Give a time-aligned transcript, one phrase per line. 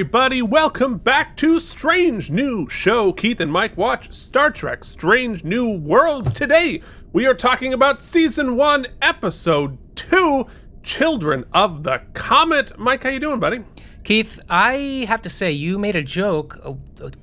[0.00, 0.40] everybody?
[0.40, 3.12] Welcome back to Strange New Show.
[3.12, 6.32] Keith and Mike watch Star Trek Strange New Worlds.
[6.32, 6.80] Today,
[7.12, 10.46] we are talking about Season 1, Episode 2,
[10.82, 12.78] Children of the Comet.
[12.78, 13.62] Mike, how you doing, buddy?
[14.02, 16.74] Keith, I have to say, you made a joke a,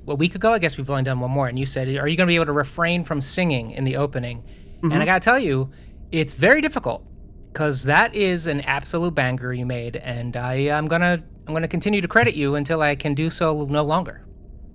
[0.06, 0.52] a week ago.
[0.52, 2.36] I guess we've only done one more, and you said, "Are you going to be
[2.36, 4.44] able to refrain from singing in the opening?"
[4.82, 5.02] And mm-hmm.
[5.02, 5.72] I got to tell you,
[6.12, 7.04] it's very difficult
[7.52, 12.02] because that is an absolute banger you made, and I am gonna I'm gonna continue
[12.02, 14.20] to credit you until I can do so no longer.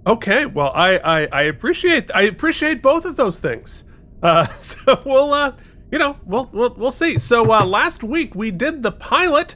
[0.08, 3.86] Okay, well, I I, I appreciate I appreciate both of those things.
[4.24, 5.56] Uh, so we'll uh,
[5.92, 7.20] you know, we'll we'll, we'll see.
[7.20, 9.56] So uh, last week we did the pilot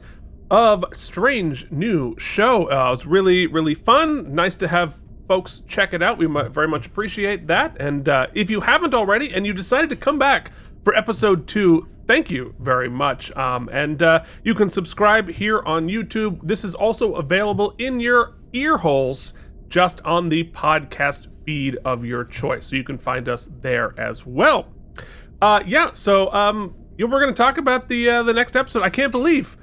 [0.51, 2.69] of Strange New Show.
[2.69, 4.35] Uh, it was really really fun.
[4.35, 6.19] Nice to have folks check it out.
[6.19, 7.75] We very much appreciate that.
[7.79, 10.51] And uh, if you haven't already, and you decided to come back
[10.87, 13.35] for episode two, thank you very much.
[13.35, 16.39] Um, and uh, you can subscribe here on YouTube.
[16.41, 19.33] This is also available in your ear holes
[19.67, 22.67] just on the podcast feed of your choice.
[22.67, 24.67] So you can find us there as well.
[25.41, 28.81] Uh, yeah, so um, we're going to talk about the uh, the next episode.
[28.83, 29.57] I can't believe.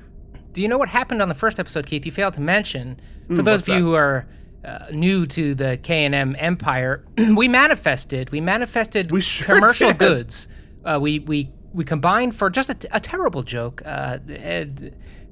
[0.52, 2.04] Do you know what happened on the first episode, Keith?
[2.04, 3.00] You failed to mention.
[3.28, 3.80] For Hmm, those of you that?
[3.80, 4.26] who are
[4.62, 7.02] uh, new to the K and M empire,
[7.34, 8.28] we manifested.
[8.28, 9.98] We manifested We sure commercial did.
[9.98, 10.48] goods.
[10.84, 14.18] Uh, we we we combined for just a, t- a terrible joke, uh,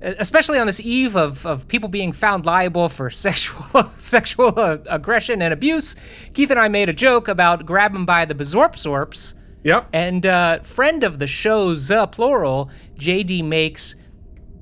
[0.00, 5.42] especially on this eve of, of people being found liable for sexual sexual uh, aggression
[5.42, 5.94] and abuse.
[6.34, 9.34] Keith and I made a joke about grab by the bezorpsorps.
[9.64, 9.90] Yep.
[9.92, 12.68] And uh, friend of the show, the plural,
[12.98, 13.94] JD makes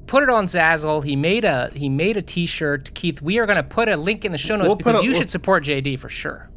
[0.06, 1.02] put it on Zazzle.
[1.04, 2.92] He made a he made a T-shirt.
[2.94, 5.02] Keith, we are going to put a link in the show notes We'll because a-
[5.02, 6.49] you we'll- should support JD for sure.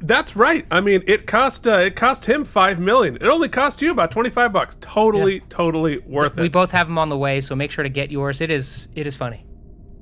[0.00, 0.66] That's right.
[0.70, 3.16] I mean, it cost uh, it cost him five million.
[3.16, 4.76] It only cost you about twenty five bucks.
[4.80, 6.42] Totally, totally worth it.
[6.42, 8.40] We both have them on the way, so make sure to get yours.
[8.40, 9.44] It is it is funny.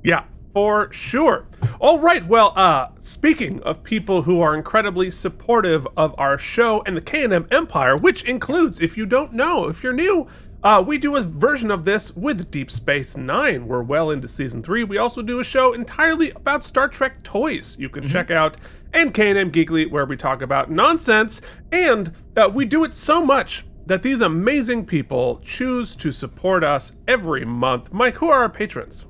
[0.03, 1.47] Yeah, for sure.
[1.79, 2.25] All right.
[2.25, 7.47] Well, uh, speaking of people who are incredibly supportive of our show and the K&M
[7.51, 10.27] Empire, which includes, if you don't know, if you're new,
[10.63, 13.67] uh, we do a version of this with Deep Space Nine.
[13.67, 14.83] We're well into season three.
[14.83, 17.77] We also do a show entirely about Star Trek toys.
[17.79, 18.57] You can check out
[18.93, 21.41] and K&M Geekly, where we talk about nonsense,
[21.71, 26.93] and uh, we do it so much that these amazing people choose to support us
[27.07, 27.93] every month.
[27.93, 29.05] Mike, who are our patrons?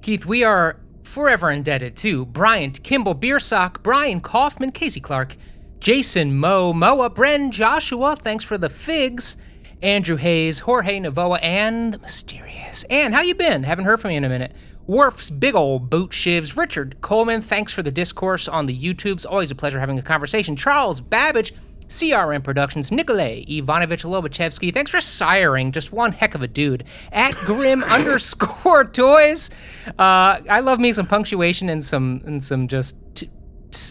[0.00, 5.36] Keith, we are forever indebted to Bryant, Kimball, Beersock, Brian Kaufman, Casey Clark,
[5.80, 9.36] Jason, Mo, Moa, Bren, Joshua, thanks for the figs,
[9.84, 12.84] Andrew Hayes, Jorge Navoa, and the mysterious.
[12.84, 13.64] Ann, how you been?
[13.64, 14.52] Haven't heard from you in a minute.
[14.86, 16.56] Worf's big old boot shivs.
[16.56, 19.26] Richard Coleman, thanks for the discourse on the YouTubes.
[19.28, 20.56] Always a pleasure having a conversation.
[20.56, 21.52] Charles Babbage,
[21.88, 25.70] CRM Productions, Nikolay Ivanovich Lobachevsky, thanks for siring.
[25.70, 26.84] Just one heck of a dude.
[27.12, 29.50] At Grim underscore toys.
[29.98, 32.96] Uh, I love me some punctuation and some and some just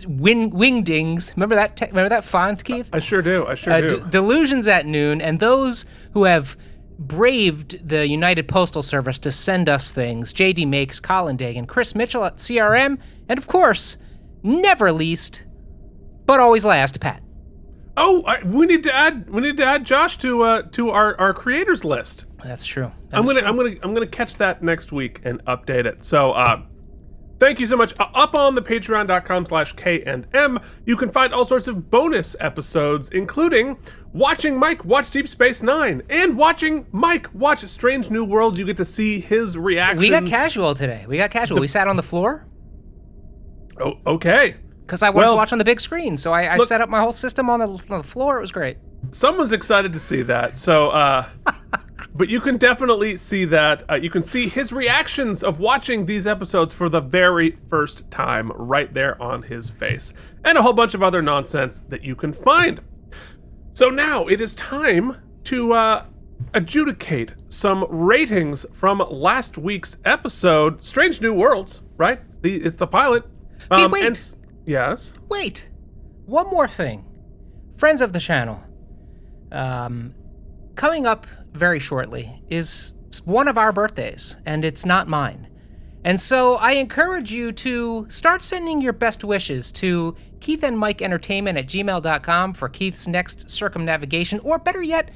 [0.08, 1.36] wing wingdings.
[1.36, 1.76] Remember that?
[1.78, 2.90] Te- remember that font, Keith?
[2.94, 3.46] I sure do.
[3.48, 3.88] I sure Uh, do.
[4.00, 6.56] d- delusions at noon, and those who have
[7.00, 10.32] braved the United Postal Service to send us things.
[10.34, 13.98] JD Makes, Colin Dagan, Chris Mitchell at CRM, and of course,
[14.44, 15.44] never least,
[16.26, 17.22] but always last, Pat.
[17.98, 19.30] oh, I, we need to add.
[19.30, 22.26] We need to add Josh to uh, to our, our creators list.
[22.44, 22.92] That's true.
[23.10, 23.50] That I'm gonna true.
[23.50, 26.04] I'm gonna I'm gonna catch that next week and update it.
[26.04, 26.62] So uh,
[27.40, 27.94] thank you so much.
[28.00, 31.90] Uh, up on the patreon.com slash K and M, you can find all sorts of
[31.90, 33.78] bonus episodes, including
[34.14, 38.58] watching Mike watch Deep Space Nine and watching Mike watch Strange New Worlds.
[38.60, 40.00] You get to see his reaction.
[40.00, 41.06] We got casual today.
[41.08, 41.60] We got casual.
[41.60, 42.46] we sat on the floor
[43.80, 44.56] Oh, okay.
[44.86, 46.16] because I wanted Well- to watch on the big screen.
[46.18, 48.38] So I, I Look- set up my whole system on the, on the floor.
[48.38, 48.78] It was great.
[49.12, 50.58] someone's excited to see that.
[50.60, 51.26] So, uh,
[52.16, 53.84] but you can definitely see that.
[53.90, 58.52] Uh, you can see his reactions of watching these episodes for the very first time
[58.52, 60.14] right there on his face,
[60.44, 62.82] and a whole bunch of other nonsense that you can find.
[63.74, 66.06] So now it is time to uh,
[66.54, 71.82] adjudicate some ratings from last week's episode, Strange New Worlds.
[71.98, 72.22] Right?
[72.42, 73.26] The, it's the pilot.
[73.72, 74.06] Um, wait.
[74.06, 75.16] and yes.
[75.30, 75.70] Wait,
[76.26, 77.06] one more thing.
[77.78, 78.62] Friends of the channel,
[79.52, 80.14] um,
[80.76, 82.94] coming up very shortly is
[83.26, 85.48] one of our birthdays, and it's not mine.
[86.04, 91.02] And so I encourage you to start sending your best wishes to Keith and Mike
[91.02, 95.12] Entertainment at gmail.com for Keith's next circumnavigation, or better yet,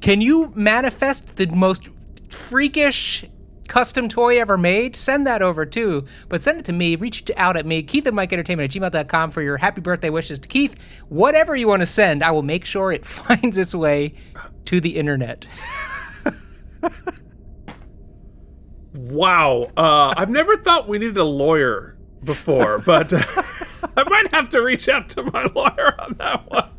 [0.00, 1.88] can you manifest the most
[2.30, 3.26] freakish
[3.68, 4.96] custom toy ever made?
[4.96, 6.06] Send that over too.
[6.28, 6.96] But send it to me.
[6.96, 10.38] Reach out at me, Keith and Mike Entertainment at gmail.com for your happy birthday wishes
[10.38, 10.74] to Keith.
[11.08, 14.14] Whatever you want to send, I will make sure it finds its way
[14.72, 15.44] to the internet.
[18.94, 19.70] Wow.
[19.76, 23.22] Uh, I've never thought we needed a lawyer before, but uh,
[23.96, 26.70] I might have to reach out to my lawyer on that one.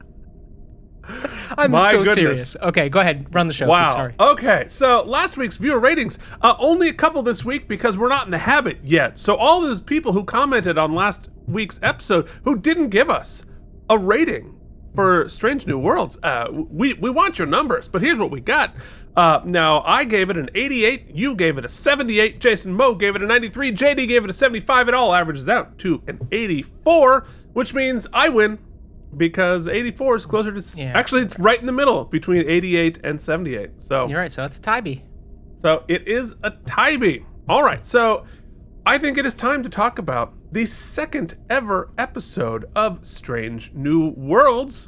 [1.56, 2.14] I'm My so goodness.
[2.16, 2.56] serious.
[2.64, 3.28] Okay, go ahead.
[3.36, 3.68] Run the show.
[3.68, 4.10] Wow.
[4.20, 8.26] Okay, so last week's viewer ratings, uh, only a couple this week because we're not
[8.26, 9.20] in the habit yet.
[9.20, 13.46] So all those people who commented on last week's episode who didn't give us
[13.88, 14.53] a rating
[14.96, 17.88] for Strange New Worlds, uh, we we want your numbers.
[17.88, 18.76] But here's what we got.
[19.16, 23.16] Uh, now I gave it an 88, you gave it a 78, Jason Moe gave
[23.16, 24.88] it a 93, JD gave it a 75.
[24.88, 28.58] It all averages out to an 84, which means I win
[29.16, 30.78] because 84 is closer to.
[30.82, 30.94] Yeah.
[30.98, 33.72] Actually, it's right in the middle between 88 and 78.
[33.80, 34.32] So You're right.
[34.32, 35.04] So it's a tie bee.
[35.62, 37.24] so it is a tie bee.
[37.48, 38.26] All right, so
[38.86, 44.10] I think it is time to talk about the second ever episode of Strange New
[44.10, 44.88] Worlds.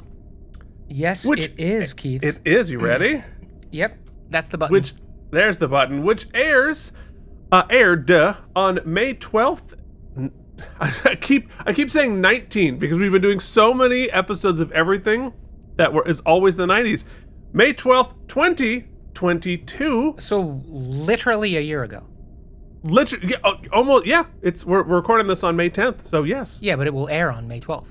[0.88, 2.22] Yes, Which- it is, Keith.
[2.22, 2.70] It is.
[2.70, 3.24] You ready?
[3.72, 3.98] yep,
[4.30, 4.72] that's the button.
[4.72, 4.94] Which
[5.32, 6.04] there's the button.
[6.04, 6.92] Which airs,
[7.50, 9.74] uh, aired uh, on May twelfth.
[10.80, 15.34] I keep I keep saying 19 because we've been doing so many episodes of everything
[15.76, 17.04] that were is always the 90s.
[17.52, 20.14] May 12th, 2022.
[20.18, 22.04] so literally a year ago.
[22.86, 24.24] Literally, yeah, uh, almost, yeah.
[24.42, 27.30] It's we're, we're recording this on May 10th, so yes, Yeah, but it will air
[27.32, 27.86] on May 12th.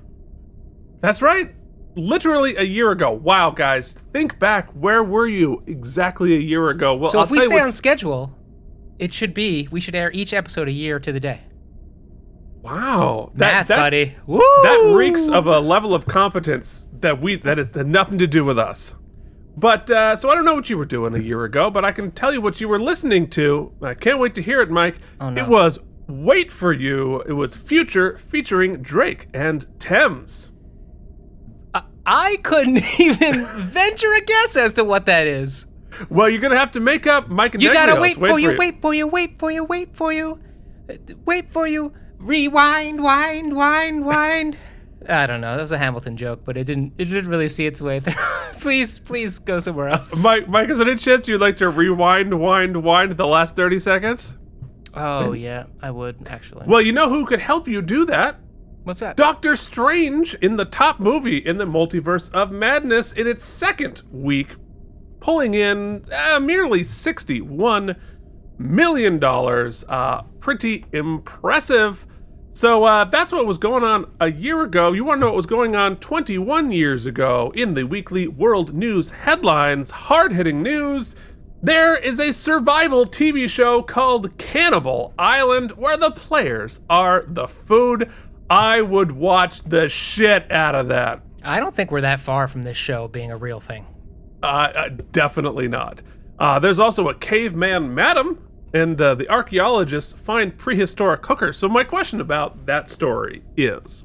[1.01, 1.53] that's right.
[1.97, 3.12] Literally a year ago.
[3.12, 4.69] Wow, guys, think back.
[4.71, 6.94] Where were you exactly a year ago?
[6.95, 8.36] Well, So I'll if we stay what- on schedule,
[9.00, 11.42] it should be we should air each episode a year to the day.
[12.62, 14.15] wow, Math, that, buddy.
[14.25, 14.39] Woo!
[14.63, 18.57] that reeks of a level of competence that we that has nothing to do with
[18.57, 18.95] us.
[19.57, 21.92] But uh, so I don't know what you were doing a year ago, but I
[21.92, 23.72] can tell you what you were listening to.
[23.81, 24.98] I can't wait to hear it, Mike.
[25.22, 25.44] Oh, no.
[25.44, 30.52] It was "Wait for You." It was Future featuring Drake and Tems.
[32.06, 35.66] I couldn't even venture a guess as to what that is.
[36.10, 38.02] Well, you're gonna have to make up Mike and You gotta Negrios.
[38.02, 40.40] wait, for you, wait for you, wait for you, wait for you,
[41.25, 41.94] wait for you.
[42.18, 44.57] Rewind, wind, wind, wind.
[45.07, 45.56] I don't know.
[45.56, 46.94] That was a Hamilton joke, but it didn't.
[46.98, 48.13] It didn't really see its way through.
[48.60, 50.24] please, please go somewhere else.
[50.24, 53.80] Mike, Mike, is there any chance you'd like to rewind, wind, wind the last 30
[53.80, 54.38] seconds?
[54.96, 56.66] oh yeah, I would actually.
[56.68, 58.40] Well, you know who could help you do that?
[58.84, 59.18] What's that?
[59.18, 64.56] Doctor Strange in the top movie in the multiverse of madness in its second week,
[65.19, 67.98] pulling in uh, merely $61
[68.57, 69.24] million.
[69.24, 72.06] Uh, pretty impressive.
[72.56, 74.94] So uh, that's what was going on a year ago.
[74.94, 78.74] You want to know what was going on 21 years ago in the weekly world
[78.74, 79.92] news headlines?
[79.92, 81.18] Hard hitting news.
[81.62, 88.10] There is a survival TV show called Cannibal Island where the players are the food.
[88.50, 91.24] I would watch the shit out of that.
[91.44, 93.86] I don't think we're that far from this show being a real thing.
[94.42, 96.02] Uh, uh, definitely not.
[96.40, 101.58] Uh, there's also a caveman madam, and uh, the archaeologists find prehistoric hookers.
[101.58, 104.04] So my question about that story is: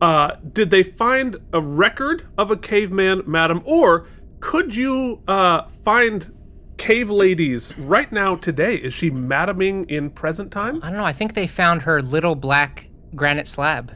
[0.00, 4.06] uh, Did they find a record of a caveman madam, or
[4.38, 6.32] could you uh, find
[6.76, 8.76] cave ladies right now today?
[8.76, 10.80] Is she madaming in present time?
[10.84, 11.04] I don't know.
[11.04, 13.92] I think they found her little black granite slab.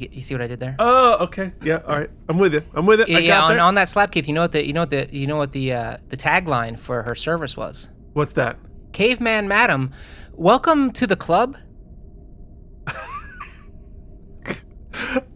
[0.00, 0.76] You, see what I did there?
[0.78, 2.10] Oh, okay, yeah, all right.
[2.28, 2.62] I'm with you.
[2.74, 3.10] I'm with it.
[3.10, 4.28] I yeah, on, on that slab, Keith.
[4.28, 6.78] You know what the you know what the you know what the uh, the tagline
[6.78, 7.90] for her service was?
[8.12, 8.58] What's that?
[8.92, 9.92] Caveman Madam,
[10.32, 11.56] welcome to the club.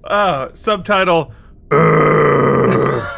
[0.04, 1.32] Uh, subtitle.
[1.70, 3.10] that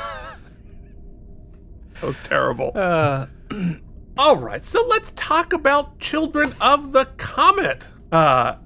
[2.03, 2.73] was terrible.
[2.75, 3.27] Uh,
[4.19, 7.89] All right, so let's talk about Children of the Comet.
[8.11, 8.57] Uh,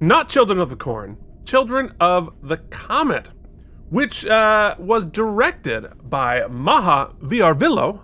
[0.00, 1.16] not Children of the Corn,
[1.46, 3.30] Children of the Comet,
[3.88, 8.00] which uh, was directed by Maja Vrvilo,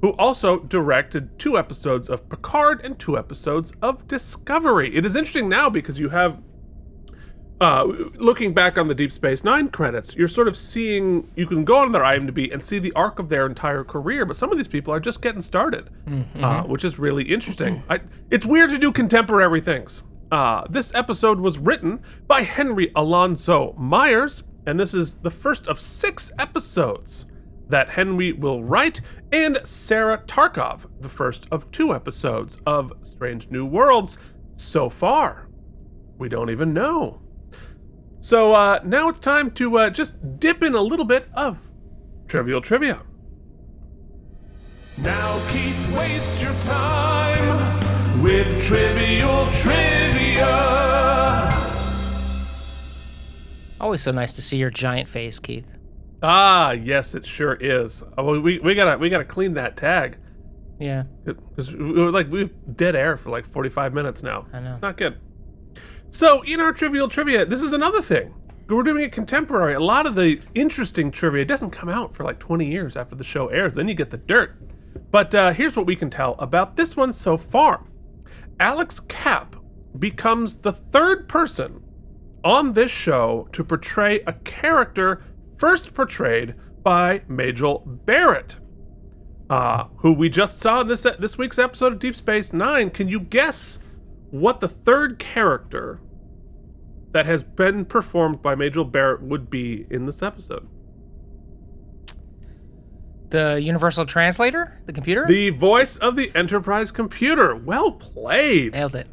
[0.00, 4.96] who also directed two episodes of Picard and two episodes of Discovery.
[4.96, 6.40] It is interesting now because you have
[7.60, 7.84] uh,
[8.16, 11.76] looking back on the Deep Space Nine credits, you're sort of seeing, you can go
[11.76, 14.68] on their IMDb and see the arc of their entire career, but some of these
[14.68, 15.90] people are just getting started,
[16.42, 17.82] uh, which is really interesting.
[17.90, 20.02] I, it's weird to do contemporary things.
[20.30, 25.80] Uh, this episode was written by Henry Alonso Myers, and this is the first of
[25.80, 27.26] six episodes
[27.68, 29.00] that Henry will write,
[29.32, 34.18] and Sarah Tarkoff, the first of two episodes of Strange New Worlds
[34.54, 35.48] so far.
[36.18, 37.22] We don't even know.
[38.20, 41.70] So uh, now it's time to uh, just dip in a little bit of
[42.28, 43.02] trivial trivia.
[44.98, 47.89] Now, Keith, waste your time
[48.22, 50.80] with trivial trivia.
[53.80, 55.66] always so nice to see your giant face, Keith.
[56.22, 58.04] Ah, yes, it sure is.
[58.16, 60.18] Oh, we, we gotta we gotta clean that tag.
[60.78, 64.46] Yeah, because we were like we've dead air for like 45 minutes now.
[64.52, 64.78] I know.
[64.80, 65.18] Not good.
[66.10, 68.34] So in our trivial trivia, this is another thing.
[68.68, 69.74] We're doing it contemporary.
[69.74, 73.24] A lot of the interesting trivia doesn't come out for like 20 years after the
[73.24, 73.74] show airs.
[73.74, 74.56] Then you get the dirt.
[75.10, 77.82] But uh, here's what we can tell about this one so far.
[78.60, 79.56] Alex Kapp
[79.98, 81.82] becomes the third person
[82.44, 85.22] on this show to portray a character
[85.56, 88.58] first portrayed by Majel Barrett,
[89.48, 92.90] uh, who we just saw in this this week's episode of Deep Space Nine.
[92.90, 93.78] Can you guess
[94.30, 96.00] what the third character
[97.12, 100.68] that has been performed by Majel Barrett would be in this episode?
[103.30, 105.24] The universal translator, the computer.
[105.26, 107.54] The voice of the Enterprise computer.
[107.54, 108.72] Well played.
[108.72, 109.06] Nailed it.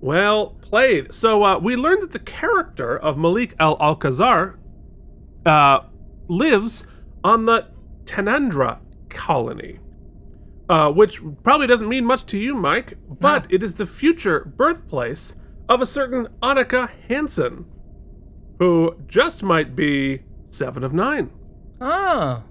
[0.00, 1.14] Well played.
[1.14, 4.58] So uh, we learned that the character of Malik Al Alcazar
[5.46, 5.80] uh,
[6.28, 6.84] lives
[7.24, 7.68] on the
[8.04, 8.78] Tendara
[9.08, 9.78] colony,
[10.68, 15.36] uh, which probably doesn't mean much to you, Mike, but it is the future birthplace
[15.68, 17.66] of a certain Annika Hansen,
[18.58, 21.30] who just might be seven of nine.
[21.80, 22.44] Oh,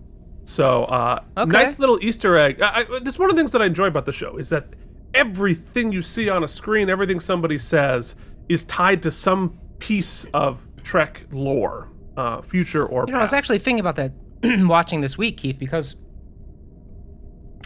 [0.47, 1.51] So, uh, Okay.
[1.51, 2.61] nice little Easter egg.
[2.61, 4.67] I, I, that's one of the things that I enjoy about the show is that
[5.13, 8.15] everything you see on a screen, everything somebody says,
[8.47, 13.33] is tied to some piece of Trek lore, uh, future or you know, I was
[13.33, 14.13] actually thinking about that
[14.67, 15.97] watching this week, Keith, because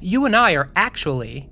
[0.01, 1.49] you and I are actually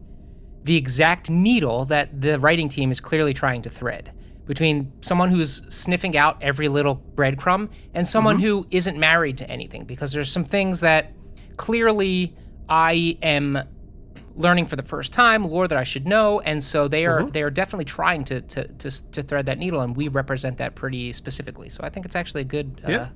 [0.64, 4.12] the exact needle that the writing team is clearly trying to thread
[4.48, 8.46] between someone who's sniffing out every little breadcrumb and someone Mm-hmm.
[8.46, 11.14] who isn't married to anything because there's some things that
[11.60, 12.34] clearly
[12.70, 13.60] I am
[14.36, 17.32] learning for the first time, lore that I should know, and so they are Mm-hmm.
[17.32, 20.74] they are definitely trying to, to to to thread that needle, and we represent that
[20.76, 21.68] pretty specifically.
[21.70, 22.82] So I think it's actually a good.
[22.88, 23.08] Uh, Yeah.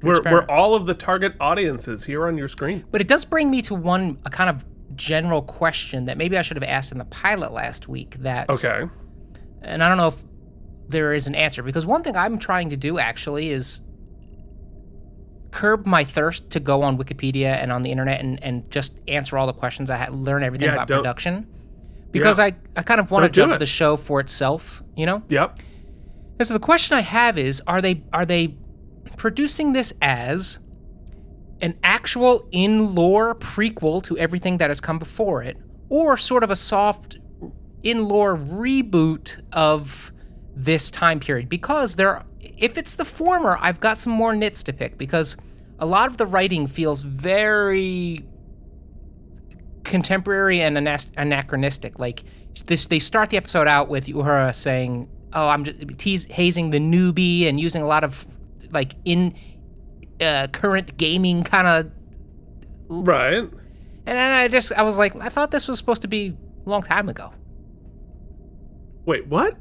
[0.00, 2.84] good we're, we're all of the target audiences here on your screen.
[2.90, 4.64] But it does bring me to one a kind of
[4.96, 8.16] general question that maybe I should have asked in the pilot last week.
[8.20, 8.88] That Okay.
[9.60, 10.24] and I don't know if
[10.88, 13.80] there is an answer because one thing I'm trying to do actually is
[15.52, 19.38] curb my thirst to go on Wikipedia and on the internet and, and just answer
[19.38, 21.46] all the questions I had, learn everything Yeah, about don't- production.
[22.10, 22.46] Because Yeah.
[22.46, 23.58] I, I kind of want to Don't do jump it.
[23.60, 25.22] the show for itself, you know?
[25.28, 25.60] Yep.
[26.38, 28.56] And so the question I have is are they are they
[29.16, 30.58] producing this as
[31.60, 35.56] an actual in lore prequel to everything that has come before it
[35.88, 37.18] or sort of a soft
[37.82, 40.12] in lore reboot of
[40.54, 44.72] this time period because there if it's the former I've got some more nits to
[44.72, 45.36] pick because
[45.78, 48.24] a lot of the writing feels very
[49.84, 50.78] contemporary and
[51.16, 51.98] anachronistic.
[51.98, 52.24] Like
[52.66, 57.48] this, they start the episode out with Uhura saying, "Oh, I'm just hazing the newbie
[57.48, 58.26] and using a lot of
[58.70, 59.34] like in
[60.20, 61.90] uh, current gaming kind of."
[62.88, 63.48] Right.
[64.04, 66.68] And then I just, I was like, I thought this was supposed to be a
[66.68, 67.32] long time ago.
[69.04, 69.56] Wait, what?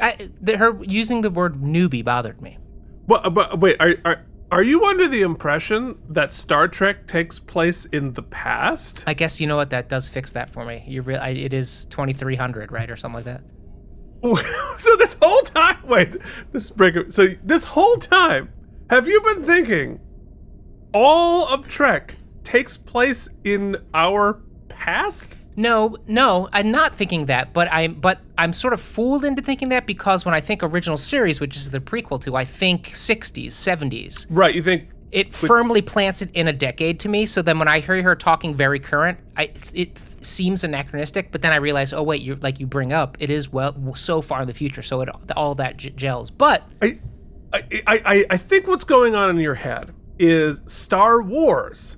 [0.00, 2.58] I, her using the word newbie bothered me.
[3.06, 7.40] But, uh, but wait, are, are are you under the impression that Star Trek takes
[7.40, 9.02] place in the past?
[9.04, 10.84] I guess you know what that does fix that for me.
[10.86, 13.42] You real, I, it is twenty three hundred, right, or something like that.
[14.78, 16.16] so this whole time, wait,
[16.52, 17.10] this is breaking.
[17.10, 18.52] So this whole time,
[18.90, 20.00] have you been thinking
[20.94, 25.36] all of Trek takes place in our past?
[25.56, 29.68] No, no, I'm not thinking that, but I'm but I'm sort of fooled into thinking
[29.68, 33.48] that because when I think original series, which is the prequel to, I think 60s,
[33.48, 34.26] 70s.
[34.30, 34.54] Right.
[34.54, 34.88] You think?
[35.12, 37.24] It firmly plants it in a decade to me.
[37.24, 41.30] So then when I hear her talking very current, I it seems anachronistic.
[41.30, 44.20] But then I realize, oh wait, you like you bring up, it is well so
[44.20, 46.32] far in the future, so it all that j- gels.
[46.32, 46.98] But I,
[47.52, 51.96] I, I- I think what's going on in your head is Star Wars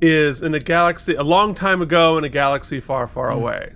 [0.00, 3.38] is in a galaxy a long time ago in a galaxy far, far Hmm.
[3.38, 3.72] away.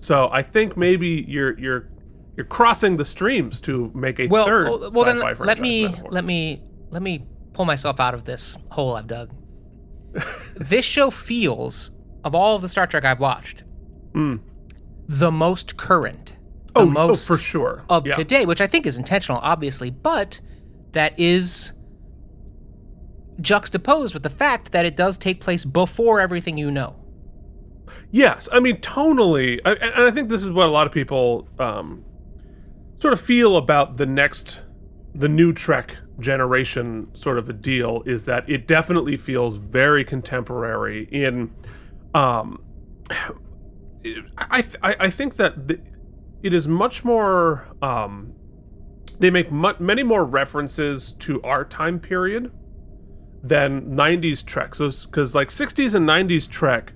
[0.00, 1.88] So I think maybe you're you're
[2.36, 4.68] you're crossing the streams to make a well, third.
[4.68, 6.10] well, well then let me metaphor.
[6.10, 9.30] let me let me pull myself out of this hole I've dug.
[10.56, 11.92] this show feels
[12.24, 13.64] of all of the Star Trek I've watched,
[15.08, 16.36] the most current,
[16.74, 18.14] the oh, most oh, for sure of yeah.
[18.14, 20.40] today, which I think is intentional, obviously, but
[20.92, 21.72] that is
[23.42, 26.96] juxtaposed with the fact that it does take place before everything you know.
[28.10, 31.48] Yes, I mean tonally, I, and I think this is what a lot of people
[31.58, 32.04] um,
[32.98, 34.60] sort of feel about the next,
[35.14, 41.08] the new Trek generation sort of a deal is that it definitely feels very contemporary.
[41.10, 41.52] In,
[42.14, 42.62] um,
[44.38, 45.80] I I, I think that the,
[46.42, 47.68] it is much more.
[47.80, 48.34] Um,
[49.18, 52.50] they make mu- many more references to our time period
[53.42, 54.74] than 90s Trek.
[54.74, 56.92] So, because like 60s and 90s Trek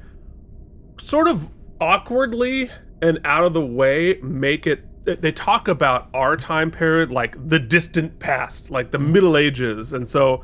[1.00, 1.50] sort of
[1.80, 2.70] awkwardly
[3.02, 7.60] and out of the way make it they talk about our time period like the
[7.60, 9.92] distant past like the middle ages.
[9.92, 10.42] And so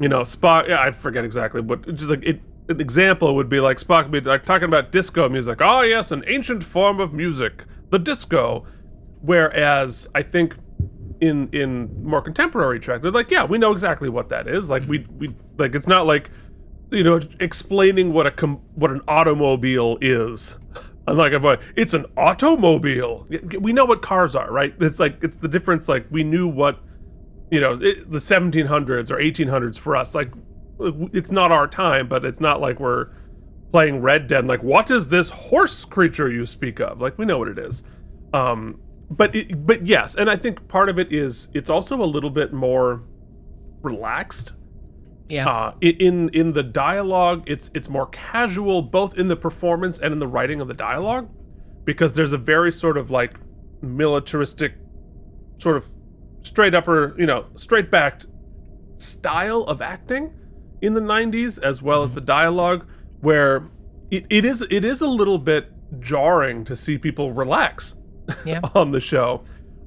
[0.00, 3.60] you know spock yeah, i forget exactly but just like it an example would be
[3.60, 5.58] like spock would be like talking about disco music.
[5.60, 8.66] Oh yes an ancient form of music the disco.
[9.20, 10.56] Whereas i think
[11.24, 14.82] in in more contemporary Trek they're like yeah we know exactly what that is like
[14.88, 16.30] we we like it's not like
[16.90, 20.56] you know explaining what a com- what an automobile is
[21.06, 23.26] Unlike boy, it's an automobile.
[23.60, 24.74] We know what cars are, right?
[24.80, 25.86] It's like it's the difference.
[25.86, 26.80] Like we knew what,
[27.50, 30.14] you know, it, the 1700s or 1800s for us.
[30.14, 30.32] Like
[31.12, 33.08] it's not our time, but it's not like we're
[33.70, 34.46] playing Red Dead.
[34.46, 37.02] Like what is this horse creature you speak of?
[37.02, 37.82] Like we know what it is.
[38.32, 38.80] Um,
[39.16, 42.30] but it, but yes, and I think part of it is it's also a little
[42.30, 43.02] bit more
[43.82, 44.54] relaxed.
[45.28, 45.48] Yeah.
[45.48, 50.18] uh, in in the dialogue, it's it's more casual, both in the performance and in
[50.18, 51.30] the writing of the dialogue,
[51.84, 53.34] because there's a very sort of like
[53.80, 54.74] militaristic,
[55.58, 55.86] sort of
[56.42, 58.26] straight upper, you know, straight backed
[58.96, 60.32] style of acting
[60.82, 62.86] in the 90s, as well as the dialogue,
[63.20, 63.70] where
[64.10, 67.96] it, it is it is a little bit jarring to see people relax
[68.44, 68.60] yeah.
[68.74, 69.42] on the show.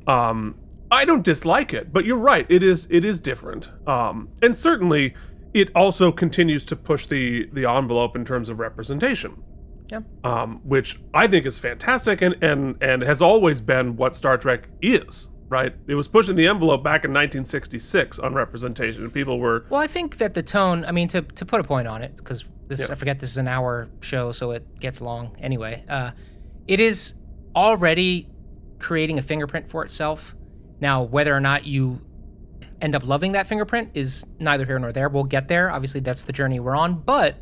[0.05, 0.55] Um,
[0.89, 2.45] I don't dislike it, but you're right.
[2.49, 5.13] It is it is different, um, and certainly
[5.53, 9.43] it also continues to push the the envelope in terms of representation,
[9.91, 10.01] Yeah.
[10.23, 14.69] um, which I think is fantastic and and and has always been what Star Trek
[14.81, 15.27] is.
[15.49, 15.73] Right?
[15.87, 19.87] It was pushing the envelope back in 1966 on representation, and people were Well, I
[19.87, 22.81] think that the tone, I mean, to, to put a point on it, because this,
[22.89, 22.93] Yeah.
[22.93, 25.85] I forget this is an hour show, so it gets long anyway.
[25.87, 26.11] Uh,
[26.67, 27.13] it is
[27.57, 28.29] already
[28.77, 30.35] creating a fingerprint for itself.
[30.79, 31.99] Now, whether or not you
[32.79, 35.09] end up loving that fingerprint is neither here nor there.
[35.09, 35.71] We'll get there.
[35.71, 37.35] Obviously, that's the journey we're on, but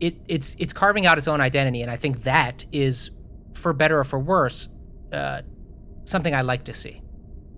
[0.00, 3.10] it, it's it's carving out its own identity, and I think that is,
[3.54, 4.68] for better or for worse,
[5.12, 5.42] uh,
[6.04, 7.00] something I like to see.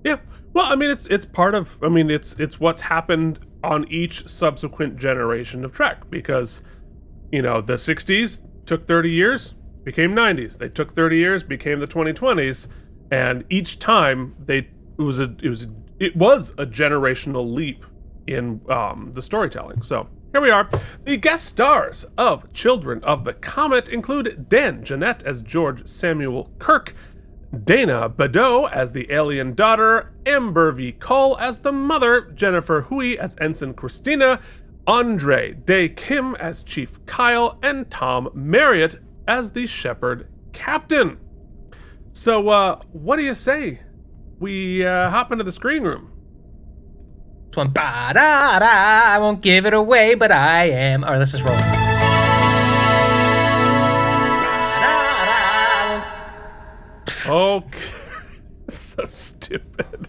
[0.05, 0.17] Yeah.
[0.53, 1.79] Well, I mean, it's it's part of.
[1.83, 6.63] I mean, it's it's what's happened on each subsequent generation of Trek because,
[7.31, 10.59] you know, the '60s took 30 years, became '90s.
[10.59, 12.69] They took 30 years, became the 2020s,
[13.11, 15.67] and each time they it was a it was
[15.99, 17.85] it was a generational leap
[18.27, 19.83] in um, the storytelling.
[19.83, 20.09] So.
[20.33, 20.67] Here we are.
[21.05, 26.95] The guest stars of Children of the Comet include Dan Jeannotte as George Samuel Kirk,
[27.65, 30.93] Dana Badeau as the alien daughter, Amber V.
[30.93, 34.41] Cole as the mother, Jennifer Hui as Ensign Christina,
[34.87, 41.19] Andre Dae Kim as Chief Kyle, and Tom Marriott as the Shepherd Captain.
[42.13, 43.81] So, uh, what do you say?
[44.39, 46.11] We uh, hop into the screening room.
[47.49, 51.05] This one, ba-da-da, I won't give it away, but I am.
[51.05, 51.57] All right, let's just roll.
[57.29, 57.79] Okay.
[58.69, 60.09] so stupid.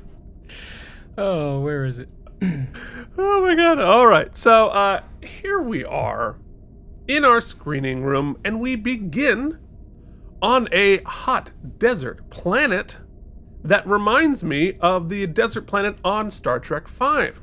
[1.17, 2.09] Oh, where is it?
[3.15, 3.79] Oh my god.
[3.79, 4.35] All right.
[4.35, 6.35] So, uh here we are
[7.15, 9.59] in our screening room and we begin
[10.41, 12.97] on a hot desert planet
[13.63, 17.41] that reminds me of the desert planet on Star Trek 5.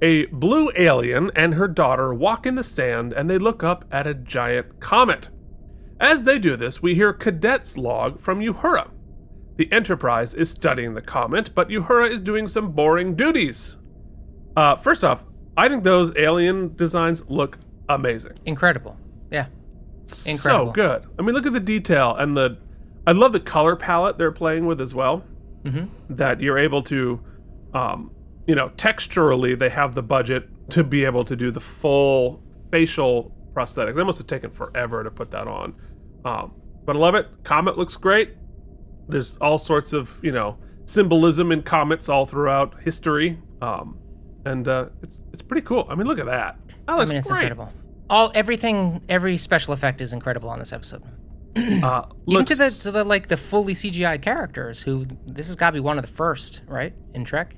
[0.00, 4.06] A blue alien and her daughter walk in the sand and they look up at
[4.06, 5.30] a giant comet.
[5.98, 8.90] As they do this, we hear Cadet's log from Uhura.
[9.56, 13.78] The Enterprise is studying the comet, but Uhura is doing some boring duties.
[14.54, 15.24] Uh, first off,
[15.56, 18.32] I think those alien designs look amazing.
[18.44, 18.96] Incredible.
[19.30, 19.46] Yeah.
[20.06, 21.04] So good.
[21.18, 22.58] I mean, look at the detail and the.
[23.06, 25.24] I love the color palette they're playing with as well.
[25.64, 25.88] Mhm.
[26.10, 27.20] That you're able to,
[27.74, 28.10] um,
[28.46, 33.32] you know, texturally they have the budget to be able to do the full facial
[33.54, 33.94] prosthetics.
[33.94, 35.74] They must have taken forever to put that on.
[36.24, 36.52] Um,
[36.84, 37.28] but I love it.
[37.44, 38.34] Comet looks great.
[39.08, 43.38] There's all sorts of you know symbolism in comets all throughout history.
[43.60, 43.98] Um,
[44.46, 45.86] and uh, it's it's pretty cool.
[45.90, 46.58] I mean, look at that.
[46.86, 47.42] That I mean, it's great.
[47.42, 47.72] incredible.
[48.08, 51.02] All everything, every special effect is incredible on this episode.
[51.56, 54.82] Uh, Even to the to the like the fully CGI characters.
[54.82, 56.92] Who this has got to be one of the first, right?
[57.14, 57.56] In Trek.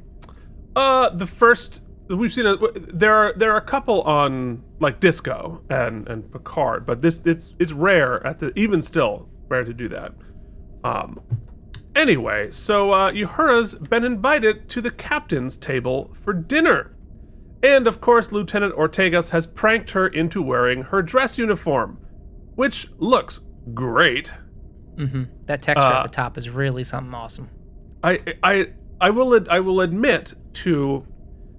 [0.77, 5.63] Uh, the first we've seen a, there are there are a couple on like Disco
[5.69, 9.89] and and Picard, but this it's it's rare at the even still rare to do
[9.89, 10.13] that.
[10.85, 11.21] Um,
[11.99, 16.97] anyway, so uh, Uhura's been invited to the captain's table for dinner,
[17.63, 21.99] and of course Lieutenant Ortegas has pranked her into wearing her dress uniform,
[22.55, 23.41] which looks
[23.75, 24.33] great.
[24.97, 25.25] Mm-hmm.
[25.47, 27.51] That texture Uh, at the top is really something awesome.
[28.03, 30.35] I I I will ad- I will admit
[30.65, 31.07] to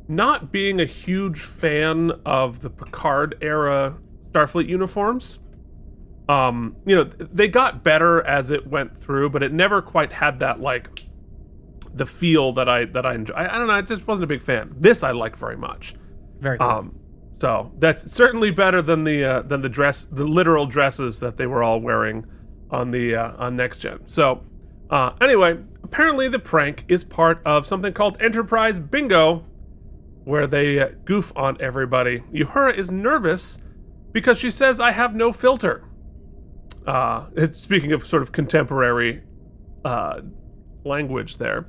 [0.07, 3.97] not being a huge fan of the Picard era
[4.31, 5.39] Starfleet uniforms.
[6.29, 10.39] Um, you know, they got better as it went through, but it never quite had
[10.39, 11.07] that like
[11.91, 13.33] the feel that I that I enjoy.
[13.33, 14.73] I, I don't know, I just wasn't a big fan.
[14.77, 15.95] This I like very much.
[16.39, 16.67] Very cool.
[16.67, 16.99] Um,
[17.41, 21.47] so that's certainly better than the uh, than the dress, the literal dresses that they
[21.47, 22.27] were all wearing
[22.69, 24.01] on the uh, on next gen.
[24.05, 24.43] So
[24.91, 29.45] uh, anyway, apparently the prank is part of something called Enterprise Bingo,
[30.25, 32.19] where they uh, goof on everybody.
[32.31, 33.57] Uhura is nervous
[34.11, 35.88] because she says, "I have no filter."
[36.89, 39.21] Uh, speaking of sort of contemporary
[39.85, 40.21] uh,
[40.83, 41.67] language there.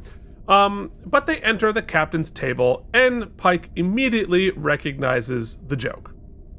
[0.48, 6.14] Um, but they enter the captain's table, and Pike immediately recognizes the joke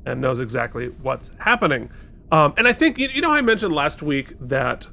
[0.05, 1.89] and knows exactly what's happening.
[2.31, 4.85] Um, and I think, you, you know, I mentioned last week that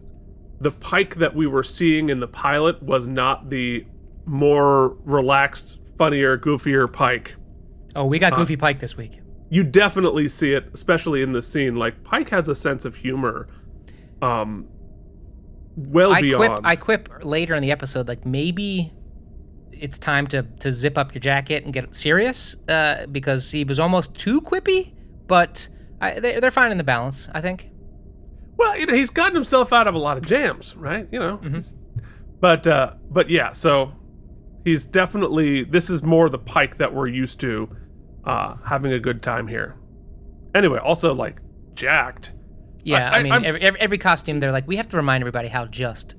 [0.58, 3.84] the Pike that we were seeing in the pilot was not the
[4.24, 7.36] more relaxed, funnier, goofier Pike.
[7.94, 9.20] oh, we got Goofy Pike this week.
[9.50, 11.76] You definitely see it, especially in the scene.
[11.76, 13.46] Like Pike has a sense of humor,
[14.22, 14.66] um,
[15.76, 16.48] well I beyond.
[16.54, 16.60] quip.
[16.64, 18.92] I quip later in the episode, like maybe
[19.72, 23.78] it's time to to zip up your jacket and get serious, uh, because he was
[23.78, 24.94] almost too quippy.
[25.26, 25.68] But
[26.00, 27.70] I, they, they're finding the balance, I think.
[28.56, 31.06] Well, you know, he's gotten himself out of a lot of jams, right?
[31.12, 31.76] You know, he's-
[32.40, 33.92] but uh, but yeah, so
[34.64, 37.68] he's definitely this is more the Pike that we're used to,
[38.24, 39.76] uh, having a good time here.
[40.54, 41.40] Anyway, also like
[41.74, 42.32] jacked.
[42.84, 45.48] Yeah, I- I, mean, I'm- every, every, costume, they're like, we have to remind everybody
[45.48, 46.14] how just,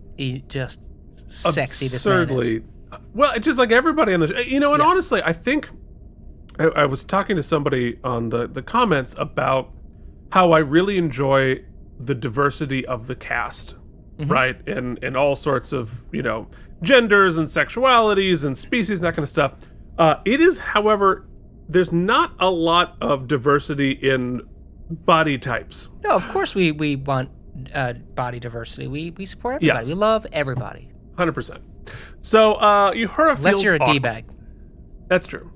[0.48, 0.82] just
[1.28, 2.62] sexy this man is.
[3.14, 4.92] Well, it's just like everybody on the, you know, and Yes.
[4.92, 5.70] honestly, I think
[6.60, 9.72] I, I was talking to somebody on the the comments about
[10.32, 11.64] how I really enjoy
[12.00, 13.76] the diversity of the cast,
[14.18, 14.32] Mm-hmm.
[14.32, 14.68] right?
[14.68, 16.48] In in all sorts of you know
[16.82, 19.54] genders and sexualities and species and that kind of stuff.
[19.98, 21.28] Uh, it is, however,
[21.68, 24.42] there's not a lot of diversity in
[24.90, 25.90] body types.
[26.04, 27.30] No, of course we we want
[27.74, 28.88] uh, body diversity.
[28.88, 29.80] We we support everybody.
[29.86, 29.88] Yes.
[29.88, 30.92] We love everybody.
[31.18, 31.62] Hundred percent.
[32.22, 33.94] So uh, Uhura Unless you're a awkward.
[33.94, 34.26] d bag.
[35.08, 35.52] That's true.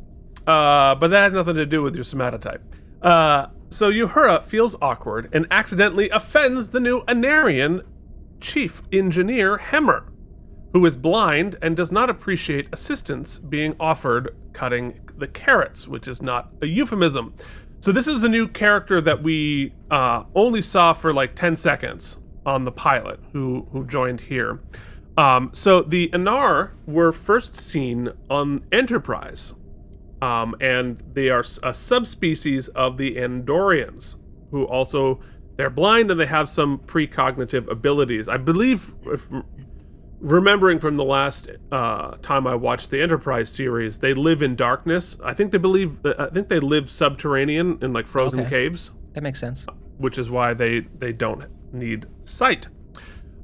[0.48, 2.60] Uh, but that has nothing to do with your somatotype.
[3.02, 7.82] Uh, so Uhura feels awkward and accidentally offends the new Anarian
[8.42, 10.06] chief engineer Hemmer,
[10.74, 16.22] who is blind and does not appreciate assistance being offered cutting the carrots, which is
[16.22, 17.34] not a euphemism.
[17.84, 22.18] So this is a new character that we uh, only saw for like 10 seconds
[22.46, 24.62] on the pilot, who who joined here.
[25.18, 29.54] Um, so the Aenar were first seen on Enterprise,
[30.22, 34.16] um, and they are a subspecies of the Andorians,
[34.52, 35.20] who also
[35.58, 38.30] they're blind and they have some precognitive abilities.
[38.30, 39.28] I believe, if
[40.24, 45.18] remembering from the last uh, time I watched the Enterprise series, they live in darkness.
[45.24, 48.50] I think they believe, I think they live subterranean in like frozen Okay.
[48.50, 49.66] caves That makes sense.
[49.98, 52.68] which is why they they don't need sight.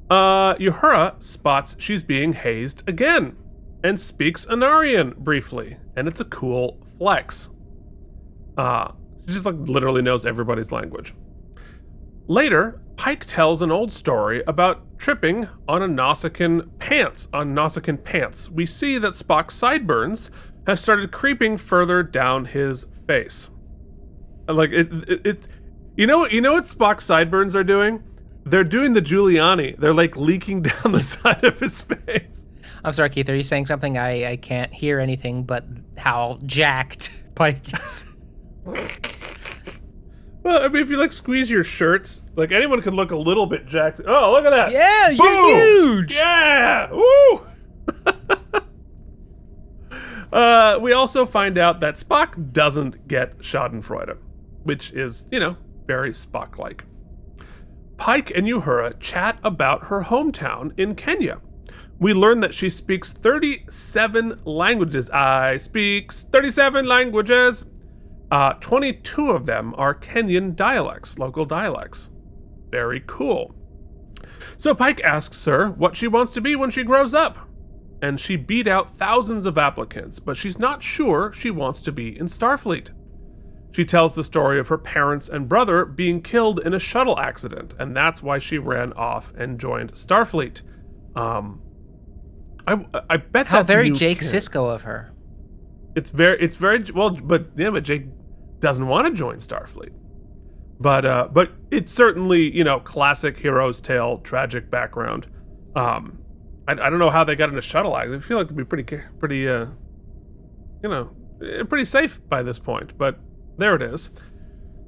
[0.09, 3.35] Uh, Uhura spots she's being hazed again,
[3.83, 7.49] and speaks Anarian briefly, and it's a cool flex.
[8.57, 8.93] Uh,
[9.27, 11.13] she just like literally knows everybody's language.
[12.27, 17.29] Later, Pike tells an old story about tripping on a Nausicaan pants.
[17.31, 20.29] On Nausicaan pants, we see that Spock's sideburns
[20.67, 23.51] have started creeping further down his face.
[24.49, 25.47] Like it, it, it
[25.95, 28.03] you know, you know what Spock's sideburns are doing?
[28.43, 29.77] They're doing the Giuliani.
[29.77, 32.47] They're like leaking down the side of his face.
[32.83, 33.29] I'm sorry, Keith.
[33.29, 33.97] Are you saying something?
[33.97, 35.63] I, I can't hear anything but
[35.97, 38.05] how jacked Pike is.
[40.43, 43.45] Well, I mean, if you like squeeze your shirts, like anyone can look a little
[43.45, 44.01] bit jacked.
[44.05, 44.71] Oh, look at that!
[44.71, 45.27] Yeah, Boom!
[45.27, 46.15] you're huge.
[46.15, 46.91] Yeah!
[46.91, 47.41] Woo!
[50.31, 54.17] uh, we also find out that Spock doesn't get Schadenfreude,
[54.63, 56.85] which is, you know, very Spock-like.
[57.97, 61.41] Pike and Uhura chat about her hometown in Kenya.
[61.99, 65.09] We learn that she speaks 37 languages.
[65.09, 67.65] I speaks 37 languages.
[68.31, 72.09] Uh, 22 of them are Kenyan dialects, local dialects.
[72.69, 73.55] Very cool.
[74.57, 77.39] So Pike asks her what she wants to be when she grows up.
[78.01, 82.17] And she beat out thousands of applicants, but she's not sure she wants to be
[82.17, 82.91] in Starfleet.
[83.71, 87.73] She tells the story of her parents and brother being killed in a shuttle accident,
[87.77, 90.61] and that's why she ran off and joined Starfleet.
[91.15, 91.61] Um,
[92.65, 93.49] I, I bet that's.
[93.49, 94.33] How very Jake canon.
[94.33, 95.11] Sisko of her.
[95.95, 98.05] It's very, it's very well, but yeah, but Jake
[98.59, 99.91] doesn't want to join Starfleet.
[100.79, 105.27] But uh, but it's certainly you know classic hero's tale, tragic background.
[105.75, 106.19] Um,
[106.67, 107.95] I, I don't know how they got in a shuttle.
[107.95, 109.65] I feel like they'd be pretty, pretty, uh,
[110.83, 111.11] you know,
[111.43, 113.17] eh, pretty safe by this point, but
[113.57, 114.11] there it is.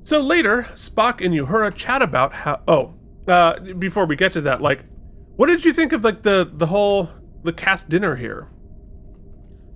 [0.03, 2.61] So later, Spock and Uhura chat about how.
[2.67, 2.93] Oh,
[3.27, 4.85] uh, before we get to that, like,
[5.35, 7.09] what did you think of like the the whole
[7.43, 8.49] the cast dinner here?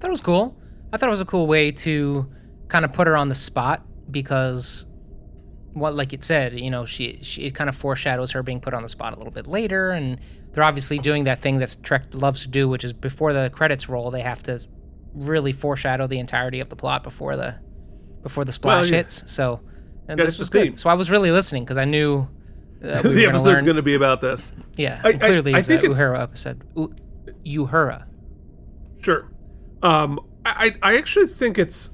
[0.03, 0.55] it was cool.
[0.93, 2.31] I thought it was a cool way to
[2.67, 4.87] kind of put her on the spot because
[5.73, 8.73] what like it said, you know, she, she it kind of foreshadows her being put
[8.73, 10.19] on the spot a little bit later and
[10.51, 13.89] they're obviously doing that thing that Trek loves to do, which is before the credits
[13.89, 14.63] roll, they have to
[15.13, 17.55] really foreshadow the entirety of the plot before the
[18.23, 18.97] before the splash yeah.
[18.97, 19.29] hits.
[19.31, 19.59] So
[20.07, 20.79] and That's this was good.
[20.79, 22.27] So I was really listening because I knew
[22.83, 24.53] uh, we the episode's going to be about this.
[24.75, 26.61] yeah, I- clearly I it's think it's- Uhura episode.
[26.75, 26.93] U-
[27.45, 28.05] Uhura.
[29.01, 29.29] Sure.
[29.83, 31.91] Um, I, I I actually think it's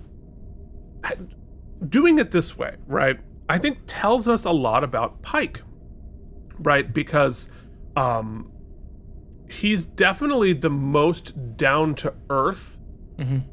[1.87, 3.19] doing it this way, right?
[3.49, 5.61] I think tells us a lot about Pike,
[6.59, 6.91] right?
[6.91, 7.49] Because
[7.95, 8.51] um,
[9.49, 12.77] he's definitely the most down to earth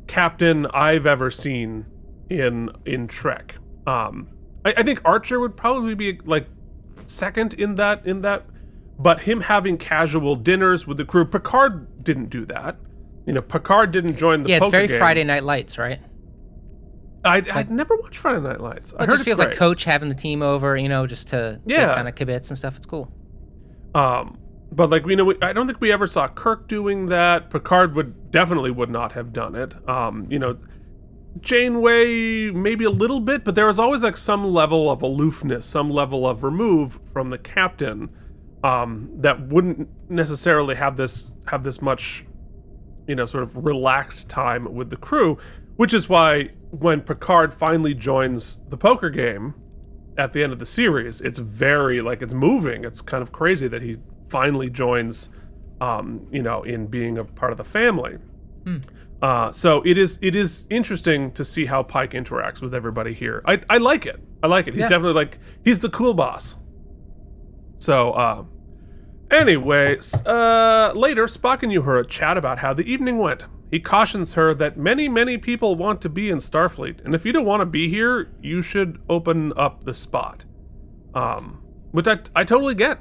[0.06, 1.84] captain I've ever seen
[2.30, 3.56] in in Trek.
[3.86, 4.28] Um,
[4.64, 6.46] I, I think Archer would probably be like
[7.06, 8.46] second in that in that,
[8.98, 12.76] but him having casual dinners with the crew, Picard didn't do that.
[13.26, 14.98] You know, Picard didn't join the Yeah, it's very game.
[14.98, 16.00] Friday Night Lights, right?
[17.24, 18.94] I I'd never watched Friday Night Lights.
[18.98, 19.52] I It just feels like.
[19.52, 21.94] Coach having the team over, you know, just to, Yeah.
[21.94, 22.76] kind of kibitz and stuff.
[22.76, 23.10] It's cool.
[23.94, 24.38] Um,
[24.70, 27.50] but like we know, we, I don't think we ever saw Kirk doing that.
[27.50, 29.74] Picard would definitely would not have done it.
[29.88, 30.58] Um, you know,
[31.40, 35.90] Janeway maybe a little bit, but there was always like some level of aloofness, some
[35.90, 38.10] level of remove from the captain,
[38.64, 42.26] um, that wouldn't necessarily have this have this much,
[43.06, 45.38] you know, sort of relaxed time with the crew.
[45.78, 49.54] Which is why when Picard finally joins the poker game,
[50.16, 52.84] at the end of the series, it's very like it's moving.
[52.84, 55.30] It's kind of crazy that he finally joins,
[55.80, 58.18] um, you know, in being a part of the family.
[59.22, 63.40] Uh, so it is it is interesting to see how Pike interacts with everybody here.
[63.46, 64.20] I, I like it.
[64.42, 64.74] I like it.
[64.74, 64.88] He's Yeah.
[64.88, 66.56] definitely like he's the cool boss.
[67.78, 68.44] So uh,
[69.30, 73.46] anyway, uh, later Spock and Uhura chat about how the evening went.
[73.70, 77.32] He cautions her that many, many people want to be in Starfleet, and if you
[77.32, 80.44] don't want to be here, you should open up the spot.
[81.14, 83.00] Um, which I, I totally get,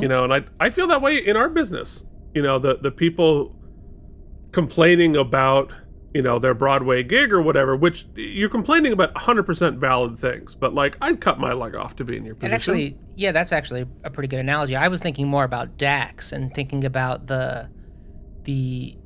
[0.00, 2.04] you know, and I, I feel that way in our business.
[2.34, 3.56] You know, the the people
[4.52, 5.72] complaining about
[6.14, 10.74] you know their Broadway gig or whatever, which you're complaining about 100% valid things, but
[10.74, 12.52] like I'd cut my leg off to be in your position.
[12.52, 14.76] And actually, yeah, that's actually a pretty good analogy.
[14.76, 17.68] I was thinking more about Dax and thinking about the
[18.44, 18.96] the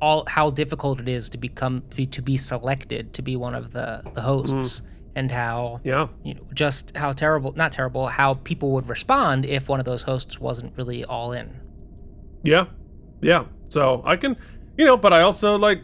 [0.00, 3.72] all how difficult it is to become be, to be selected to be one of
[3.72, 4.86] the the hosts mm.
[5.14, 9.68] and how yeah, you know just how terrible not terrible how people would respond if
[9.68, 11.60] one of those hosts wasn't really all in.
[12.42, 12.66] Yeah,
[13.20, 13.46] yeah.
[13.68, 14.36] So I can,
[14.76, 15.82] you know, but I also like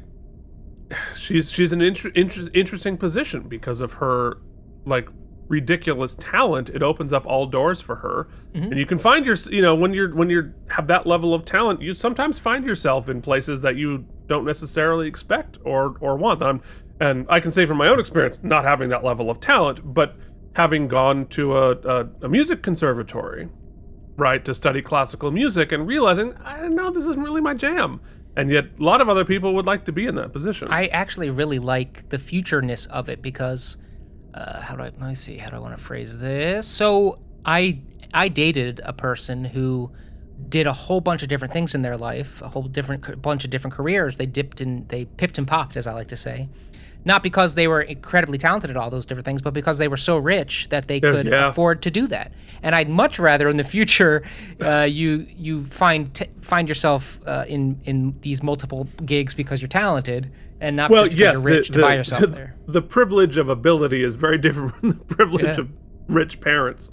[1.16, 4.38] she's she's an inter- inter- interesting position because of her
[4.84, 5.08] like
[5.52, 6.70] ridiculous talent.
[6.70, 8.70] It opens up all doors for her, mm-hmm.
[8.72, 11.44] and you can find your, you know, when you're when you're have that level of
[11.44, 16.40] talent, you sometimes find yourself in places that you don't necessarily expect or or want.
[16.40, 16.62] And I'm
[16.98, 20.16] and I can say from my own experience, not having that level of talent, but
[20.56, 23.48] having gone to a, a, a music conservatory
[24.16, 28.00] right, to study classical music and realizing, I don't know, this isn't really my jam.
[28.36, 30.68] And yet, a lot of other people would like to be in that position.
[30.70, 33.76] I actually really like the futureness of it because
[34.34, 36.66] uh, how do I let me see how do I want to phrase this?
[36.66, 37.80] So I
[38.14, 39.90] I dated a person who
[40.48, 43.50] did a whole bunch of different things in their life, a whole different bunch of
[43.50, 44.16] different careers.
[44.16, 46.48] They dipped and they pipped and popped, as I like to say.
[47.04, 49.96] Not because they were incredibly talented at all those different things, but because they were
[49.96, 51.48] so rich that they could yeah.
[51.48, 52.32] afford to do that.
[52.62, 54.22] And I'd much rather in the future
[54.60, 59.68] uh, you you find t- find yourself uh, in in these multiple gigs because you're
[59.68, 62.26] talented and not well, just because yes, you're the, rich to the, buy yourself the,
[62.28, 62.56] there.
[62.68, 65.60] the privilege of ability is very different from the privilege Yeah.
[65.60, 65.68] of
[66.08, 66.90] rich parents.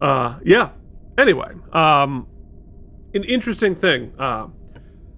[0.00, 0.70] Uh, yeah.
[1.16, 2.26] Anyway, um,
[3.14, 4.12] an interesting thing.
[4.18, 4.48] Uh,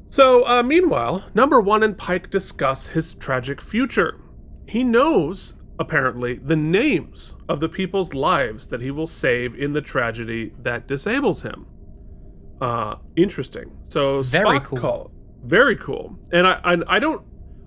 [0.08, 4.20] so, uh, meanwhile, number one and Pike discuss his tragic future.
[4.66, 9.80] He knows, apparently, the names of the people's lives that he will save in the
[9.80, 11.66] tragedy that disables him.
[12.60, 13.76] Uh, interesting.
[13.88, 14.78] So, Very Spock cool.
[14.78, 15.10] call-
[15.44, 16.18] very cool.
[16.32, 17.22] And I, I, I don't,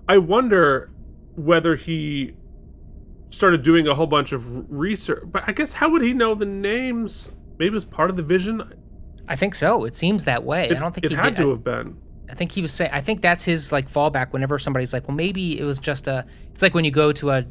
[0.08, 0.90] I wonder
[1.36, 2.34] whether he
[3.30, 5.22] started doing a whole bunch of research.
[5.26, 7.32] But I guess how would he know the names?
[7.58, 8.74] Maybe it was part of the vision.
[9.28, 9.84] I think so.
[9.84, 10.64] It seems that way.
[10.70, 11.44] I don't think it he had did.
[11.44, 11.96] to have been.
[12.30, 12.90] I think he was saying.
[12.92, 14.32] I think that's his like fallback.
[14.32, 17.30] Whenever somebody's like, "Well, maybe it was just a." It's like when you go to
[17.30, 17.44] a,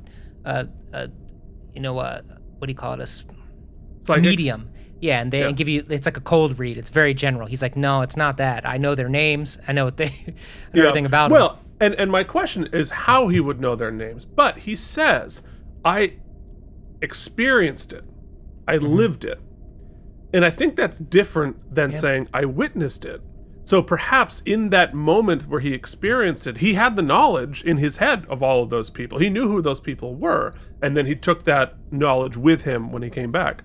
[0.46, 1.10] a, a
[1.74, 2.22] you know, a
[2.58, 3.24] what do you call it?
[4.10, 4.70] A medium.
[5.02, 5.52] Yeah, and they Yeah.
[5.52, 5.84] give you.
[5.90, 6.78] It's like a cold read.
[6.78, 7.48] It's very general.
[7.48, 8.66] He's like, "No, it's not that.
[8.66, 9.58] I know their names.
[9.68, 10.06] I know what they.
[10.74, 13.76] I know everything about well, them." And and my question is how he would know
[13.76, 14.26] their names.
[14.26, 15.44] But he says,
[15.86, 16.16] I
[17.02, 18.04] experienced it.
[18.68, 18.88] I mm-hmm.
[18.88, 19.40] lived it.
[20.34, 23.22] And I think that's different than saying I witnessed it.
[23.70, 27.98] So perhaps in that moment where he experienced it, he had the knowledge in his
[27.98, 29.20] head of all of those people.
[29.20, 33.04] He knew who those people were, and then he took that knowledge with him when
[33.04, 33.62] he came back.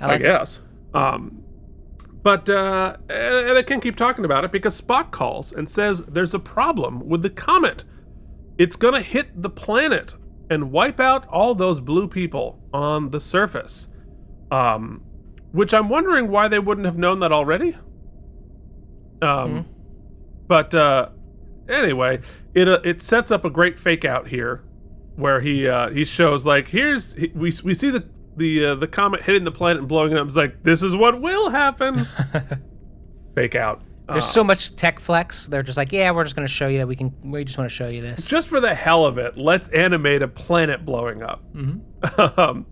[0.00, 0.22] I I, like it.
[0.22, 0.62] guess.
[0.94, 1.42] Um,
[2.22, 6.38] but uh, they can't keep talking about it because Spock calls and says there's a
[6.38, 7.82] problem with the comet.
[8.56, 10.14] It's gonna hit the planet
[10.48, 13.88] and wipe out all those blue people on the surface.
[14.52, 15.02] Um,
[15.50, 17.76] which I'm wondering why they wouldn't have known that already.
[19.22, 19.66] Um,
[20.46, 21.08] but uh,
[21.68, 22.20] anyway,
[22.54, 24.62] it uh, it sets up a great fake out here,
[25.16, 28.04] where he uh, he shows like here's he, we we see the
[28.36, 30.26] the uh, the comet hitting the planet and blowing it up.
[30.26, 32.06] It's like this is what will happen.
[33.34, 33.82] fake out.
[34.08, 35.46] There's Uh, so much tech flex.
[35.46, 37.12] They're just like, yeah, we're just going to show you that we can.
[37.22, 38.26] We just want to show you this.
[38.26, 41.42] just for the hell of it, let's animate a planet blowing up.
[42.38, 42.66] um,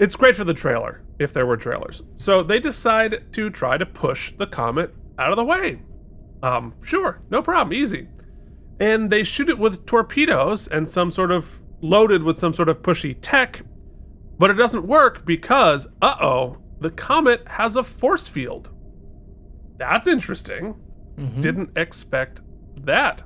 [0.00, 2.02] it's great for the trailer, if there were trailers.
[2.16, 5.80] So they decide to try to push the comet out of the way.
[6.42, 8.08] Um, sure, no problem, easy.
[8.80, 12.82] And they shoot it with torpedoes and some sort of loaded with some sort of
[12.82, 13.62] pushy tech,
[14.38, 18.70] but it doesn't work because, uh oh, the comet has a force field.
[19.76, 20.74] That's interesting.
[21.40, 22.40] Didn't expect
[22.76, 23.22] that.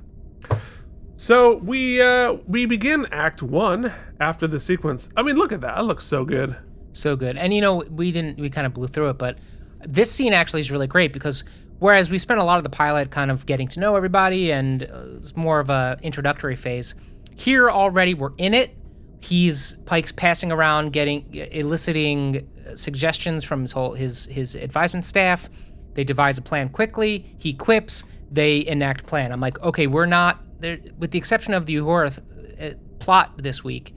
[1.15, 5.09] So we uh we begin act 1 after the sequence.
[5.17, 5.75] I mean, look at that.
[5.75, 6.55] That looks so good.
[6.91, 7.37] So good.
[7.37, 9.39] And you know, we didn't, we kind of blew through it, but
[9.85, 11.43] this scene actually is really great because
[11.79, 14.83] whereas we spent a lot of the pilot kind of getting to know everybody and
[14.83, 16.95] uh, it's more of a introductory phase,
[17.35, 18.75] here already we're in it.
[19.21, 25.49] He's Pike's passing around, getting eliciting suggestions from his whole his his advisement staff.
[25.93, 27.35] They devise a plan quickly.
[27.37, 28.05] He quips.
[28.31, 29.31] They enact plan.
[29.33, 32.17] I'm like, okay, we're not with the exception of the Uhura
[32.61, 33.93] uh, plot this week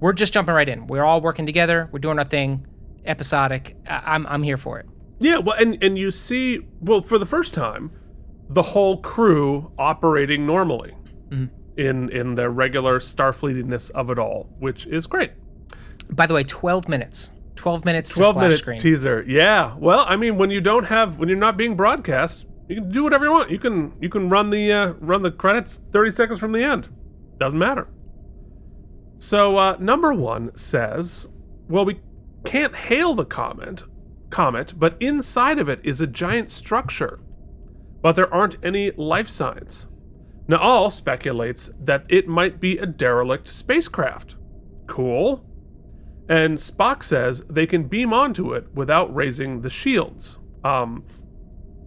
[0.00, 0.86] we're just jumping right in.
[0.86, 1.88] We're all working together.
[1.92, 2.66] We're doing our thing.
[3.04, 3.76] Episodic.
[3.86, 4.86] I- I'm I'm here for it.
[5.20, 7.92] Yeah, well and and you see well for the first time
[8.48, 10.94] the whole crew operating normally
[11.76, 15.32] in in their regular starfleetiness of it all, which is great.
[16.10, 17.30] By the way, 12 minutes.
[17.54, 18.10] 12 minutes.
[18.10, 18.80] 12 splash minutes screen.
[18.80, 19.24] teaser.
[19.28, 19.76] Yeah.
[19.78, 23.04] Well, I mean, when you don't have, when you're not being broadcast, you can do
[23.04, 23.50] whatever you want.
[23.50, 26.88] You can you can run the uh, run the credits 30 seconds from the end.
[27.38, 27.88] Doesn't matter.
[29.18, 31.26] So uh, number one says,
[31.68, 32.00] well, we
[32.44, 33.82] can't hail the comet,
[34.30, 37.20] comet, but inside of it is a giant structure,
[38.02, 39.88] but there aren't any life signs.
[40.48, 44.36] Naal speculates that it might be a derelict spacecraft.
[44.86, 45.44] Cool.
[46.28, 50.38] And Spock says they can beam onto it without raising the shields.
[50.64, 51.04] Um,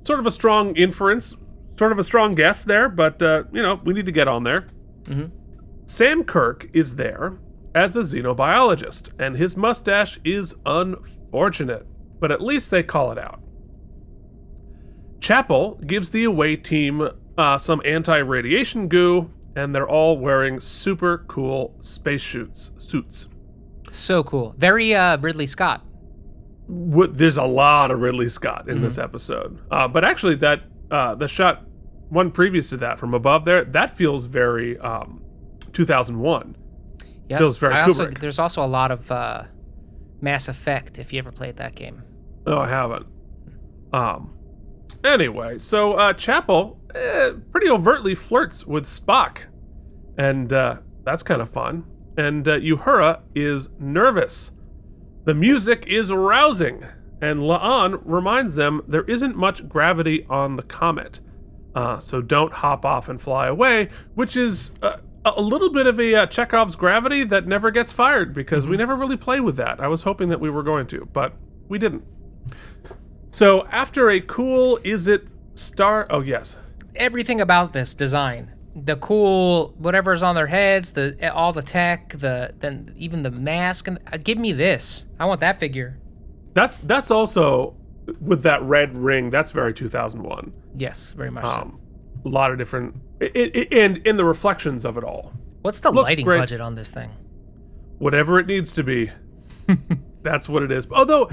[0.03, 1.35] sort of a strong inference,
[1.77, 4.43] sort of a strong guess there, but uh, you know we need to get on
[4.43, 4.67] there.
[5.85, 7.37] Sam Kirk is there
[7.75, 11.85] as a xenobiologist, and his mustache is unfortunate,
[12.23, 13.41] but at least they call it out.
[15.19, 21.75] Chapel gives the away team uh, some anti-radiation goo, and they're all wearing super cool
[21.81, 22.71] space suits.
[22.77, 23.27] Suits.
[23.91, 24.55] So cool.
[24.57, 25.83] Very uh, Ridley Scott.
[26.67, 31.15] What, there's a lot of Ridley Scott in this episode, uh, but actually, that uh,
[31.15, 31.65] the shot
[32.07, 35.21] one previous to that from above there that feels very um,
[35.73, 36.55] 2001.
[37.27, 37.37] Yep.
[37.37, 38.19] Feels very I also, Kubrick.
[38.19, 39.43] There's also a lot of uh,
[40.21, 42.01] Mass Effect if you ever played that game.
[42.45, 43.05] Oh, I haven't.
[43.91, 44.33] Um.
[45.03, 49.39] Anyway, so uh, Chapel eh, pretty overtly flirts with Spock,
[50.17, 51.85] and uh, that's kind of fun.
[52.17, 54.51] And uh, Uhura is nervous.
[55.25, 56.85] The music is rousing,
[57.21, 61.19] and La'an reminds them there isn't much gravity on the comet,
[61.75, 63.89] uh, so don't hop off and fly away.
[64.15, 68.33] Which is uh, a little bit of a uh, Chekhov's gravity that never gets fired
[68.33, 69.79] because we never really play with that.
[69.79, 71.33] I was hoping that we were going to, but
[71.67, 72.03] we didn't.
[73.33, 76.55] So after a cool is it star oh yes.
[76.95, 82.53] Everything about this design, the cool whatever's on their heads, the all the tech, the
[82.59, 85.05] then even the mask, and uh, give me this.
[85.19, 85.97] I want that figure.
[86.53, 87.75] That's that's also
[88.21, 90.53] with that red ring, that's very 2001.
[90.75, 91.49] Yes, very much so.
[91.49, 91.79] Um
[92.25, 95.33] a lot of different i i and in the reflections of it all.
[95.63, 96.37] What's the looks lighting great.
[96.37, 97.09] budget on this thing?
[97.97, 99.09] Whatever it needs to be.
[100.21, 100.87] that's what it is.
[100.91, 101.31] Although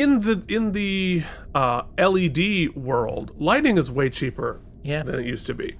[0.00, 1.22] in the in the
[1.54, 5.02] uh, LED world, lighting is way cheaper Yeah.
[5.02, 5.76] than it used to be.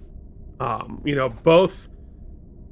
[0.61, 1.89] Um, you know, both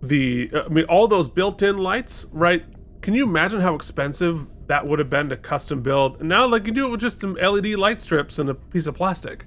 [0.02, 2.64] the I mean all those built-in lights, right?
[3.02, 6.20] Can you imagine how expensive that would have been to custom build?
[6.20, 8.86] And now like you do it with just some LED light strips and a piece
[8.86, 9.44] of plastic.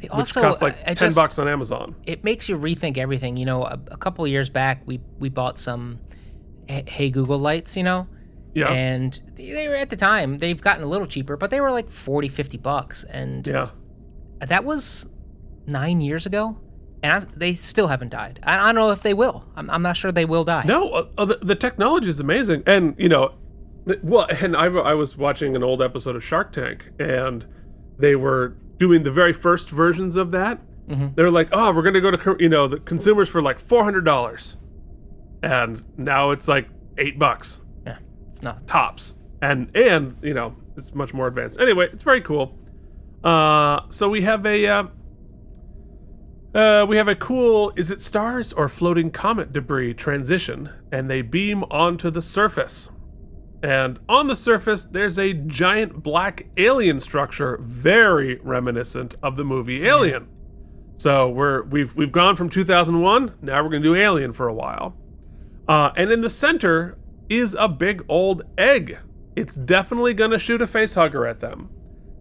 [0.00, 1.94] They which costs like I- I ten just- bucks on Amazon.
[2.06, 3.36] it makes you rethink everything.
[3.36, 5.98] You know, a, a couple of years back, we we bought some
[6.68, 8.06] Hey Google lights, you know,
[8.54, 11.70] Yeah, and they were at the time they've gotten a little cheaper, but they were
[11.70, 13.70] like 40, 50 bucks, and yeah.
[14.40, 15.06] that was
[15.66, 16.58] nine years ago,
[17.02, 18.40] and I, they still haven't died.
[18.42, 19.46] I, I don't know if they will.
[19.56, 20.64] I'm, I'm not sure they will die.
[20.66, 23.34] No, uh, uh, the, the technology is amazing, and you know,
[24.02, 27.46] well, and I, I was watching an old episode of Shark Tank, and
[27.98, 30.60] they were doing the very first versions of that.
[31.14, 33.82] They were like, "Oh, we're gonna go to you know the consumers for like four
[33.82, 34.58] hundred dollars,"
[35.42, 37.61] and now it's like eight bucks
[38.32, 38.66] it's not.
[38.66, 41.60] tops, and and you know it's much more advanced.
[41.60, 42.58] Anyway, it's very cool.
[43.22, 44.66] Uh, so we have a.
[44.66, 44.84] Uh,
[46.54, 51.22] uh, we have a cool is it stars or floating comet debris transition, and they
[51.22, 52.90] beam onto the surface.
[53.62, 59.86] And on the surface, there's a giant black alien structure, very reminiscent of the movie
[59.86, 60.28] Alien.
[60.96, 63.34] So we're we've we've gone from 2001.
[63.40, 64.96] Now we're gonna do Alien for a while.
[65.68, 66.98] Uh, and in the center
[67.38, 68.98] is a big old egg.
[69.36, 71.70] It's definitely gonna shoot a face hugger at them.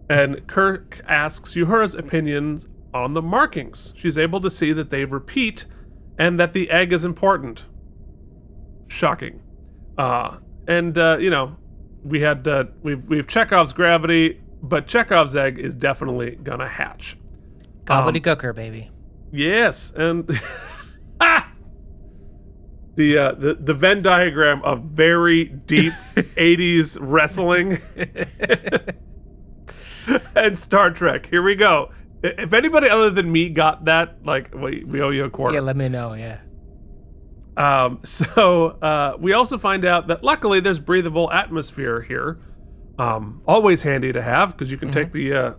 [0.10, 3.94] And Kirk asks Uhura's opinions on the markings.
[3.96, 5.66] She's able to see that they repeat
[6.18, 7.66] and that the egg is important.
[8.88, 9.42] Shocking.
[9.98, 10.38] Uh,
[10.68, 11.56] and uh, you know,
[12.04, 17.18] we had uh, we've we've Chekhov's gravity, but Chekhov's egg is definitely gonna hatch.
[17.86, 18.92] Gobbledy Gooker, baby.
[19.32, 20.30] Yes, and
[21.20, 21.48] Ah!
[22.96, 27.80] the uh, the the Venn diagram of very deep '80s wrestling
[30.36, 31.28] and Star Trek.
[31.28, 31.92] Here we go.
[32.24, 35.56] If anybody other than me got that, like we, we owe you a quarter.
[35.56, 36.14] Yeah, let me know.
[36.14, 36.40] Yeah.
[37.58, 42.40] Um, so uh, we also find out that luckily there's breathable atmosphere here.
[43.00, 45.34] Um, always handy to have because you can take the.
[45.34, 45.54] Uh,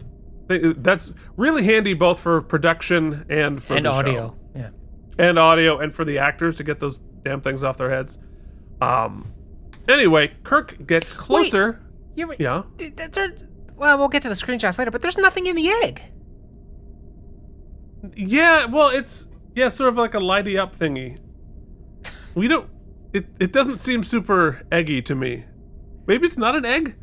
[0.48, 4.36] th- that's really handy both for production and for and the show audio.
[4.36, 4.41] Yeah.
[5.18, 8.18] And audio and for the actors to get those damn things off their heads.
[8.80, 9.32] Um,
[9.88, 11.80] anyway, Kirk gets closer.
[12.16, 12.62] You Yeah.
[12.76, 13.32] Dude, that- there-
[13.76, 16.02] well, we'll get to the screenshots later, but there's nothing in the egg.
[18.16, 21.18] Yeah, well, it's yeah, sort of like a lighty up thingy.
[22.34, 22.68] We don't.
[23.12, 25.44] It it doesn't seem super eggy to me.
[26.06, 26.96] Maybe it's not an egg.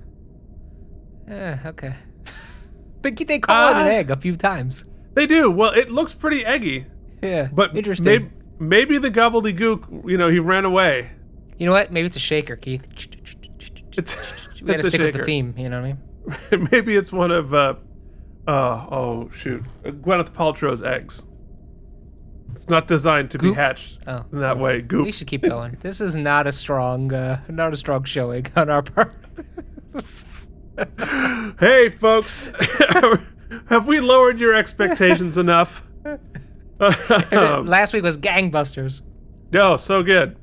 [1.27, 1.95] Yeah, okay.
[3.01, 3.89] But they call it an Ah.
[3.91, 4.83] egg a few times.
[5.13, 5.49] They do.
[5.49, 6.85] Well, it looks pretty eggy,
[7.21, 7.49] Yeah.
[7.51, 8.05] but interesting.
[8.05, 10.09] Maybe, maybe the gobbledygook.
[10.09, 11.11] You know, he ran away.
[11.57, 11.91] You know what?
[11.91, 12.87] Maybe it's a shaker, Keith.
[13.97, 14.15] It's,
[14.61, 15.53] We gotta stick with the theme.
[15.57, 15.95] You know what
[16.51, 16.67] I mean?
[16.71, 17.53] maybe it's one of.
[17.53, 17.75] Uh,
[18.47, 21.23] uh, oh shoot, Gwyneth Paltrow's eggs.
[22.51, 23.55] It's not designed to Goop?
[23.55, 24.25] be hatched Oh.
[24.33, 24.81] in that way.
[24.81, 25.05] Goop.
[25.05, 25.77] We should keep going.
[25.79, 29.15] This is not a strong, uh, not a strong showing on our part.
[31.59, 32.49] Hey, folks,
[33.67, 35.83] have we lowered your expectations enough?
[37.65, 39.01] Last week was gangbusters.
[39.51, 40.37] no, so good.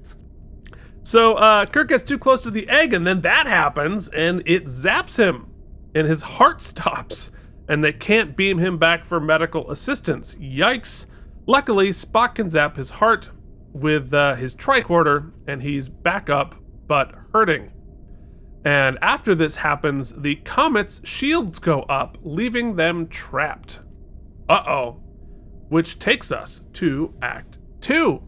[1.02, 4.64] So uh, Kirk gets too close to the egg, and then that happens, and it
[4.64, 5.46] zaps him,
[5.94, 7.30] and his heart stops,
[7.68, 10.34] and they can't beam him back for medical assistance.
[10.34, 11.06] Yikes!
[11.46, 13.30] Luckily, Spock can zap his heart
[13.72, 16.56] with uh, his tricorder, and he's back up,
[16.88, 17.70] but hurting.
[18.64, 23.78] And after this happens, the comet's shields go up, leaving them trapped.
[24.48, 25.00] Uh oh.
[25.68, 28.22] Which takes us to Act 2.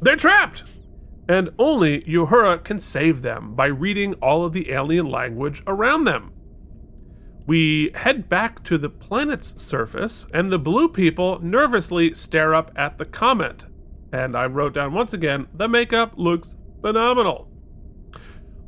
[0.00, 0.64] They're trapped!
[1.28, 6.32] And only Uhura can save them by reading all of the alien language around them.
[7.46, 12.98] We head back to the planet's surface, and the blue people nervously stare up at
[12.98, 13.66] the comet.
[14.12, 17.48] And I wrote down once again the makeup looks phenomenal.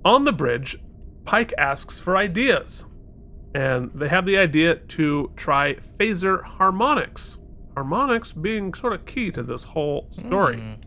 [0.04, 0.78] On the bridge,
[1.24, 2.86] Pike asks for ideas,
[3.54, 7.38] and they have the idea to try phaser harmonics.
[7.74, 10.78] Harmonics being sort of key to this whole story.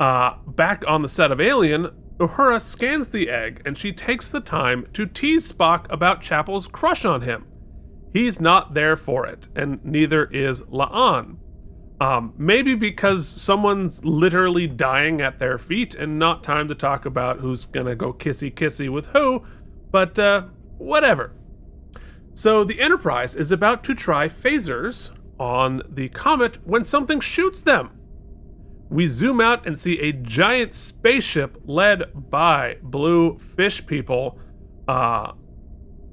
[0.00, 4.40] Uh, back on the set of Alien, Uhura scans the egg and she takes the
[4.40, 7.46] time to tease Spock about Chapel's crush on him.
[8.12, 11.38] He's not there for it, and neither is La'an.
[12.00, 17.40] Um, maybe because someone's literally dying at their feet and not time to talk about
[17.40, 19.44] who's gonna go kissy kissy with who,
[19.90, 20.44] but uh,
[20.78, 21.32] whatever.
[22.34, 27.90] So the Enterprise is about to try phasers on the comet when something shoots them.
[28.88, 34.38] We zoom out and see a giant spaceship led by blue fish people.
[34.86, 35.32] Uh,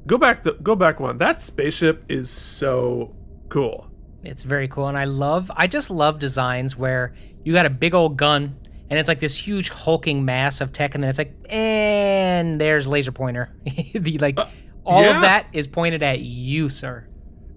[0.07, 1.17] go back, the, go back one.
[1.17, 3.15] That spaceship is so
[3.49, 3.87] cool.
[4.23, 5.51] It's very cool, and I love.
[5.55, 7.13] I just love designs where
[7.43, 8.55] you got a big old gun,
[8.89, 12.87] and it's like this huge hulking mass of tech, and then it's like, and there's
[12.87, 13.51] laser pointer.
[13.93, 14.39] the like,
[14.85, 15.15] all yeah.
[15.15, 17.07] of that is pointed at you, sir.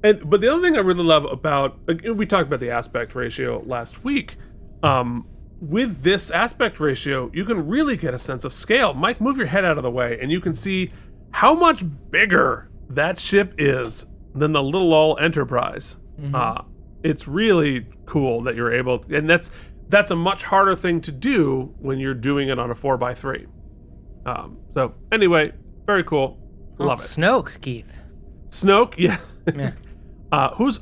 [0.05, 3.62] And but the other thing I really love about we talked about the aspect ratio
[3.66, 4.36] last week.
[4.82, 5.26] Um,
[5.61, 8.92] with this aspect ratio, you can really get a sense of scale.
[8.92, 10.90] Mike, move your head out of the way, and you can see
[11.30, 15.96] how much bigger that ship is than the little old Enterprise.
[16.34, 16.62] Uh,
[17.02, 19.50] it's really cool that you're able, and that's
[19.88, 23.14] that's a much harder thing to do when you're doing it on a four by
[23.14, 23.46] three.
[24.26, 25.52] Um, so anyway,
[25.86, 26.38] very cool.
[26.78, 27.02] Love it.
[27.02, 28.00] Snoke, Keith.
[28.50, 29.18] Snoke, yeah.
[29.55, 29.72] Yeah.
[30.35, 30.80] Uh, who's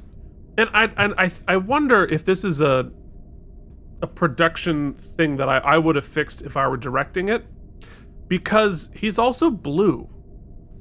[0.56, 2.90] and I and I I wonder if this is a
[4.00, 7.44] a production thing that I, I would have fixed if I were directing it
[8.28, 10.08] because he's also blue,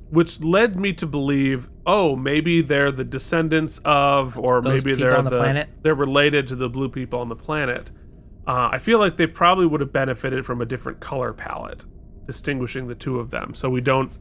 [0.09, 5.15] which led me to believe, oh, maybe they're the descendants of, or Those maybe they're
[5.15, 5.69] on the planet?
[5.83, 7.91] they're related to the blue people on the planet.
[8.47, 11.85] Uh, I feel like they probably would have benefited from a different color palette,
[12.25, 14.11] distinguishing the two of them, so we don't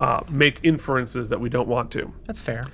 [0.00, 2.12] uh, make inferences that we don't want to.
[2.24, 2.66] That's fair.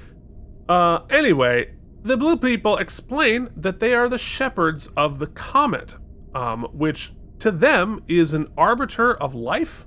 [0.69, 5.97] Uh, anyway, the blue people explain that they are the shepherds of the comet,
[6.35, 9.87] um, which to them is an arbiter of life,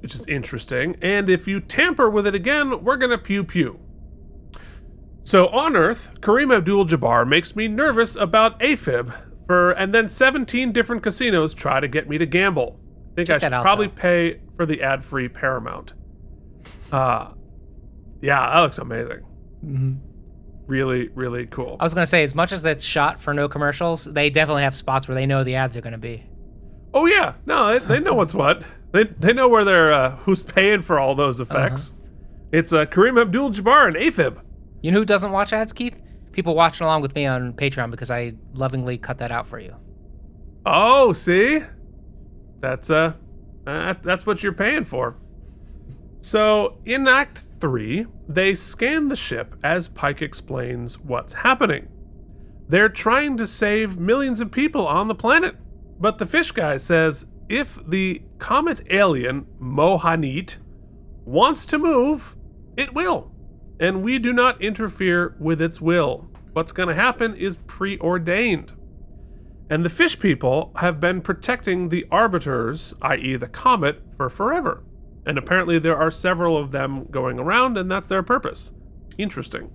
[0.00, 0.96] which is interesting.
[1.02, 3.80] And if you tamper with it again, we're gonna pew pew.
[5.22, 9.14] So on Earth, Kareem Abdul-Jabbar makes me nervous about AFib,
[9.46, 12.80] for and then 17 different casinos try to get me to gamble.
[13.12, 13.94] I think Check I should out, probably though.
[13.94, 15.92] pay for the ad-free Paramount.
[16.90, 17.32] Uh,
[18.20, 19.22] yeah, that looks amazing.
[20.66, 21.76] Really, really cool.
[21.80, 24.76] I was gonna say, as much as that's shot for no commercials, they definitely have
[24.76, 26.24] spots where they know the ads are gonna be.
[26.94, 28.62] Oh yeah, no, they, they know what's what.
[28.92, 31.92] They they know where they're uh, who's paying for all those effects.
[32.52, 34.40] It's uh, Kareem Abdul-Jabbar and AFib.
[34.82, 36.00] You know who doesn't watch ads, Keith?
[36.32, 39.76] People watching along with me on Patreon because I lovingly cut that out for you.
[40.66, 41.62] Oh, see,
[42.60, 43.14] that's uh,
[43.66, 45.16] uh, that's what you're paying for.
[46.20, 51.88] So in Act Three, they scan the ship as Pike explains what's happening.
[52.68, 55.56] They're trying to save millions of people on the planet,
[55.98, 60.58] but the fish guy says if the comet alien M'hanit
[61.24, 62.36] wants to move,
[62.76, 63.32] it will,
[63.80, 66.28] and we do not interfere with its will.
[66.52, 68.72] What's going to happen is preordained.
[69.68, 74.82] And the fish people have been protecting the arbiters, i.e., the comet, for forever.
[75.26, 78.72] And apparently there are several of them going around, and that's their purpose.
[79.18, 79.70] Interesting.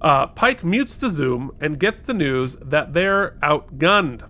[0.00, 4.28] Uh, Pike mutes the Zoom and gets the news that they're outgunned.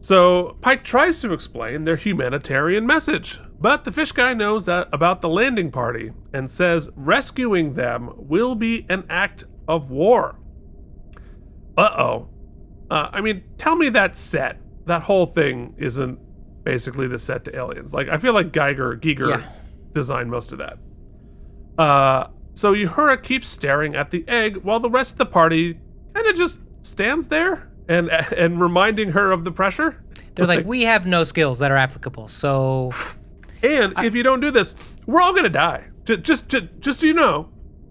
[0.00, 5.20] So Pike tries to explain their humanitarian message, but the fish guy knows that about
[5.20, 10.38] the landing party and says rescuing them will be an act of war.
[11.76, 12.28] Uh-oh.
[12.90, 16.18] Uh, I mean, tell me that set, that whole thing isn't
[16.70, 17.92] basically the set to Aliens.
[17.92, 19.42] Like, I feel like Geiger, Giger Yeah.
[19.92, 20.78] designed most of that.
[21.76, 25.80] Uh, so Uhura keeps staring at the egg while the rest of the party
[26.14, 30.00] kind of just stands there and and reminding her of the pressure.
[30.36, 32.92] They're like, we have no skills that are applicable, so
[33.64, 35.88] and if you don't do this, we're all gonna die.
[36.04, 37.48] Just, just, just, just so you know,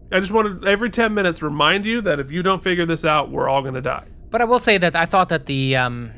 [0.10, 3.30] I just wanted every ten minutes remind you that if you don't figure this out,
[3.30, 4.06] we're all gonna die.
[4.30, 6.12] But I will say that I thought that the um,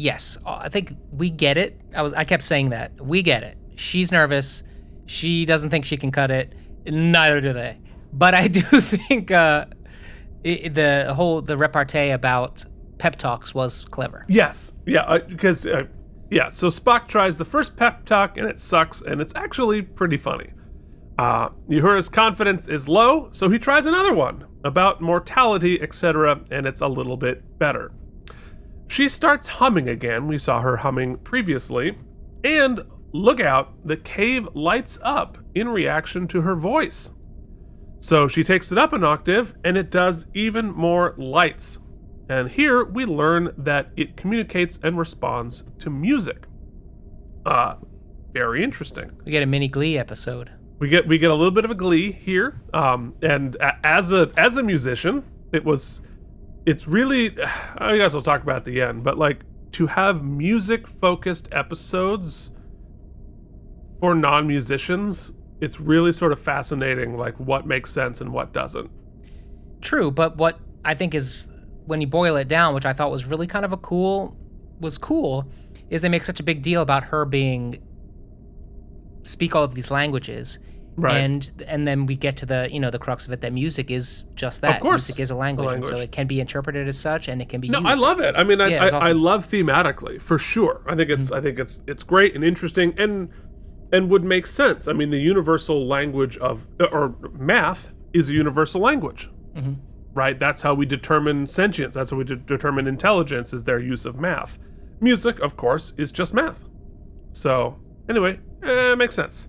[0.00, 1.80] yes, I think we get it.
[1.94, 3.58] I was I kept saying that we get it.
[3.76, 4.62] She's nervous.
[5.06, 6.54] She doesn't think she can cut it.
[6.86, 7.78] Neither do they.
[8.12, 9.66] But I do think uh,
[10.44, 12.64] i the whole the repartee about
[12.98, 14.24] pep talks was clever.
[14.28, 15.84] Yes, yeah, because uh,
[16.30, 16.48] yeah.
[16.48, 20.50] So Spock tries the first pep talk and it sucks, and it's actually pretty funny.
[21.18, 26.80] Uh, Uhura's confidence is low, so he tries another one about mortality, etc., and it's
[26.80, 27.92] a little bit better.
[28.90, 30.26] She starts humming again.
[30.26, 31.96] We saw her humming previously,
[32.42, 32.80] and
[33.12, 37.12] look out, the cave lights up in reaction to her voice.
[38.00, 41.78] So she takes it up an octave, and it does even more lights.
[42.28, 46.46] And here we learn that it communicates and responds to music.
[47.46, 47.76] Uh,
[48.32, 49.12] very interesting.
[49.24, 50.50] We get a mini Glee episode.
[50.80, 52.60] We get we get a little bit of a glee here.
[52.74, 55.22] Um, and a, as a as a musician,
[55.52, 56.00] it was
[56.66, 57.36] it's really
[57.78, 59.40] I guess we'll talk about at the end, but like
[59.72, 62.50] to have music focused episodes
[64.00, 68.90] for non-musicians, it's really sort of fascinating like what makes sense and what doesn't.
[69.80, 71.50] True, but what I think is
[71.86, 74.36] when you boil it down, which I thought was really kind of a cool
[74.80, 75.50] was cool,
[75.90, 77.82] is they make such a big deal about her being
[79.22, 80.58] speak all of these languages.
[80.96, 81.16] Right.
[81.18, 83.90] And and then we get to the you know the crux of it that music
[83.90, 84.74] is just that.
[84.76, 87.40] Of course, music is a language, and so it can be interpreted as such, and
[87.40, 87.68] it can be.
[87.68, 87.80] No.
[87.84, 88.34] I love it.
[88.36, 89.10] I mean, I, Yeah, I, it's I.
[89.10, 89.18] Mm-hmm.
[89.20, 90.82] love thematically for sure.
[90.86, 93.30] I think it's I think it's it's great and interesting and
[93.92, 94.86] and would make sense.
[94.88, 99.30] I mean, the universal language of or math is a universal language.
[100.12, 100.38] Right?
[100.38, 101.94] That's how we determine sentience.
[101.94, 104.58] That's how we de- determine intelligence, is their use of math.
[105.00, 106.64] Music, of course, is just math.
[107.30, 107.78] So,
[108.08, 109.46] anyway, eh, makes sense.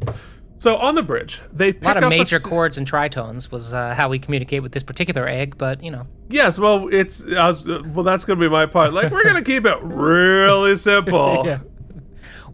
[0.61, 3.73] So, on the bridge, they pick A lot of major s- chords and tritones was
[3.73, 6.05] uh, how we communicate with this particular egg, but you know.
[6.29, 8.03] Yes, well, it's was, uh, well.
[8.03, 8.93] That's going to be my part.
[8.93, 11.47] Like, we're going to keep it really simple.
[11.47, 11.61] Yeah.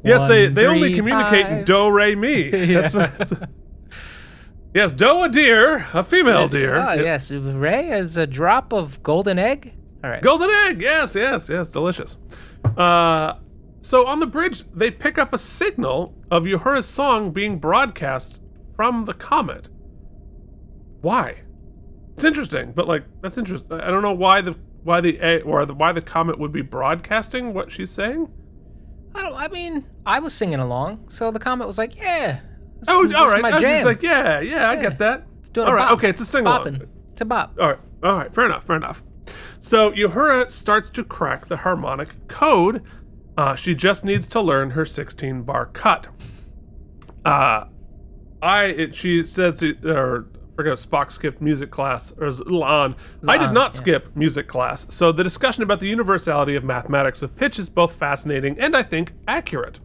[0.06, 2.50] Yes, they One, they only three, communicate in do re mi.
[2.74, 3.34] That's what, that's-
[4.74, 6.78] yes, do a deer, a female deer.
[6.78, 9.74] Oh yes, Ray is a drop of golden egg.
[10.02, 10.22] All right.
[10.24, 10.80] Golden egg.
[10.82, 11.68] Yes, yes, yes.
[11.68, 12.18] Delicious.
[12.78, 13.34] Uh,
[13.88, 18.42] so on the bridge, they pick up a signal of Uhura's song being broadcast
[18.76, 19.70] from the comet.
[21.00, 21.44] Why?
[22.16, 23.80] It's interesting, but like that's interesting.
[23.80, 26.62] I don't know why the why the egg or the, why the comet would be
[26.62, 28.30] broadcasting what she's saying.
[29.16, 29.36] I don't.
[29.36, 32.42] I mean, I was singing along, so the comet was like, "Yeah."
[32.80, 33.42] This, Oh, all right.
[33.42, 33.72] My I jam.
[33.76, 35.26] just like, yeah, yeah, I get that.
[35.54, 35.94] Doing all right, bop.
[35.94, 36.82] okay, it's a sing along.
[37.14, 37.56] It's a bop.
[37.60, 39.04] All right, all right, fair enough, fair enough.
[39.60, 42.84] So Uhura starts to crack the harmonic code.
[43.38, 46.08] Uh, she just needs to learn her 16 bar cut.
[47.24, 47.66] Uh,
[48.42, 52.32] I it, she says it, or forget Spock skipped music class or.
[53.28, 53.78] I did not yeah.
[53.78, 57.96] skip music class, so the discussion about the universality of mathematics of pitch is both
[57.96, 59.80] fascinating and I think accurate.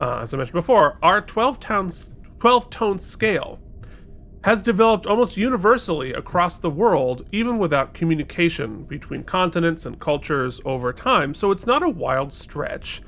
[0.00, 3.60] Uh, as I mentioned before, our 12 tones 12 tone scale
[4.46, 10.92] has developed almost universally across the world, even without communication between continents and cultures over
[10.92, 11.34] time.
[11.34, 13.02] So it's not a wild stretch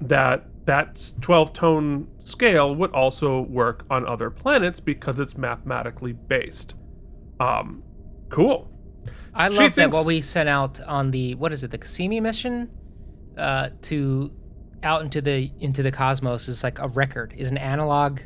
[0.00, 6.74] that that 12 tone scale would also work on other planets because it's mathematically based.
[7.38, 7.82] Um,
[8.30, 8.70] cool.
[9.34, 11.76] I She love that thinks- what we sent out on the what is it, the
[11.78, 12.70] Cassini mission,
[13.36, 14.32] uh, to
[14.82, 18.20] out into the into the cosmos is like a record, is an analog.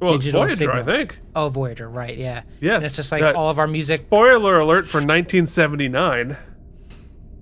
[0.00, 0.76] Well, Digital Voyager, signal.
[0.76, 1.18] I think.
[1.34, 2.16] Oh, Voyager, right?
[2.16, 2.42] Yeah.
[2.60, 2.76] Yes.
[2.76, 4.00] And it's just like all of our music.
[4.02, 6.36] Spoiler alert for 1979,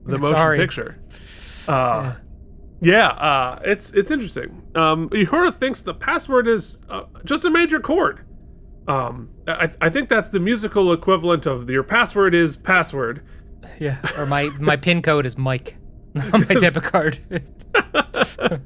[0.07, 0.59] the motion Sorry.
[0.59, 0.99] picture.
[1.69, 2.15] Uh,
[2.81, 4.63] yeah, uh, it's it's interesting.
[4.75, 8.21] Um, Uhura thinks the password is uh, just a major chord.
[8.89, 13.23] Um, I, I think that's the musical equivalent of your password is password.
[13.81, 13.99] Yeah.
[14.17, 15.77] Or my my pin code is Mike
[16.33, 17.19] on my debit card.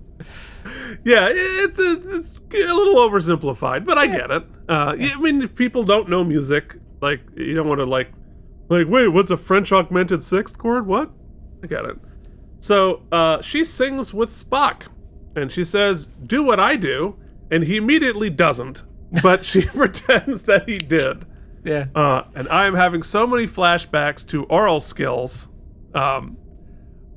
[1.04, 4.44] Yeah, it's, it's, it's a little oversimplified, but I get it.
[4.68, 8.12] Uh, yeah, I mean, if people don't know music, like you don't want to like,
[8.68, 10.86] like, wait, what's a French augmented sixth chord?
[10.86, 11.10] What?
[11.62, 11.96] I get it.
[12.60, 14.88] So uh, she sings with Spock,
[15.34, 17.16] and she says, "Do what I do,"
[17.50, 18.84] and he immediately doesn't,
[19.22, 21.24] but she pretends that he did.
[21.64, 21.86] yeah.
[21.94, 25.48] Uh, and I am having so many flashbacks to aural skills.
[25.94, 26.36] Um,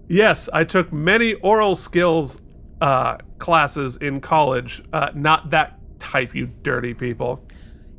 [0.07, 2.39] yes, I took many aural skills
[2.81, 4.83] uh, classes in college.
[4.91, 7.45] Uh, not that type, you dirty people.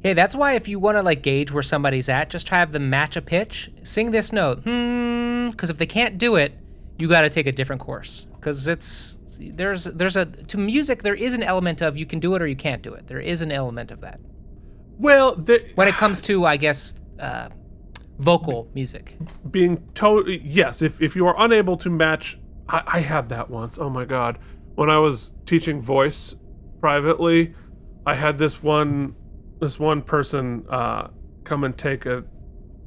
[0.03, 2.91] Hey, that's why if you want to like gauge where somebody's at, just have them
[2.91, 5.49] match a pitch, sing this note, hmm.
[5.51, 6.53] Because if they can't do it,
[6.99, 8.27] you got to take a different course.
[8.35, 12.35] Because it's there's there's a to music there is an element of you can do
[12.35, 13.07] it or you can't do it.
[13.07, 14.21] There is an element of that
[14.99, 17.49] Well, the, when it comes to I guess uh,
[18.19, 19.17] vocal music.
[19.51, 20.83] being totally yes.
[20.83, 22.39] If if you are unable to match,
[22.69, 23.79] I, I had that once.
[23.79, 24.39] Oh my god,
[24.75, 26.35] when I was teaching voice
[26.81, 27.55] privately,
[28.07, 29.15] I had this one
[29.61, 31.09] this one person uh,
[31.45, 32.25] come and take a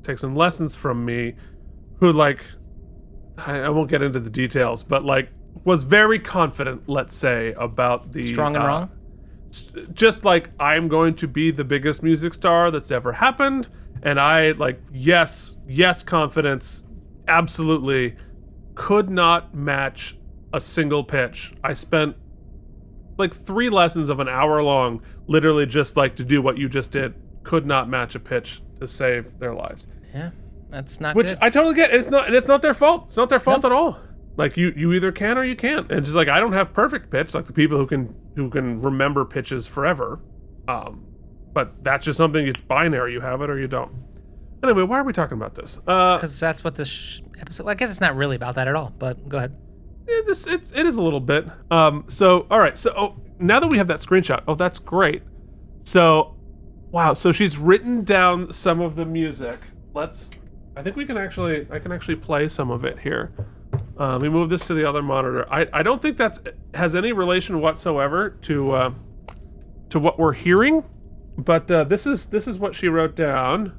[0.04, 1.36] take some lessons from me,
[2.00, 2.44] who like
[3.38, 5.30] I, I won't get into the details, but like
[5.64, 6.88] was very confident.
[6.88, 8.90] Let's say about the Strong and uh, wrong.
[9.94, 13.70] just like I'm going to be the biggest music star that's ever happened.
[14.08, 16.86] And I like, yes, yes, confidence,
[17.28, 18.16] absolutely
[18.74, 20.18] could not match
[20.54, 21.54] a single pitch.
[21.62, 22.16] I spent
[23.18, 26.92] like three lessons of an hour long, literally just like to do what you just
[26.92, 27.16] did.
[27.44, 29.90] Could not match a pitch to save their lives.
[30.14, 30.30] Yeah,
[30.70, 31.40] that's not Which good.
[31.42, 31.92] I totally get.
[31.92, 33.08] And it's not and it's not their fault.
[33.08, 34.00] It's not their fault at all.
[34.38, 35.92] Like you you either can or you can't.
[35.92, 38.82] And just like I don't have perfect pitch, like the people who can who can
[38.82, 40.22] remember pitches forever.
[40.66, 41.07] Um
[41.58, 43.14] but that's just something it's binary.
[43.14, 43.92] You have it or you don't.
[44.64, 45.80] Anyway, why are we talking about this?
[45.88, 47.68] Uh Because that's what this sh- episode.
[47.68, 48.94] I guess it's not really about that at all.
[49.00, 49.56] But go ahead.
[50.06, 51.48] it's, it's it is a little bit.
[51.72, 55.24] Um so all right, so oh, now that we have that screenshot, oh that's great.
[55.84, 56.36] So
[56.92, 59.58] wow, so she's written down some of the music.
[59.96, 60.30] Let's
[60.76, 63.32] I think we can actually I can actually play some of it here.
[64.00, 65.52] Uh, let me move this to the other monitor.
[65.52, 66.40] I, I don't think that's
[66.76, 68.92] has any relation whatsoever to uh,
[69.90, 70.84] to what we're hearing,
[71.38, 73.74] but uh, this is this is what she wrote down.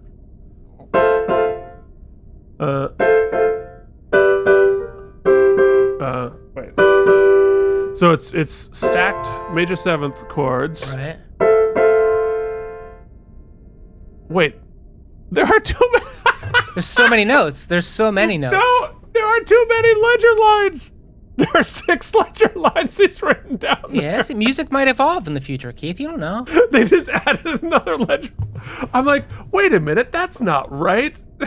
[2.61, 2.89] Uh,
[6.01, 6.75] uh, wait.
[7.97, 10.95] So it's it's stacked major seventh chords.
[10.95, 11.19] Right.
[14.29, 14.57] Wait,
[15.31, 16.05] There are too many.
[16.75, 17.67] There's so many notes.
[17.67, 18.57] There's so many notes.
[18.57, 20.93] no, there are too many ledger lines.
[21.39, 23.81] There are six ledger lines he's written down.
[23.91, 24.03] there.
[24.03, 26.01] Yes, music might evolve in the future, Keith.
[26.01, 26.45] You don't know.
[26.73, 28.33] They just added another ledger.
[28.93, 31.17] I'm like, wait a minute, that's not right.
[31.39, 31.47] they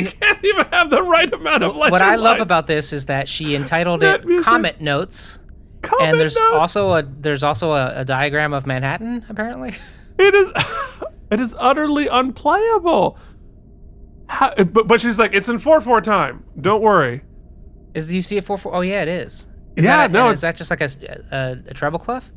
[0.00, 1.92] you can't even have the right amount of ledger lines.
[1.92, 4.44] what I love about this is that she entitled That it music.
[4.44, 5.38] "Comet Notes,"
[5.82, 6.54] Comment and there's notes.
[6.54, 9.24] also a there's also a, a diagram of Manhattan.
[9.28, 9.72] Apparently,
[10.18, 10.52] It is
[11.30, 13.18] it is utterly unplayable.
[14.28, 16.44] How, but, but she's like, it's in 4 4 time.
[16.60, 17.22] Don't worry.
[17.94, 18.74] Is do you see a four four?
[18.74, 19.48] Oh yeah, it is.
[19.76, 20.90] Is Yeah, that, no, Is that just like a
[21.30, 22.30] a, a treble clef?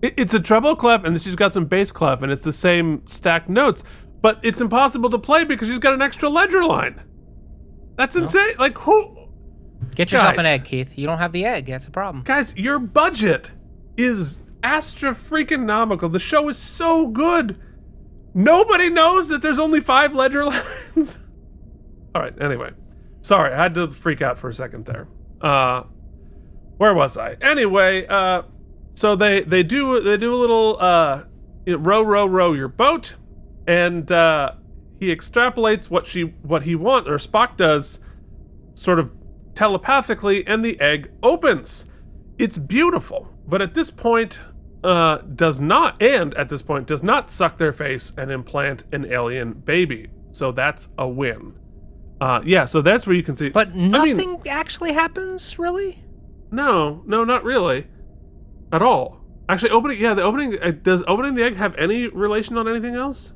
[0.00, 3.02] It, it's a treble clef, and she's got some bass clef, and it's the same
[3.06, 3.84] stacked notes.
[4.20, 7.02] But it's impossible to play because she's got an extra ledger line.
[7.96, 8.54] That's insane.
[8.58, 9.18] Like, who.
[9.96, 10.96] Get yourself an egg, Keith.
[10.96, 11.66] You don't have the egg.
[11.66, 12.22] That's a problem.
[12.24, 13.50] Guys, your budget
[13.96, 16.10] is astra freaking nomical.
[16.10, 17.60] The show is so good.
[18.32, 20.44] Nobody knows that there's only five ledger
[20.96, 21.18] lines.
[22.14, 22.70] All right, anyway.
[23.22, 25.08] Sorry, I had to freak out for a second there.
[25.40, 25.84] Uh
[26.76, 27.34] where was I?
[27.40, 28.42] Anyway, uh
[28.94, 31.22] so they they do they do a little uh
[31.66, 33.14] row row row your boat
[33.66, 34.52] and uh
[34.98, 38.00] he extrapolates what she what he wants or Spock does
[38.74, 39.12] sort of
[39.54, 41.86] telepathically and the egg opens.
[42.38, 44.40] It's beautiful, but at this point
[44.82, 49.04] uh does not and at this point does not suck their face and implant an
[49.06, 50.10] alien baby.
[50.32, 51.54] So that's a win.
[52.22, 55.90] Uh yeah, so that's where you can see But I mean, nothing actually happens, really.
[56.52, 57.86] no, no, not really,
[58.70, 59.06] at all.
[59.48, 62.94] Actually, opening yeah, the opening uh, does opening the egg have any relation on anything
[62.94, 63.32] else?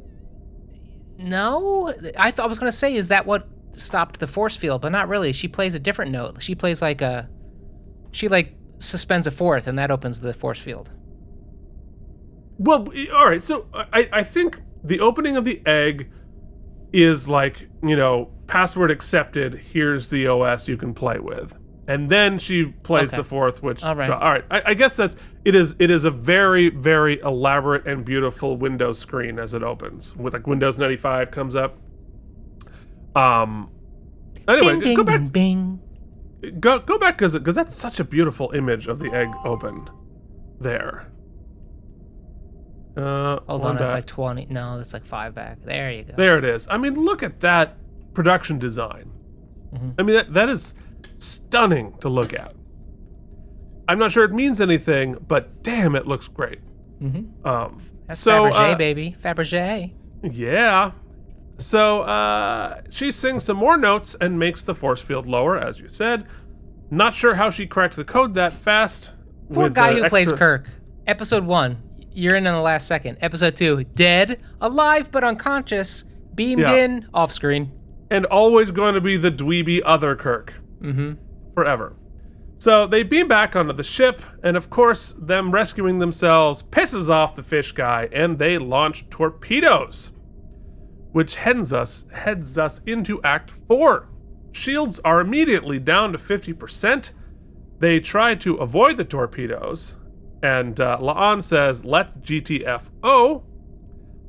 [1.18, 4.82] No, I thought I was gonna say, is that what stopped the force field?
[4.82, 5.32] But not really.
[5.32, 6.40] She plays a different note.
[6.42, 7.28] She plays like a,
[8.12, 10.90] she like suspends a fourth, and that opens the force field.
[12.58, 13.42] Well, all right.
[13.42, 16.08] So I I think the opening of the egg
[16.92, 19.54] is like you know password accepted.
[19.72, 21.54] Here's the OS you can play with,
[21.88, 23.18] and then she plays Okay.
[23.18, 24.10] the fourth, which All right.
[24.10, 24.44] all right.
[24.50, 28.98] I, I guess that's it is it is a very very elaborate and beautiful Windows
[28.98, 31.78] screen as it opens with like Windows 95 comes up.
[33.14, 33.70] Um.
[34.48, 35.32] Anyway, bing, bing, go back.
[35.32, 35.80] bing,
[36.42, 36.60] bing.
[36.60, 39.88] Go go back because because that's such a beautiful image of the egg open,
[40.60, 41.10] there.
[42.96, 43.98] Uh, Hold on, that's back.
[43.98, 44.46] like twenty.
[44.48, 45.58] No, that's like five back.
[45.62, 46.14] There you go.
[46.16, 46.66] There it is.
[46.68, 47.76] I mean, look at that
[48.14, 49.12] production design.
[49.72, 49.90] Mm-hmm.
[49.98, 50.74] I mean, that, that is
[51.18, 52.54] stunning to look at.
[53.88, 56.60] I'm not sure it means anything, but damn, it looks great.
[57.00, 57.46] Mm-hmm.
[57.46, 59.16] Um, That's so, Fabergé, uh, baby.
[59.22, 59.92] Fabergé.
[60.22, 60.92] Yeah.
[61.58, 65.88] So uh, she sings some more notes and makes the force field lower, as you
[65.88, 66.26] said.
[66.90, 69.12] Not sure how she cracked the code that fast.
[69.52, 70.68] Poor guy who plays Kirk.
[71.06, 71.82] Episode one,
[72.16, 73.18] you're in in the last second.
[73.20, 76.04] Episode two, dead, alive but unconscious,
[76.34, 76.74] beamed Yeah.
[76.74, 77.72] in, off screen.
[78.10, 80.54] and always going to be the dweeby other Kirk.
[80.80, 81.14] Mm-hmm.
[81.54, 81.96] Forever.
[82.58, 87.34] So they beam back onto the ship, and of course, them rescuing themselves pisses off
[87.36, 90.12] the fish guy, and they launch torpedoes,
[91.12, 94.08] which heads us heads us into Act Four.
[94.52, 97.12] Shields are immediately down to fifty percent.
[97.78, 99.96] They try to avoid the torpedoes,
[100.46, 103.42] and uh, La'an says, "Let's GTFO."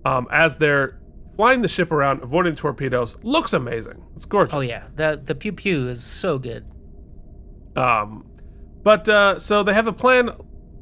[0.04, 1.00] Um, as they're
[1.36, 4.04] flying the ship around, avoiding torpedoes, looks amazing.
[4.16, 4.56] It's gorgeous.
[4.56, 6.66] Oh yeah, the the pew pew is so good.
[7.76, 8.26] Um,
[8.82, 10.32] but uh, so they have a plan.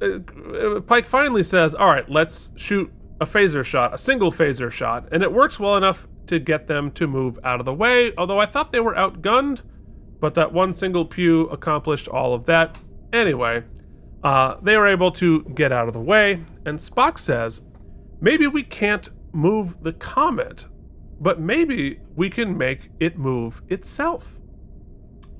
[0.01, 5.09] Uh, Pike finally says, "All right, let's shoot a phaser shot, a single phaser shot,"
[5.11, 8.13] and it works well enough to get them to move out of the way.
[8.17, 9.63] Although I thought they were outgunned,
[10.21, 12.77] but that one single pew accomplished all of that.
[13.11, 13.63] Anyway,
[14.25, 17.61] uh, they were able to get out of the way, and Spock says,
[18.19, 20.65] "Maybe we can't move the comet,
[21.21, 24.39] but maybe we can make it move itself."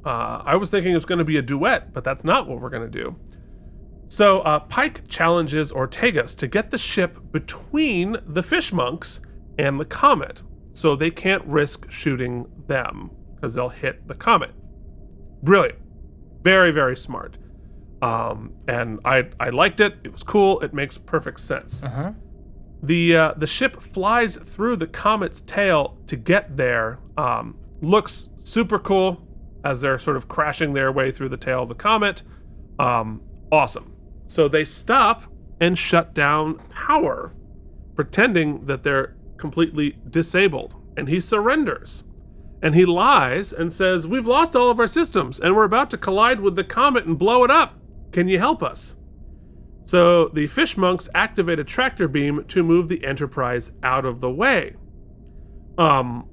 [0.06, 2.62] Uh, I was thinking it was going to be a duet, but that's not what
[2.62, 3.16] we're going to do.
[4.08, 9.20] So uh, Pike challenges Ortegas to get the ship between the fish monks
[9.58, 14.52] and the comet, so they can't risk shooting them because they'll hit the comet.
[15.42, 15.80] Brilliant,
[16.44, 17.40] very very smart,
[18.06, 19.98] um, and I I liked it.
[20.04, 20.60] It was cool.
[20.62, 21.84] It makes perfect sense.
[21.84, 22.12] Uh huh.
[22.84, 27.00] The uh, the ship flies through the comet's tail to get there.
[27.18, 29.28] Um, looks super cool
[29.64, 32.22] as they're sort of crashing their way through the tail of the comet.
[32.78, 33.96] Um, awesome.
[34.28, 35.24] So they stop
[35.60, 37.34] and shut down power,
[37.96, 40.76] pretending that they're completely disabled.
[40.96, 42.04] And he surrenders.
[42.62, 45.98] And he lies and says, We've lost all of our systems and we're about to
[45.98, 47.80] collide with the comet and blow it up.
[48.16, 48.96] Can you help us?
[49.84, 54.32] So the fish monks activate a tractor beam to move the Enterprise out of the
[54.32, 54.78] way.
[55.78, 56.30] Um,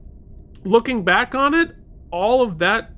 [0.63, 1.75] looking back on it,
[2.13, 2.93] all of that,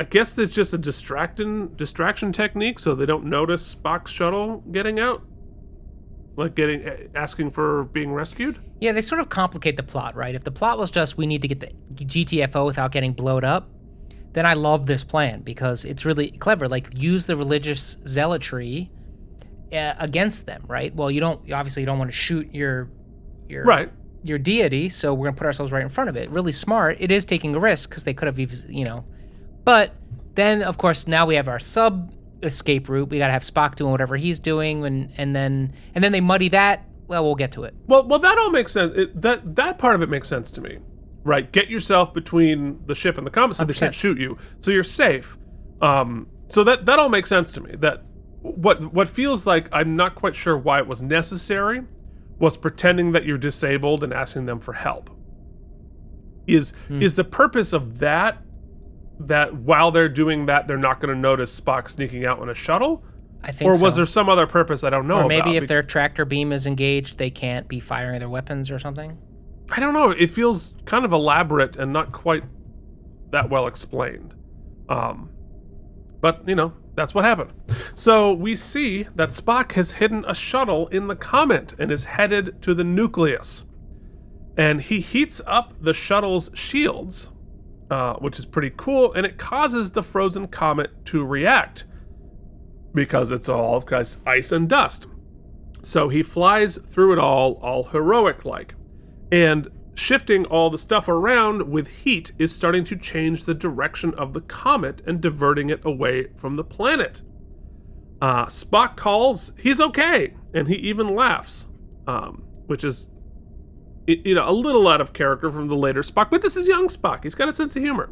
[0.00, 4.98] I guess it's just a distraction distraction technique, so they don't notice Spock's shuttle getting
[4.98, 5.22] out,
[6.34, 8.58] like getting asking for being rescued.
[8.80, 10.34] Yeah, they sort of complicate the plot, right?
[10.34, 13.70] If the plot was just we need to get the GTFO without getting blown up,
[14.36, 16.68] then I love this plan because it's really clever.
[16.68, 18.90] Like use the religious zealotry
[19.72, 20.94] uh, against them, right?
[20.94, 22.90] Well, you don't obviously you don't want to shoot your
[23.48, 23.90] your Right.
[24.22, 26.28] your deity, so we're gonna put ourselves right in front of it.
[26.28, 26.98] Really smart.
[27.00, 29.06] It is taking a risk because they could have, you know,
[29.64, 29.92] but
[30.34, 32.12] then of course now we have our sub
[32.42, 33.08] escape route.
[33.08, 36.50] We gotta have Spock doing whatever he's doing, and and then and then they muddy
[36.50, 36.84] that.
[37.08, 37.74] Well, we'll get to it.
[37.86, 38.94] Well, well, that all makes sense.
[38.96, 40.78] It, that that part of it makes sense to me,
[41.26, 41.50] right?
[41.50, 44.84] Get yourself between the ship and the comet so they can't shoot you, so you're
[44.84, 45.36] safe.
[45.80, 47.74] Um, so that that all makes sense to me.
[47.76, 48.04] That
[48.40, 51.82] what what feels like I'm not quite sure why it was necessary
[52.38, 55.10] was pretending that you're disabled and asking them for help.
[56.46, 58.42] Is is the purpose of that
[59.18, 62.54] that while they're doing that they're not going to notice Spock sneaking out on a
[62.54, 63.02] shuttle?
[63.42, 63.68] I think.
[63.68, 63.90] Or was so.
[63.90, 65.62] there some other purpose I don't know Or maybe about?
[65.64, 69.18] if their tractor beam is engaged, they can't be firing their weapons or something.
[69.70, 70.10] I don't know.
[70.10, 72.44] It feels kind of elaborate and not quite
[73.30, 74.34] that well explained.
[74.88, 75.30] Um,
[76.20, 77.52] but, you know, that's what happened.
[77.94, 82.62] So we see that Spock has hidden a shuttle in the comet and is headed
[82.62, 83.64] to the nucleus.
[84.56, 87.32] And he heats up the shuttle's shields,
[87.90, 91.84] uh, which is pretty cool, and it causes the frozen comet to react
[92.94, 95.06] because it's all of course, ice and dust.
[95.82, 98.74] So he flies through it all, all heroic like.
[99.30, 104.32] And shifting all the stuff around with heat is starting to change the direction of
[104.32, 107.22] the comet and diverting it away from the planet.
[108.20, 111.68] Uh, Spock calls, he's okay, and he even laughs,
[112.06, 113.08] um, which is,
[114.06, 116.88] you know, a little out of character from the later Spock, but this is young
[116.88, 117.24] Spock.
[117.24, 118.10] He's got a sense of humor.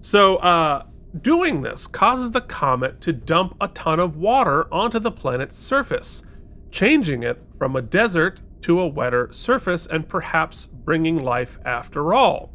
[0.00, 0.86] So, uh,
[1.18, 6.22] doing this causes the comet to dump a ton of water onto the planet's surface,
[6.70, 12.52] changing it from a desert to a wetter surface and perhaps bringing life after all.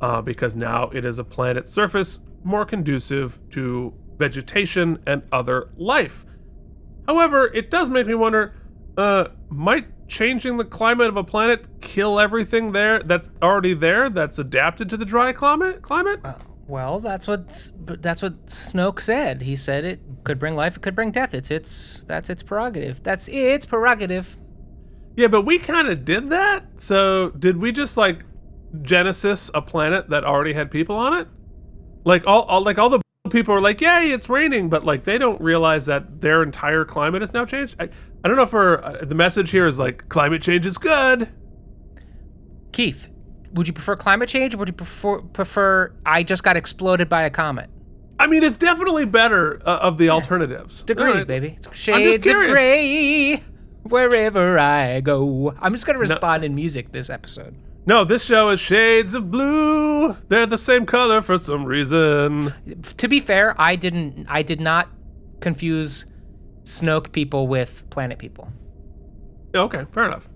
[0.00, 6.24] Uh, because now it is a planet surface more conducive to vegetation and other life.
[7.06, 8.54] However, it does make me wonder
[8.96, 14.38] uh, might changing the climate of a planet kill everything there that's already there that's
[14.38, 15.82] adapted to the dry climate?
[15.82, 16.20] Climate?
[16.66, 19.42] Well, that's what that's what Snoke said.
[19.42, 21.34] He said it could bring life, it could bring death.
[21.34, 23.02] It's its that's its prerogative.
[23.02, 24.36] That's its prerogative.
[25.20, 26.80] Yeah, but we kind of did that.
[26.80, 28.20] So did we just like
[28.80, 31.28] Genesis a planet that already had people on it?
[32.04, 35.18] Like all, all like all the people are like, "Yay, it's raining," but like they
[35.18, 37.76] don't realize that their entire climate has now changed.
[37.78, 37.90] I,
[38.24, 41.28] I don't know if our, uh, the message here is like climate change is good.
[42.72, 43.10] Keith,
[43.52, 47.24] would you prefer climate change or would you prefer prefer I just got exploded by
[47.24, 47.68] a comet?
[48.18, 50.82] I mean, it's definitely better uh, of the alternatives.
[50.82, 51.26] Degrees, Alright.
[51.26, 51.56] baby.
[51.58, 53.42] It's shades of gray
[53.82, 55.54] wherever I go.
[55.60, 57.54] I'm just gonna respond in music this episode.
[57.86, 60.14] No, this show is shades of blue.
[60.28, 62.52] They're the same color for some reason.
[62.96, 64.26] To be fair, I didn't.
[64.28, 64.88] I did not
[65.40, 66.06] confuse
[66.64, 68.48] Snoke people with planet people.
[69.54, 70.28] Okay, fair enough.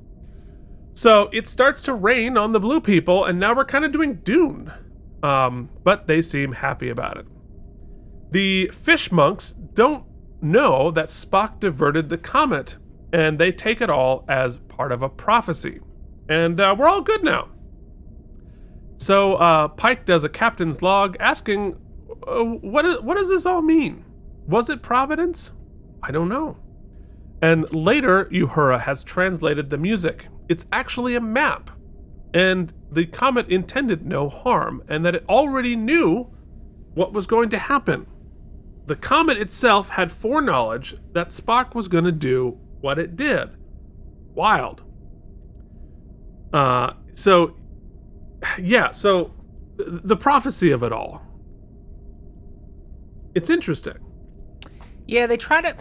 [0.94, 4.14] So it starts to rain on the blue people, and now we're kind of doing
[4.16, 4.72] Dune.
[5.22, 7.26] Um, but they seem happy about it.
[8.30, 10.04] The fish monks don't
[10.40, 12.76] know that Spock diverted the comet,
[13.14, 15.78] and they take it all as part of a prophecy.
[16.28, 17.48] And uh, we're all good now.
[18.98, 21.76] So uh, Pike does a captain's log asking,
[22.26, 24.04] uh, what, is, what does this all mean?
[24.48, 25.52] Was it Providence?
[26.02, 26.56] I don't know.
[27.40, 30.26] And later, Uhura has translated the music.
[30.48, 31.70] It's actually a map.
[32.32, 36.32] And the comet intended no harm, and that it already knew
[36.94, 38.08] what was going to happen.
[38.86, 43.48] The comet itself had foreknowledge that Spock was going to do what it did.
[44.34, 44.82] Wild.
[46.52, 47.56] Uh, so,
[48.58, 49.32] yeah, so
[49.78, 51.22] th- the prophecy of it all.
[53.34, 53.96] It's interesting.
[55.06, 55.74] Yeah, they try to.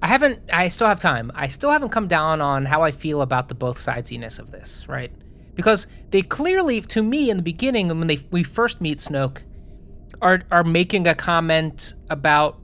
[0.00, 0.40] I haven't.
[0.50, 1.30] I still have time.
[1.34, 4.86] I still haven't come down on how I feel about the both sidesiness of this,
[4.88, 5.12] right?
[5.54, 9.42] Because they clearly, to me, in the beginning, when they we first meet Snoke,
[10.22, 12.58] are are making a comment about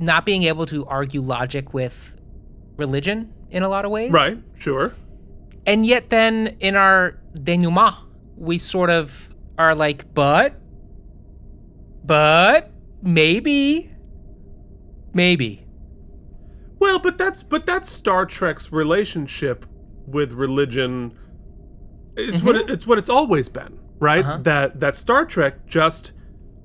[0.00, 2.16] not being able to argue logic with
[2.76, 4.94] religion in a lot of ways, Right, sure.
[5.66, 7.94] And yet, then in our denouement,
[8.36, 10.54] we sort of are like, but,
[12.04, 12.70] but
[13.02, 13.90] maybe,
[15.12, 15.66] maybe.
[16.78, 19.66] Well, but that's but that's Star Trek's relationship
[20.06, 21.12] with religion.
[22.16, 24.24] It's what it, it's what it's always been, right?
[24.24, 24.38] Uh-huh.
[24.38, 26.12] That that Star Trek just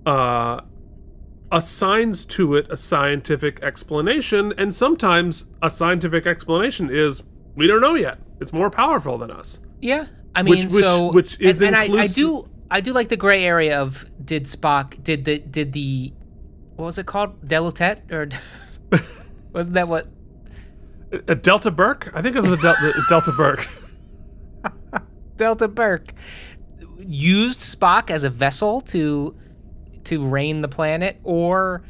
[0.05, 0.61] uh,
[1.55, 7.23] assigns to it a scientific explanation, and sometimes a scientific explanation is
[7.55, 8.19] we don't know yet.
[8.41, 9.59] It's more powerful than us.
[9.81, 13.07] Yeah, I mean, Which- so which is and, and I, I do I do like
[13.09, 16.13] the gray area of did Spock did the did the
[16.75, 18.27] what was it called Delutet or
[19.53, 20.07] wasn't that what
[21.13, 22.75] Uh, Delta Burke, I think it was a Del-
[23.09, 23.67] Delta Burke.
[25.37, 26.13] Delta Burke
[26.99, 29.35] used Spock as a vessel to
[30.05, 31.83] to reign the planet, or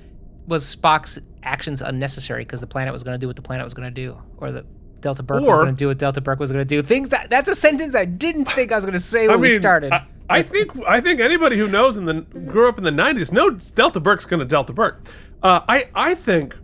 [0.48, 3.74] was Spock's actions unnecessary because the planet was going to do what the planet was
[3.74, 4.66] going to do, or the
[5.02, 6.82] Delta Burke was going to do what Delta Burke was going to do?
[6.82, 9.40] Things that that's a sentence I didn't think I was going to say when I
[9.40, 9.94] mean, we started.
[9.94, 13.32] I, I think I think anybody who knows in the grew up in the '90s
[13.32, 15.08] knows Delta Burke's going to Delta Burke.
[15.44, 16.56] Uh, I I think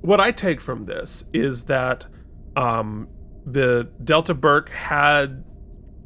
[0.00, 2.06] what I take from this is that
[2.56, 3.08] um,
[3.44, 5.44] the Delta Burke had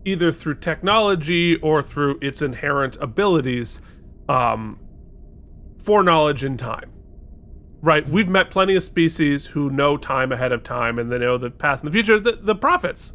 [0.04, 3.80] either through technology or through its inherent abilities
[4.28, 4.78] um,
[5.86, 6.90] foreknowledge in time.
[7.82, 11.38] Right, we've met plenty of species who know time ahead of time, and they know
[11.38, 12.18] the past and the future.
[12.18, 13.12] The, the prophets,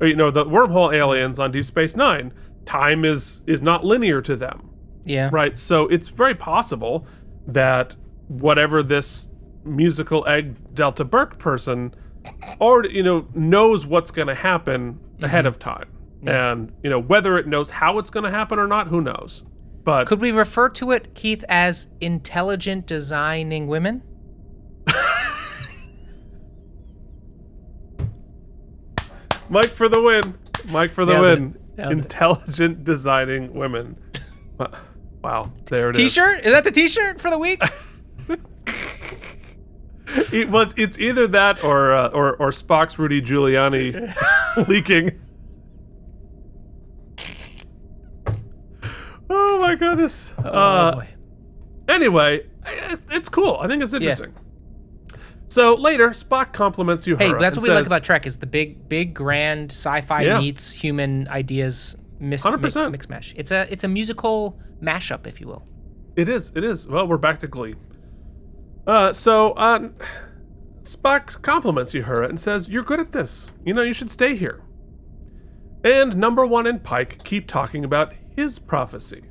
[0.00, 2.32] or, you know, the wormhole aliens on Deep Space Nine,
[2.64, 4.70] time is is not linear to them,
[5.04, 5.58] yeah, right?
[5.58, 7.06] So it's very possible
[7.46, 7.96] that
[8.28, 9.28] whatever this
[9.64, 11.94] musical egg Delta Burke person
[12.60, 15.48] already, you know, knows what's going to happen ahead mm-hmm.
[15.48, 15.90] of time,
[16.24, 19.44] and you know whether it knows how it's going to happen or not, who knows?
[19.86, 24.02] But Could we refer to it, Keith, as intelligent designing women?
[29.48, 30.34] Mike for the win.
[30.70, 31.40] Mike for the Nailed it.
[31.40, 31.58] win.
[31.76, 31.98] Nailed it.
[31.98, 33.96] Intelligent designing women.
[35.22, 36.14] Wow, there it is.
[36.14, 36.44] T-shirt?
[36.44, 37.60] Is that the T-shirt for the week?
[40.32, 44.14] E- well, it's- it's either that or uh, or or Spock's Rudy Giuliani
[44.68, 45.10] leaking.
[49.38, 50.32] Oh my goodness.
[50.38, 51.08] oh Uh, boy.
[51.88, 52.46] anyway,
[53.10, 53.58] it's cool.
[53.60, 54.32] I think it's interesting.
[54.36, 55.16] Yeah.
[55.48, 57.18] So later, Spock compliments Uhura.
[57.18, 60.38] Hey, that's what we like about Trek is the big, big, grand sci-fi Yeah.
[60.38, 62.90] meets human ideas mis- 100%.
[62.90, 63.32] mix mash.
[63.36, 65.64] It's a it's a musical mashup, if you will.
[66.16, 66.50] It is.
[66.56, 66.88] It is.
[66.88, 67.74] Well, we're back to Glee.
[68.86, 69.88] Uh, so uh,
[70.82, 73.50] Spock compliments Uhura and says, "You're good at this.
[73.64, 74.62] You know, you should stay here."
[75.84, 79.22] And number one and Pike keep talking about his prophecy,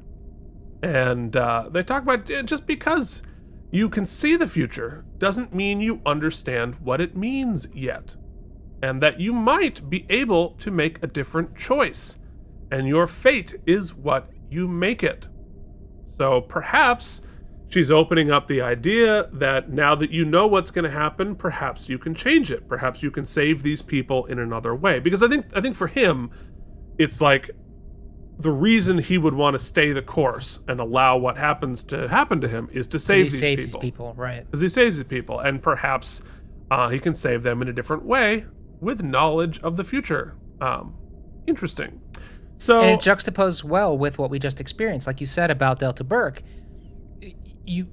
[0.81, 3.23] and uh, they talk about uh, just because
[3.71, 8.15] you can see the future doesn't mean you understand what it means yet,
[8.81, 12.17] and that you might be able to make a different choice,
[12.71, 15.27] and your fate is what you make it.
[16.17, 17.21] So perhaps
[17.67, 21.89] she's opening up the idea that now that you know what's going to happen, perhaps
[21.89, 22.67] you can change it.
[22.69, 24.99] Perhaps you can save these people in another way.
[24.99, 26.31] Because I think I think for him,
[26.97, 27.51] it's like
[28.37, 32.41] the reason he would want to stay the course and allow what happens to happen
[32.41, 33.81] to him is to save he these saves people.
[33.81, 34.45] people, right?
[34.45, 36.21] Because he saves these people, and perhaps
[36.69, 38.45] uh, he can save them in a different way
[38.81, 40.35] with knowledge of the future.
[40.59, 40.95] Um,
[41.47, 42.01] interesting.
[42.57, 46.03] So And it juxtaposed well with what we just experienced, like you said about Delta
[46.03, 46.41] Burke.
[47.65, 47.87] You,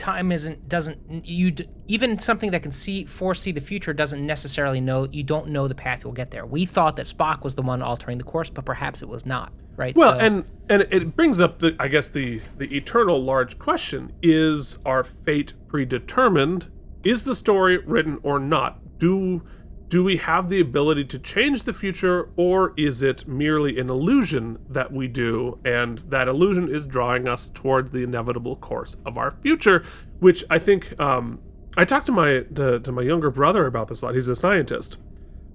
[0.00, 1.54] time isn't doesn't you
[1.86, 5.74] even something that can see foresee the future doesn't necessarily know you don't know the
[5.74, 6.44] path you'll get there.
[6.44, 9.52] We thought that Spock was the one altering the course, but perhaps it was not.
[9.76, 9.94] Right?
[9.96, 14.12] Well, So- and and it brings up the I guess the the eternal large question:
[14.22, 16.66] Is our fate predetermined?
[17.04, 18.98] Is the story written or not?
[18.98, 19.42] Do
[19.90, 24.58] do we have the ability to change the future, or is it merely an illusion
[24.68, 29.32] that we do, and that illusion is drawing us towards the inevitable course of our
[29.42, 29.84] future?
[30.20, 31.40] Which I think um,
[31.76, 34.14] I talked to my to, to my younger brother about this a lot.
[34.14, 34.96] He's a scientist,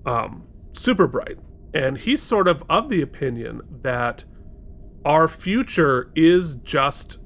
[0.06, 1.38] um, super bright,
[1.74, 4.26] and he's sort of of the opinion that
[5.06, 7.20] our future is just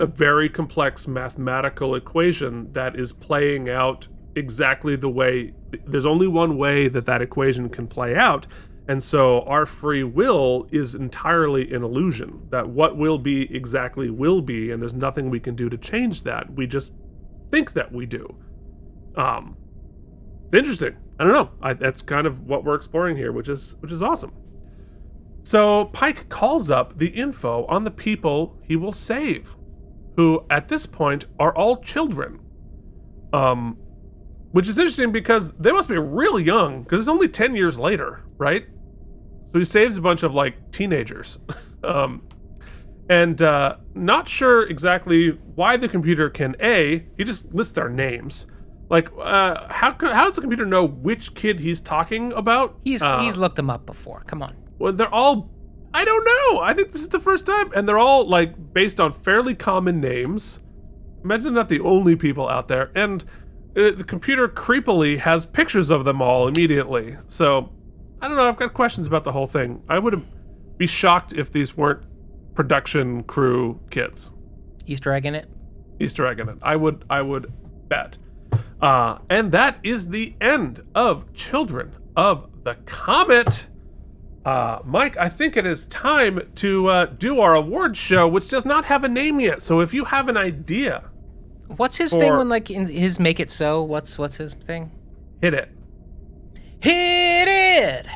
[0.00, 5.52] a very complex mathematical equation that is playing out exactly the way
[5.86, 8.46] there's only one way that that equation can play out
[8.88, 14.42] and so our free will is entirely an illusion that what will be exactly will
[14.42, 16.54] be and there's nothing we can do to change that.
[16.54, 16.92] We just
[17.52, 18.34] think that we do.
[19.16, 19.56] Um
[20.52, 20.96] interesting.
[21.20, 21.50] I don't know.
[21.62, 24.32] I, that's kind of what we're exploring here which is which is awesome.
[25.42, 29.56] So Pike calls up the info on the people he will save,
[30.16, 32.40] who at this point are all children.
[33.32, 33.78] Um,
[34.52, 38.22] which is interesting because they must be really young because it's only 10 years later,
[38.38, 38.66] right?
[39.52, 41.38] So he saves a bunch of like teenagers.
[41.84, 42.22] um,
[43.08, 47.04] and uh, not sure exactly why the computer can a.
[47.16, 48.46] He just lists their names.
[48.88, 52.78] Like, uh, how how does the computer know which kid he's talking about?
[52.84, 54.22] He's Uh, he's looked them up before.
[54.26, 54.56] Come on.
[54.78, 55.50] well, they're all.
[55.92, 56.60] I don't know.
[56.60, 60.00] I think this is the first time, and they're all like based on fairly common
[60.00, 60.60] names.
[61.24, 63.24] Imagine not the only people out there, and
[63.76, 67.16] uh, the computer creepily has pictures of them all immediately.
[67.28, 67.70] So,
[68.20, 68.48] I don't know.
[68.48, 69.82] I've got questions about the whole thing.
[69.88, 70.26] I would
[70.76, 72.04] be shocked if these weren't
[72.54, 74.30] production crew kids.
[74.86, 75.48] Easter egg in it.
[76.00, 76.58] Easter egg in it.
[76.62, 77.52] I would I would
[77.88, 78.18] bet.
[78.80, 83.66] Uh, and that is the end of Children of the Comet.
[84.44, 88.64] Uh, Mike, I think it is time to uh, do our awards show, which does
[88.64, 89.60] not have a name yet.
[89.60, 91.10] So if you have an idea,
[91.76, 93.82] What's his thing when like in his make it so?
[93.82, 94.90] What's what's his thing?
[95.40, 95.70] hit it.
[96.80, 98.06] Hit it.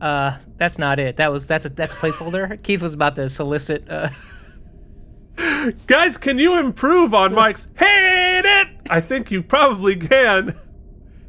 [0.00, 1.16] Uh, that's not it.
[1.16, 2.60] That was that's a that's a placeholder.
[2.62, 3.88] Keith was about to solicit.
[3.88, 4.08] Uh,
[5.86, 8.68] Guys, can you improve on Mike's hit it?
[8.88, 10.58] I think you probably can.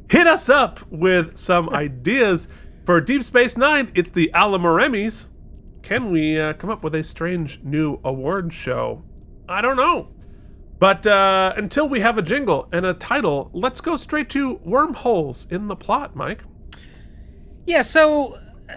[0.09, 2.47] Hit us up with some ideas
[2.85, 3.91] for Deep Space Nine.
[3.93, 5.27] It's the Alamoremmys.
[5.81, 9.03] Can we uh, come up with a strange new award show?
[9.47, 10.09] I don't know.
[10.81, 15.45] But uh, until we have a jingle and a title, let's go straight to wormholes
[15.51, 16.41] in the plot, Mike.
[17.67, 17.83] yeah.
[17.83, 18.73] So, uh,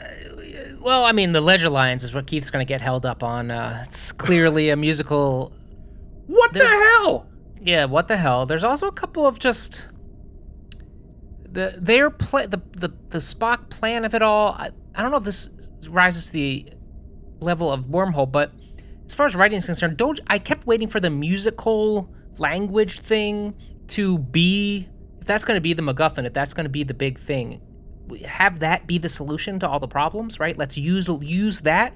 [0.80, 3.50] well, I mean, the Ledger Lines is what Keith's going to get held up on.
[3.50, 5.54] Uh, it's clearly a musical.
[6.26, 7.26] What the hell?
[7.62, 7.86] Yeah.
[7.86, 8.44] What the hell?
[8.44, 9.88] There's also a couple of just
[11.50, 14.52] the their play the the the Spock plan of it all.
[14.58, 15.48] I, I don't know if this
[15.88, 16.66] rises to the
[17.40, 18.52] level of wormhole, but
[19.06, 23.54] as far as writing is concerned, don't I kept waiting for the musical language thing
[23.88, 24.88] to be
[25.20, 27.60] if that's going to be the MacGuffin, if that's going to be the big thing,
[28.26, 30.56] have that be the solution to all the problems, right?
[30.56, 31.94] Let's use use that.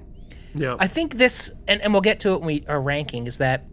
[0.55, 0.75] Yeah.
[0.79, 3.65] I think this, and, and we'll get to it when we are ranking, is that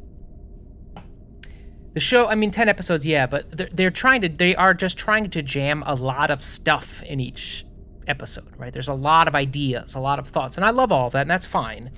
[1.95, 2.27] the show.
[2.27, 4.29] I mean, ten episodes, yeah, but they're, they're trying to.
[4.29, 7.65] They are just trying to jam a lot of stuff in each
[8.07, 8.73] episode, right?
[8.73, 11.31] There's a lot of ideas, a lot of thoughts, and I love all that, and
[11.31, 11.91] that's fine.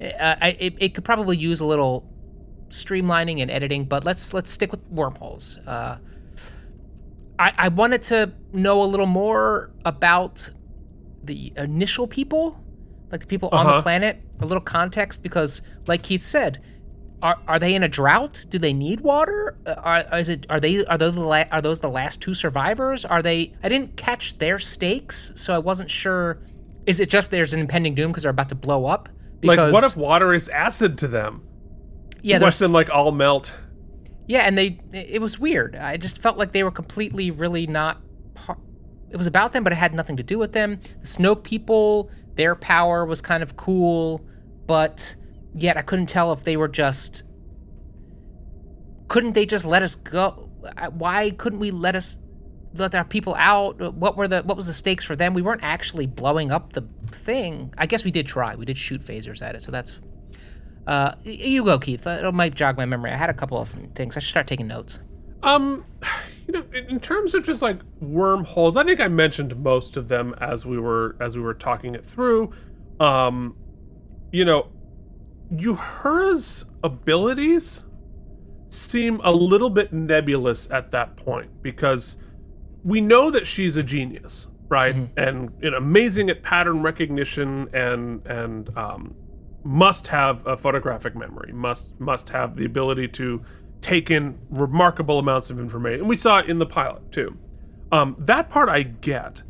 [0.00, 2.04] Uh, I, it, it could probably use a little
[2.68, 5.58] streamlining and editing, but let's let's stick with wormholes.
[5.66, 5.96] Uh,
[7.38, 10.50] I, I wanted to know a little more about
[11.22, 12.62] the initial people,
[13.10, 13.82] like the people on the Uh-huh.
[13.82, 16.60] planet, a little context, because like Keith said,
[17.22, 18.44] are are they in a drought?
[18.50, 19.56] Do they need water?
[19.66, 19.74] Uh,
[20.10, 23.04] Are is it are they are those the la- are those the last two survivors?
[23.06, 23.54] Are they?
[23.62, 26.38] I didn't catch their stakes, so I wasn't sure.
[26.84, 29.08] Is it just there's an impending doom because they're about to blow up?
[29.42, 31.42] Like, what if water is acid to them?
[32.22, 33.54] yeah, Watch them like all melt.
[34.26, 35.76] yeah, and they it was weird.
[35.76, 38.00] I just felt like they were completely really not.
[38.34, 38.58] Par-
[39.10, 40.80] it was about them, but it had nothing to do with them.
[41.00, 44.26] The Snoke people, their power was kind of cool,
[44.66, 45.14] but
[45.54, 47.22] yet I couldn't tell if they were just.
[49.08, 50.50] Couldn't they just let us go?
[50.90, 52.18] Why couldn't we let us
[52.74, 53.94] let our people out?
[53.94, 55.32] What were the what was the stakes for them?
[55.34, 56.82] We weren't actually blowing up the
[57.16, 57.72] thing.
[57.78, 58.54] I guess we did try.
[58.54, 60.00] We did shoot phasers at it, so that's.
[60.86, 62.06] Uh, you go, Keith.
[62.06, 63.10] It might jog my memory.
[63.10, 64.16] I had a couple of things.
[64.16, 65.00] I should start taking notes.
[65.42, 65.84] Um,
[66.46, 70.08] you know, in in terms of just like wormholes, I think I mentioned most of
[70.08, 72.52] them as we were as we were talking it through.
[73.00, 73.56] Um,
[74.32, 74.68] you know,
[75.52, 77.84] Uhura's abilities
[78.68, 82.16] seem a little bit nebulous at that point because
[82.84, 84.94] we know that she's a genius, right?
[85.16, 89.14] And you know, amazing at pattern recognition and and um,
[89.64, 93.42] must have a photographic memory, must must have the ability to
[93.80, 96.00] take in remarkable amounts of information.
[96.00, 97.36] And we saw it in the pilot too.
[97.92, 99.42] Um, that part I get,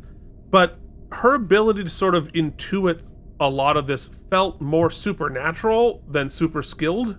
[0.49, 0.77] but
[1.11, 3.01] her ability to sort of intuit
[3.39, 7.17] a lot of this felt more supernatural than super skilled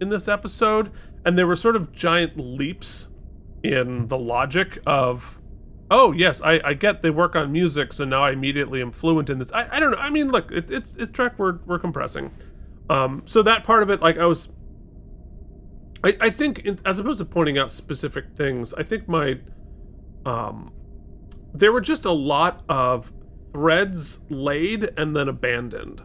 [0.00, 0.90] in this episode,
[1.24, 3.08] and there were sort of giant leaps
[3.62, 5.39] in the logic of
[5.90, 9.28] oh yes i, I get they work on music so now i immediately am fluent
[9.28, 9.52] in this.
[9.52, 12.30] I, I don't know i mean look it, it's it's trek we're, we're compressing.
[12.88, 14.48] Um so that part of it like i was
[16.04, 19.38] i, I think in, as opposed to pointing out specific things i think my
[20.24, 20.72] um
[21.52, 23.12] there were just a lot of
[23.52, 26.02] threads laid and then abandoned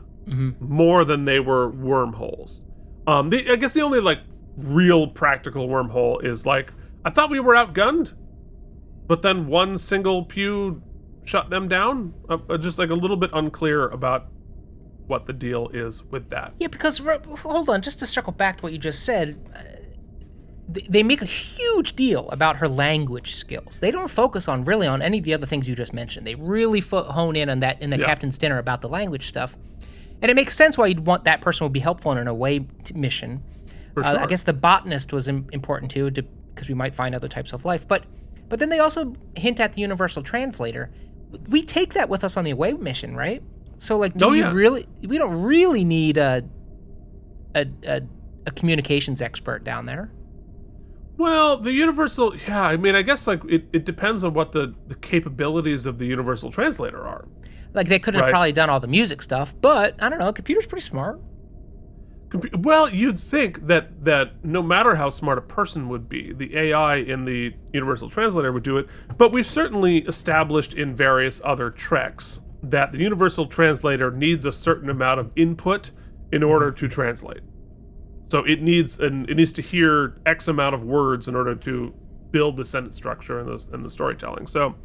[0.60, 2.64] more than they were wormholes.
[3.06, 4.20] Um the, i guess the only like
[4.58, 6.72] real practical wormhole is like
[7.04, 8.14] i thought we were outgunned
[9.08, 10.82] but then one single pew
[11.24, 12.14] shut them down.
[12.30, 14.28] Uh, uh, just like a little bit unclear about
[15.08, 16.54] what the deal is with that.
[16.60, 19.60] Yeah, because hold on, just to circle back to what you just said, uh,
[20.68, 23.80] they, make a huge deal about her language skills.
[23.80, 26.26] They don't focus on really on any of the other things you just mentioned.
[26.26, 28.06] They really fo- hone in on that in the Yeah.
[28.06, 29.56] captain's dinner about the language stuff.
[30.22, 32.60] and it makes sense why you'd want that person would be helpful in an away
[32.86, 33.44] t- mission.
[33.94, 37.28] For Uh, I guess the botanist was Im- important too, because we might find other
[37.28, 37.86] types of life.
[37.86, 38.06] But
[38.50, 40.92] but then they also hint at the universal translator.
[41.50, 43.42] We take that with us on the away mission, right?
[43.78, 44.54] So like, do Oh, we yes.
[44.54, 44.86] really?
[45.06, 46.44] We don't really need a
[47.56, 48.02] a, a
[48.48, 50.12] a communications expert down there.
[51.18, 52.62] Well, the universal, yeah.
[52.64, 56.06] I mean, I guess like it, it depends on what the the capabilities of the
[56.06, 57.26] universal translator are.
[57.74, 58.30] Like they could have Right.
[58.32, 60.32] probably done all the music stuff, but I don't know.
[60.34, 61.20] Computer's pretty smart.
[62.54, 66.98] Well, you'd think that that no matter how smart a person would be, the AI
[66.98, 68.88] in the universal translator would do it.
[69.18, 74.90] But we've certainly established in various other treks that the universal translator needs a certain
[74.90, 75.92] amount of input
[76.32, 77.42] in order to translate.
[78.28, 81.94] So it needs and it needs to hear X amount of words in order to
[82.32, 84.48] build the sentence structure and the and the storytelling.
[84.48, 84.76] So,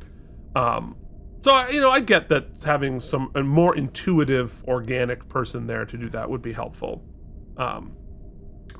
[0.55, 0.97] um,
[1.43, 5.87] so I, you know, I get that having some a more intuitive, organic person there
[5.87, 7.03] to do that would be helpful.
[7.61, 7.93] Um,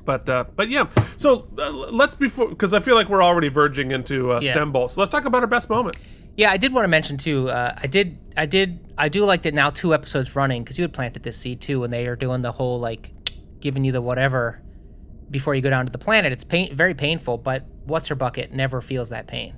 [0.03, 0.87] but uh, but yeah,
[1.17, 4.51] so uh, let's before because I feel like we're already verging into uh, Yeah.
[4.51, 4.97] stem bolts.
[4.97, 5.97] let's talk about our best moment.
[6.37, 7.49] Yeah, I did want to mention too.
[7.49, 9.69] Uh, I did, I did, I do like that now.
[9.69, 12.51] Two episodes running because you had planted this seed too, and they are doing the
[12.53, 13.11] whole like
[13.59, 14.61] giving you the whatever
[15.29, 16.31] before you go down to the planet.
[16.31, 19.53] It's pain, very painful, but what's her bucket never feels that pain.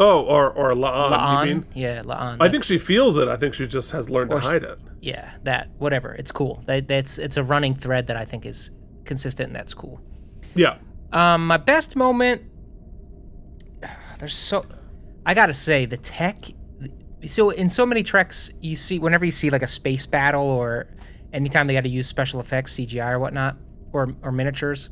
[0.00, 2.36] Oh, or or La'an, La'an, yeah, La'an.
[2.40, 3.26] I think she feels it.
[3.26, 4.78] I think she just has learned to she- hide it.
[5.00, 6.14] yeah, that whatever.
[6.14, 6.62] It's cool.
[6.66, 8.70] That, that's it's a running thread that I think is
[9.04, 10.00] consistent, and that's cool.
[10.54, 10.78] Yeah.
[11.12, 12.42] Um, my best moment.
[14.18, 14.64] There's so,
[15.24, 16.44] I gotta say the tech.
[17.24, 20.88] So in so many treks, you see whenever you see like a space battle or
[21.32, 23.56] anytime they got to use special effects, CGI or whatnot,
[23.92, 24.90] or or miniatures,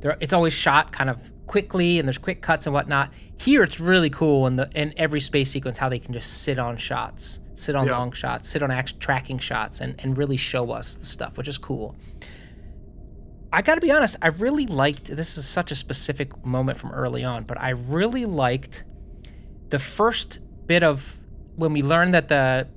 [0.00, 3.12] there it's always shot kind of quickly and there's quick cuts and whatnot.
[3.38, 6.58] Here it's really cool in the in every space sequence how they can just sit
[6.58, 7.98] on shots, sit on Yeah.
[7.98, 11.48] long shots, sit on act, tracking shots, and and really show us the stuff, which
[11.48, 11.96] is cool.
[13.52, 16.90] I got to be honest, I really liked this is such a specific moment from
[16.92, 18.84] early on, but I really liked
[19.70, 21.20] the first bit of
[21.56, 22.68] when we learned that the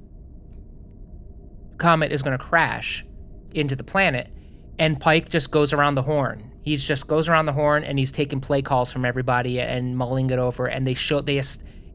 [1.77, 3.06] comet is going to crash
[3.53, 4.30] into the planet
[4.80, 6.51] and Pike just goes around the horn.
[6.63, 10.29] He just goes around the horn and he's taking play calls from everybody and mulling
[10.29, 11.41] it over and they show they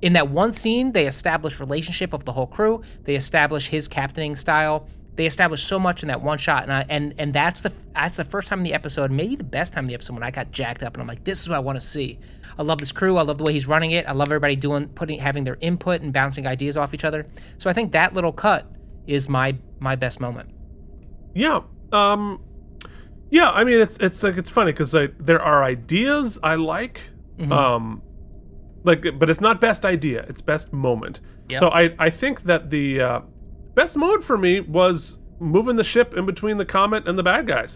[0.02, 2.82] in that one scene they establish relationship of the whole crew.
[3.04, 4.88] They establish his captaining style.
[5.16, 8.18] They establish so much in that one shot, and I, and and that's the that's
[8.18, 10.30] the first time in the episode, maybe the best time in the episode when I
[10.30, 12.18] got jacked up, and I'm like, this is what I want to see.
[12.58, 13.16] I love this crew.
[13.16, 14.06] I love the way he's running it.
[14.06, 17.26] I love everybody doing putting having their input and bouncing ideas off each other.
[17.56, 18.70] So I think that little cut
[19.06, 20.50] is my my best moment.
[21.34, 21.62] Yeah.
[21.92, 22.42] Um
[23.38, 24.90] yeah, I mean it's it's like it's funny cuz
[25.30, 26.98] there are ideas I like
[27.38, 27.52] Mm-hmm.
[27.52, 27.84] um
[28.88, 31.20] like but it's not best idea, it's best moment.
[31.50, 31.58] Yep.
[31.60, 33.20] So I I think that the uh
[33.80, 37.46] best moment for me was moving the ship in between the comet and the bad
[37.54, 37.72] guys.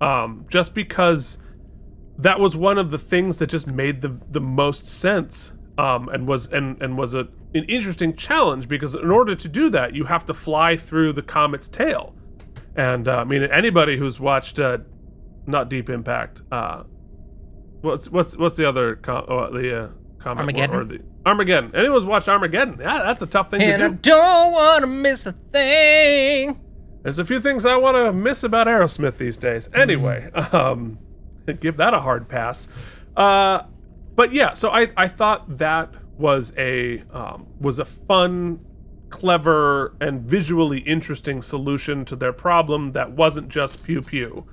[0.00, 1.38] Um just because
[2.18, 6.26] that was one of the things that just made the the most sense um and
[6.26, 7.22] was and and was a
[7.58, 11.22] an interesting challenge because in order to do that you have to fly through the
[11.22, 12.04] comet's tail
[12.80, 14.78] and uh, I mean, anybody who's watched uh,
[15.46, 16.84] not Deep Impact, uh,
[17.82, 19.88] what's what's what's the other com- oh, the uh,
[20.18, 20.76] comic Armageddon?
[20.76, 21.74] or the Armageddon?
[21.74, 22.78] Anyone's watched Armageddon?
[22.80, 24.10] Yeah, that's a tough thing And I to do.
[24.10, 26.58] don't want to miss a thing.
[27.02, 29.68] There's a few things I want to miss about Aerosmith these days.
[29.74, 30.98] Anyway, um,
[31.60, 32.66] give that a hard pass.
[33.16, 33.62] Uh,
[34.14, 38.60] but yeah, so I I thought that was a um, was a fun,
[39.10, 44.46] clever, and visually interesting solution to their problem that wasn't just pew pew,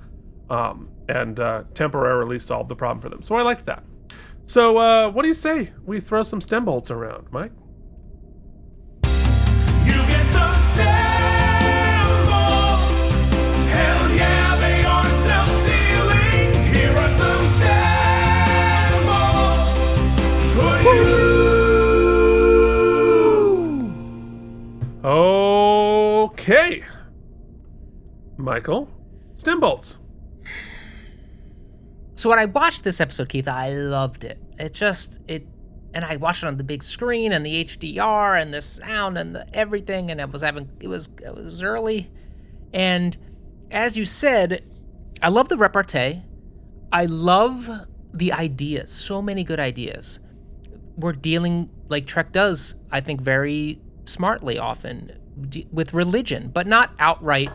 [0.50, 3.22] um, and uh, temporarily solved the problem for them.
[3.22, 3.82] So I liked that.
[4.44, 7.52] So uh, what do you say we throw some stem bolts around, Mike?
[20.94, 21.17] You
[25.04, 26.84] Okay.
[28.36, 28.90] Michael,
[29.36, 29.62] stem.
[32.14, 34.38] So when I watched this episode, Keith, I loved it.
[34.58, 35.46] It just it,
[35.94, 39.36] and I watched it on the big screen and the HDR and the sound and
[39.36, 42.10] the everything, and it was having it was it was early,
[42.72, 43.16] and
[43.70, 44.64] as you said,
[45.22, 46.22] I love the repartee.
[46.92, 47.68] I love
[48.12, 48.90] the ideas.
[48.90, 50.18] So many good ideas.
[50.96, 55.12] We're dealing like Trek does, I think, very smartly often
[55.48, 57.50] d- with religion, but not outright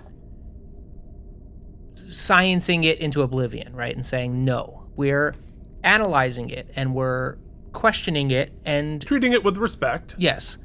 [1.96, 3.96] sciencing it into oblivion, right?
[3.96, 5.36] And saying, no, we're
[5.84, 7.38] analyzing it and we're
[7.72, 8.52] questioning it.
[8.66, 10.16] And Treating it with respect.
[10.18, 10.58] yes.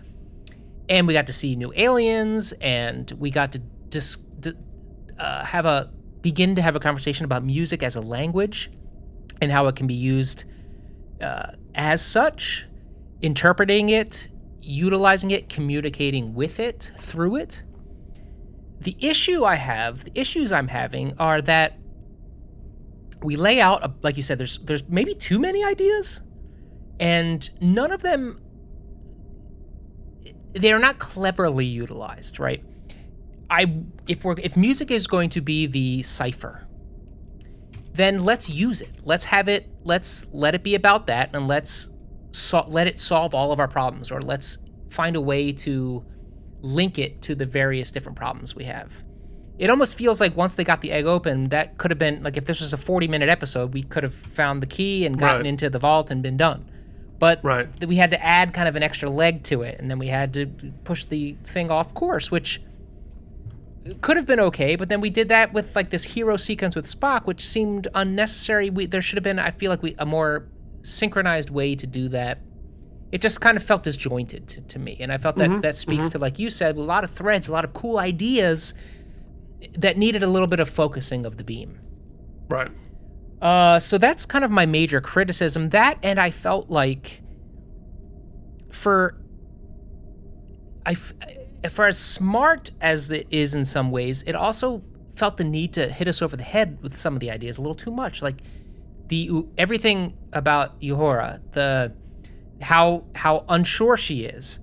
[0.88, 3.58] and we got to see new aliens, and we got to
[3.90, 4.52] dis- d-
[5.18, 5.90] uh, have a
[6.22, 8.70] begin to have a conversation about music as a language
[9.40, 10.44] and how it can be used
[11.20, 12.66] uh, as such,
[13.22, 14.28] interpreting it,
[14.68, 17.64] utilizing it, communicating with it, through it.
[18.80, 21.78] The issue I have, the issues I'm having are that
[23.22, 26.22] we lay out, a, like you said, there's there's maybe too many ideas,
[27.00, 28.40] and none of them
[30.52, 32.64] they're not cleverly utilized, right?
[33.50, 33.74] I
[34.06, 36.68] if we're if music is going to be the cipher,
[37.94, 39.00] then let's use it.
[39.02, 39.68] Let's have it.
[39.82, 41.90] Let's let it be about that, and let's
[42.32, 44.58] so, let it solve all of our problems, or let's
[44.90, 46.04] find a way to
[46.62, 48.92] link it to the various different problems we have.
[49.58, 52.36] It almost feels like once they got the egg open, that could have been like
[52.36, 55.38] if this was a 40 minute episode, we could have found the key and gotten
[55.38, 55.46] Right.
[55.46, 56.64] into the vault and been done.
[57.18, 57.68] But Right.
[57.84, 60.32] we had to add kind of an extra leg to it, and then we had
[60.34, 60.46] to
[60.84, 62.60] push the thing off course, which
[64.00, 64.76] could have been okay.
[64.76, 68.70] But then we did that with like this hero sequence with Spock, which seemed unnecessary.
[68.70, 70.44] We there should have been, I feel like, we a more
[70.82, 72.40] synchronized way to do that.
[73.10, 76.10] It just kind of felt disjointed to, to me, and I felt that that speaks
[76.10, 78.74] to, like you said, a lot of threads, a lot of cool ideas
[79.78, 81.80] that needed a little bit of focusing of the beam.
[82.48, 82.68] Right.
[83.40, 85.70] Uh, so that's kind of my major criticism.
[85.70, 87.22] That, and I felt like
[88.70, 89.16] for
[90.84, 91.12] I, f-
[91.70, 94.82] for as smart as it is in some ways, it also
[95.16, 97.62] felt the need to hit us over the head with some of the ideas a
[97.62, 98.22] little too much.
[98.22, 98.42] Like
[99.08, 101.92] the everything about Uhura, the
[102.60, 104.60] how how unsure she is.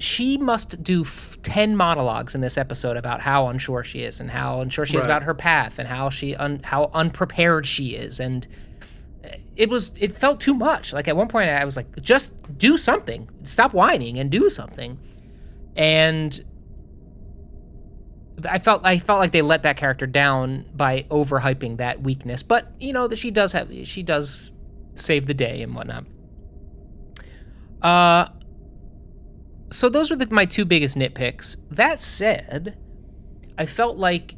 [0.00, 4.30] She must do f- 10 monologues in this episode about how unsure she is and
[4.30, 8.20] how unsure she is about her path and how she un- how unprepared she is
[8.20, 8.46] and
[9.24, 10.92] uh, it was it felt too much.
[10.92, 13.28] Like at one point I was like just do something.
[13.42, 14.98] Stop whining and do something.
[15.74, 16.44] And
[18.46, 22.42] I felt I felt like they let that character down by overhyping that weakness.
[22.42, 24.50] But you know that she does have she does
[24.94, 26.04] save the day and whatnot.
[27.82, 28.28] Uh,
[29.70, 31.56] so those were the, my two biggest nitpicks.
[31.70, 32.76] That said,
[33.56, 34.34] I felt like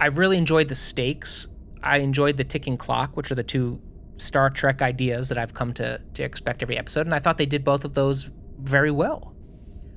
[0.00, 1.48] I really enjoyed the stakes.
[1.82, 3.80] I enjoyed the ticking clock, which are the two
[4.18, 7.46] Star Trek ideas that I've come to to expect every episode, and I thought they
[7.46, 9.34] did both of those very well.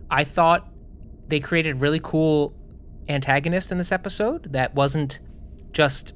[0.09, 0.67] I thought
[1.27, 2.53] they created really cool
[3.09, 5.19] antagonist in this episode that wasn't
[5.73, 6.13] just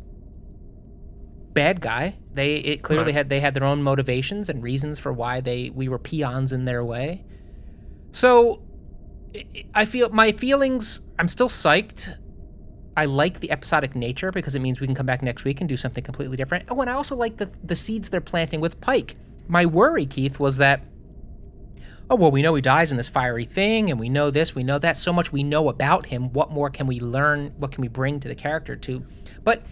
[1.54, 2.18] bad guy.
[2.34, 3.16] They it clearly Right.
[3.16, 6.66] had they had their own motivations and reasons for why they we were peons in
[6.66, 7.24] their way.
[8.12, 8.62] So
[9.36, 9.46] I-
[9.76, 11.02] I feel my feelings.
[11.20, 12.16] I'm still psyched.
[12.96, 15.68] I like the episodic nature because it means we can come back next week and
[15.68, 16.66] do something completely different.
[16.70, 19.16] Oh, and I also like the the seeds they're planting with Pike.
[19.48, 20.82] My worry, Keith, was that
[22.14, 24.64] oh well, we know he dies in this fiery thing, and we know this, we
[24.64, 24.98] know that.
[24.98, 26.32] So much we know about him.
[26.32, 27.54] What more can we learn?
[27.58, 28.76] What can we bring to the character?
[28.76, 29.04] To,
[29.44, 29.64] but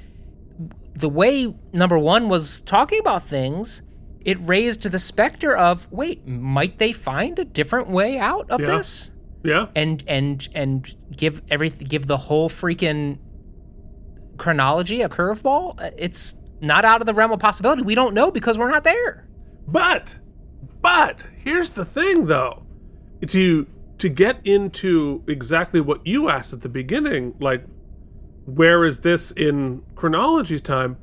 [0.95, 3.83] the way number one was talking about things,
[4.25, 8.77] it raised the specter of wait, might they find a different way out of Yeah.
[8.77, 9.11] this?
[9.43, 9.67] Yeah.
[9.75, 13.17] and and and give every give the whole freaking
[14.37, 15.79] chronology a curveball.
[15.97, 17.81] It's not out of the realm of possibility.
[17.81, 19.27] We don't know because we're not there.
[19.67, 20.19] But,
[20.81, 22.63] but here's the thing, though,
[23.27, 23.67] to
[23.97, 27.63] to get into exactly what you asked at the beginning, like,
[28.45, 30.97] where is this in chronology time?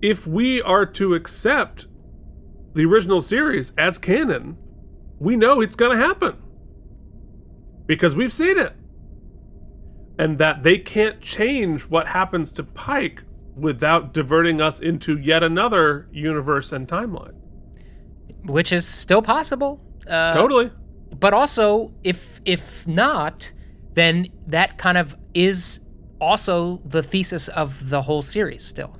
[0.00, 1.86] If we are to accept
[2.72, 4.56] the original series as canon,
[5.18, 6.38] we know it's going to happen
[7.84, 8.72] because we've seen it,
[10.18, 13.24] and that they can't change what happens to Pike
[13.54, 17.39] without diverting us into yet another universe and timeline.
[18.44, 19.80] Which is still possible.
[20.08, 20.70] Uh, Totally.
[21.18, 23.52] But also, if if not,
[23.94, 25.80] then that kind of is
[26.20, 28.96] also the thesis of the whole series still,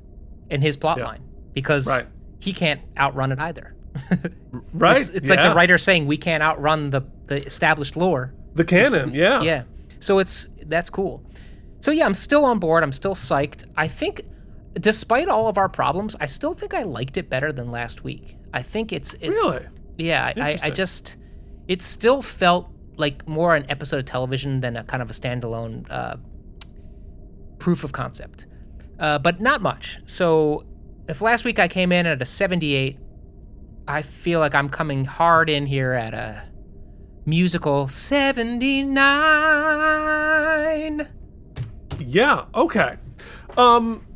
[0.50, 1.04] in his plot Yeah.
[1.06, 1.22] line,
[1.54, 2.06] because Right.
[2.40, 3.74] he can't outrun it either.
[4.72, 4.98] Right.
[4.98, 8.34] It's, it's like the writer saying we can't outrun the the established lore.
[8.54, 9.40] The canon, yeah.
[9.42, 9.62] Yeah.
[10.00, 11.22] So it's that's cool.
[11.80, 12.82] So yeah, I'm still on board.
[12.82, 13.64] I'm still psyched.
[13.76, 14.22] I think
[14.74, 18.36] despite all of our problems, I still think I liked it better than last week.
[18.52, 19.66] I think it's it's Really?
[19.98, 21.16] yeah, I, I, just
[21.68, 25.86] it still felt like more an episode of television than a kind of a standalone
[25.90, 26.16] uh,
[27.58, 28.46] proof of concept.
[28.98, 29.98] Uh, but not much.
[30.06, 30.64] So
[31.08, 32.98] if last week I came in at a 78,
[33.88, 36.42] I feel like I'm coming hard in here at a
[37.26, 38.96] musical 79.
[41.98, 42.44] Yeah.
[42.54, 42.96] Okay.
[43.56, 44.06] Um.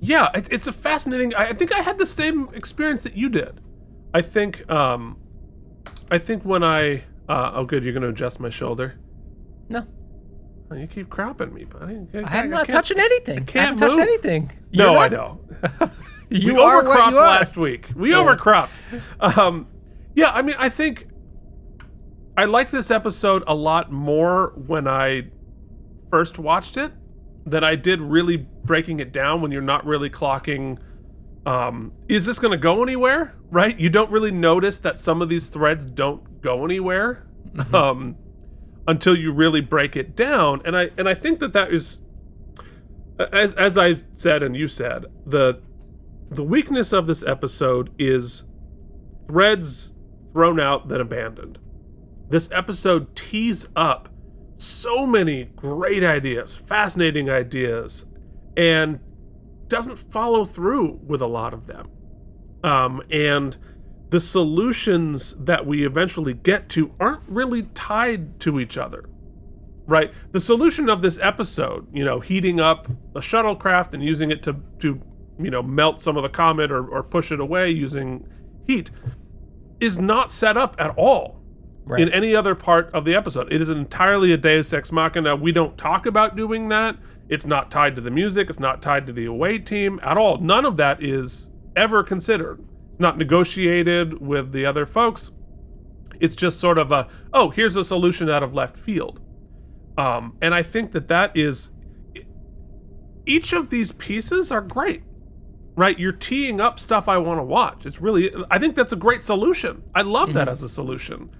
[0.00, 1.34] Yeah, it, it's a fascinating.
[1.34, 3.60] I, I think I had the same experience that you did.
[4.14, 4.68] I think.
[4.70, 5.18] Um.
[6.10, 7.82] I think when I Uh, oh, good.
[7.82, 8.94] You're going to adjust my shoulder.
[9.68, 9.84] No,
[10.70, 12.06] Oh, you keep crapping me, buddy.
[12.24, 13.38] I am not touching anything.
[13.38, 14.52] I, can't haven't touched anything.
[14.72, 15.12] No, You're I not-
[15.80, 15.90] know.
[16.28, 17.38] You we are overcropped you are.
[17.38, 17.86] last week.
[17.94, 18.70] We overcropped.
[19.20, 19.68] Um,
[20.16, 21.06] yeah, I mean, I think
[22.36, 25.28] I liked this episode a lot more when I
[26.10, 26.90] first watched it
[27.44, 30.78] than I did really breaking it down when you're not really clocking.
[31.44, 33.34] Um, is this going to go anywhere?
[33.50, 33.78] Right?
[33.78, 37.26] You don't really notice that some of these threads don't go anywhere
[37.72, 38.16] um,
[38.86, 40.60] until you really break it down.
[40.64, 42.00] And I and I think that that is
[43.18, 45.62] as as I said and you said the
[46.30, 48.44] the weakness of this episode is
[49.28, 49.94] threads
[50.32, 51.58] thrown out then abandoned.
[52.28, 54.08] This episode tees up
[54.56, 58.06] so many great ideas, fascinating ideas,
[58.56, 59.00] and
[59.68, 61.88] doesn't follow through with a lot of them.
[62.62, 63.56] Um, and
[64.10, 69.08] the solutions that we eventually get to aren't really tied to each other
[69.88, 70.12] right?
[70.32, 74.56] The solution of this episode, you know, heating up a shuttlecraft and using it to
[74.80, 75.00] to
[75.38, 78.26] you know melt some of the comet or, or push it away using
[78.66, 78.90] heat,
[79.78, 81.40] is not set up at all
[81.84, 82.00] Right.
[82.02, 83.52] in any other part of the episode.
[83.52, 85.36] It is entirely a Deus Ex Machina.
[85.36, 86.96] We don't talk about doing that.
[87.28, 88.48] It's not tied to the music.
[88.48, 90.38] It's not tied to the away team at all.
[90.38, 92.64] None of that is ever considered.
[92.92, 95.32] It's not negotiated with the other folks.
[96.20, 99.20] It's just sort of a oh, here's a solution out of left field.
[99.98, 101.70] Um, and I think that that is
[103.26, 105.02] each of these pieces are great,
[105.74, 105.98] right?
[105.98, 107.84] You're teeing up stuff I want to watch.
[107.84, 109.82] It's really, I think that's a great solution.
[109.94, 111.30] I love that as a solution.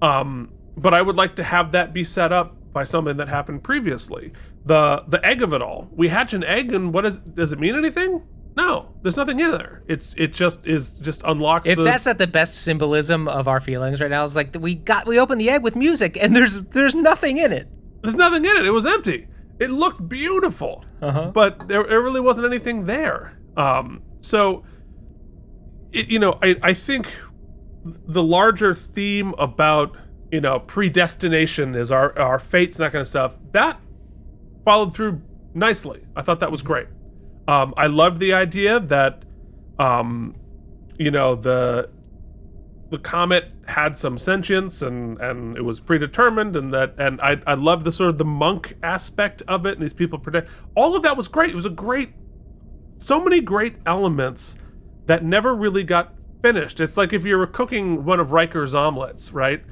[0.00, 3.62] Um, but I would like to have that be set up by something that happened
[3.62, 4.32] previously.
[4.64, 5.88] The the egg of it all.
[5.92, 7.16] We hatch an egg, and what is?
[7.18, 8.22] Does it mean anything?
[8.56, 9.82] No, there's nothing in there.
[9.88, 11.68] It's it just is just unlocks.
[11.68, 14.74] If the, that's not the best symbolism of our feelings right now, it's like we
[14.76, 17.68] got we opened the egg with music and there's there's nothing in it.
[18.02, 18.64] There's nothing in it.
[18.64, 19.26] It was empty.
[19.58, 21.30] It looked beautiful, Uh-huh.
[21.32, 23.38] but there, there really wasn't anything there.
[23.56, 24.64] Um, so,
[25.92, 27.06] it, you know, I, I think
[27.84, 29.96] the larger theme about
[30.32, 33.78] you know predestination is our our fates and that kind of stuff that
[34.64, 35.20] followed through
[35.54, 36.04] nicely.
[36.16, 36.88] I thought that was great.
[37.46, 39.24] Um, I loved the idea that,
[39.78, 40.34] um,
[40.98, 41.90] you know, the
[42.90, 47.54] the comet had some sentience and and it was predetermined and that and I I
[47.54, 51.02] love the sort of the monk aspect of it and these people predict all of
[51.02, 51.50] that was great.
[51.50, 52.12] It was a great
[52.98, 54.56] so many great elements
[55.06, 56.78] that never really got finished.
[56.78, 59.64] It's like if you were cooking one of Riker's omelets, right?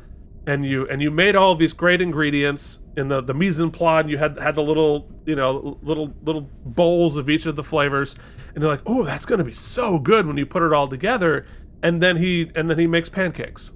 [0.46, 4.06] And you and you made all these great ingredients in the the mise en place.
[4.08, 8.16] You had had the little you know little little bowls of each of the flavors,
[8.54, 11.46] and you're like, oh, that's gonna be so good when you put it all together.
[11.82, 13.72] And then he and then he makes pancakes.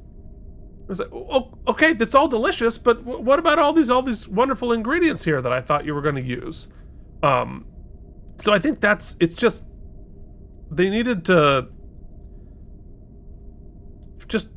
[0.88, 4.28] It's like, oh, okay, that's all delicious, but w- what about all these all these
[4.28, 6.68] wonderful ingredients here that I thought you were going to use?
[7.22, 7.66] Um,
[8.38, 9.64] so I think that's it's just
[10.70, 11.68] they needed to
[14.28, 14.50] just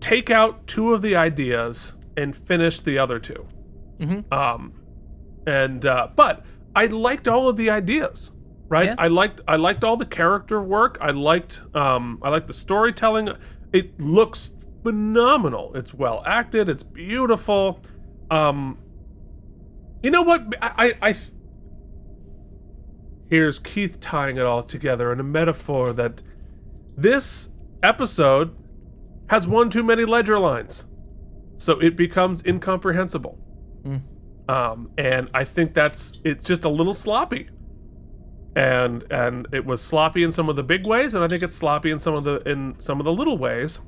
[0.00, 3.46] take out two of the ideas and finish the other 2
[4.32, 4.72] Um,
[5.46, 6.44] and uh, but
[6.74, 8.32] I liked all of the ideas,
[8.68, 8.86] right?
[8.88, 8.94] Yeah.
[8.98, 10.98] I liked I liked all the character work.
[11.00, 13.30] I liked um, I liked the storytelling.
[13.72, 14.54] It looks
[14.84, 15.74] phenomenal.
[15.74, 16.68] It's well acted.
[16.68, 17.80] It's beautiful.
[18.30, 18.78] Um,
[20.02, 20.54] you know what?
[20.62, 21.16] I, I, I
[23.28, 26.22] here's Keith tying it all together in a metaphor that
[26.96, 27.50] this
[27.82, 28.54] episode
[29.28, 30.86] has one too many ledger lines,
[31.56, 33.38] so it becomes incomprehensible.
[34.48, 37.50] Um, and I think that's it's just a little sloppy.
[38.56, 41.54] And and it was sloppy in some of the big ways, and I think it's
[41.54, 43.80] sloppy in some of the in some of the little ways.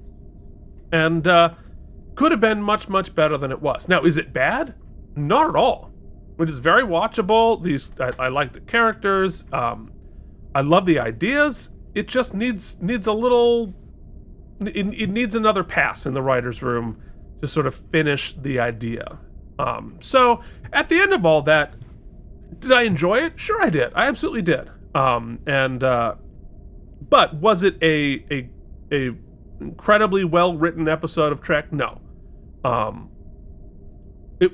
[0.93, 1.55] And uh,
[2.15, 3.89] could have been much much better than it was.
[3.89, 4.75] Now, is it bad?
[5.17, 5.91] Not at all.
[6.39, 7.63] It is very watchable.
[7.63, 9.45] These I, I like the characters.
[9.53, 9.91] Um,
[10.55, 11.71] I love the ideas.
[11.95, 13.75] It just needs needs a little.
[14.61, 17.01] It, it needs another pass in the writers' room
[17.41, 19.19] to sort of finish the idea.
[19.59, 20.43] Um, so
[20.73, 21.75] at the end of all that,
[22.59, 23.39] did I enjoy it?
[23.41, 23.93] Sure, I did.
[23.95, 24.71] I absolutely did.
[24.95, 26.17] Um, and uh,
[27.09, 28.49] but was it a a
[28.93, 29.15] a
[29.61, 31.73] incredibly well written episode of Trek?
[31.73, 32.01] No.
[32.65, 33.11] Um,
[34.41, 34.53] it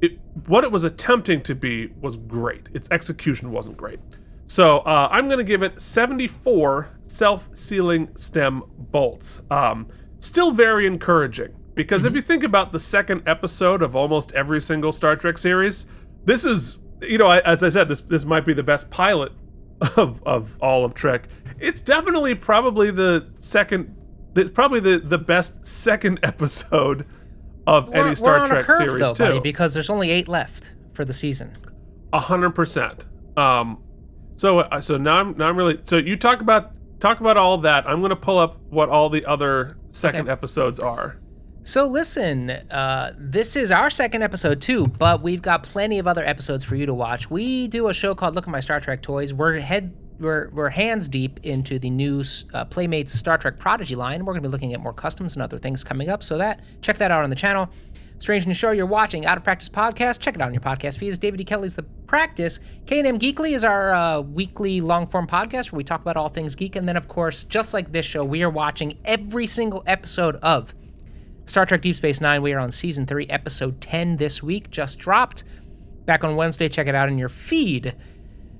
[0.00, 2.68] it what it was attempting to be was great.
[2.74, 4.00] Its execution wasn't great.
[4.46, 9.42] So uh, I'm going to give it 74 self-sealing stem bolts.
[9.50, 9.88] Um,
[10.20, 14.92] still very encouraging because if you think about the second episode of almost every single
[14.92, 15.86] Star Trek series,
[16.24, 19.32] this is you know I, as I said this this might be the best pilot
[19.96, 21.28] of of all of Trek.
[21.58, 23.96] It's definitely probably the second
[24.36, 27.06] it's probably the the best second episode
[27.66, 29.24] of We're, any Star Trek curve series though, too.
[29.24, 31.52] buddy, because there's only eight left for the season.
[32.12, 33.06] A hundred percent.
[33.36, 33.82] Um,
[34.36, 37.58] so uh, so now I'm now I'm really so you talk about talk about all
[37.58, 37.88] that.
[37.88, 40.30] I'm gonna pull up what all the other second Okay.
[40.32, 41.16] episodes are.
[41.62, 46.24] So listen, uh, this is our second episode too, but we've got plenty of other
[46.24, 47.30] episodes for you to watch.
[47.30, 49.32] We do a show called Look at My Star Trek Toys.
[49.32, 52.22] We're head we're, we're hands deep into the new
[52.52, 54.26] uh, Playmates Star Trek Prodigy line.
[54.26, 56.22] We're going to be looking at more customs and other things coming up.
[56.22, 57.70] So that check that out on the channel.
[58.20, 60.20] Strange New Show you're watching, Out of Practice podcast.
[60.20, 61.16] Check it out on your podcast feeds.
[61.16, 61.44] David E.
[61.44, 62.60] Kelley's The Practice.
[62.84, 66.54] K&M Geekly is our uh, weekly long form podcast where we talk about all things
[66.54, 66.76] geek.
[66.76, 70.74] And then, of course, just like this show, we are watching every single episode of
[71.46, 72.42] Star Trek Deep Space Nine.
[72.42, 75.44] We are on season three, episode 10 this week, just dropped.
[76.04, 76.68] Back on Wednesday.
[76.68, 77.94] Check it out in your feed.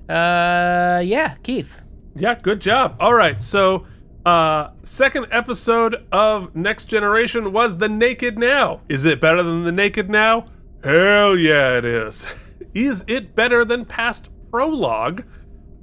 [0.09, 1.83] Uh, yeah, Keith.
[2.15, 2.95] Yeah, good job.
[2.99, 3.85] All right, so
[4.25, 8.81] uh second episode of Next Generation was The Naked Now.
[8.89, 10.45] Is it better than The Naked Now?
[10.83, 12.27] Hell yeah, it is.
[12.73, 15.23] Is it better than past prologue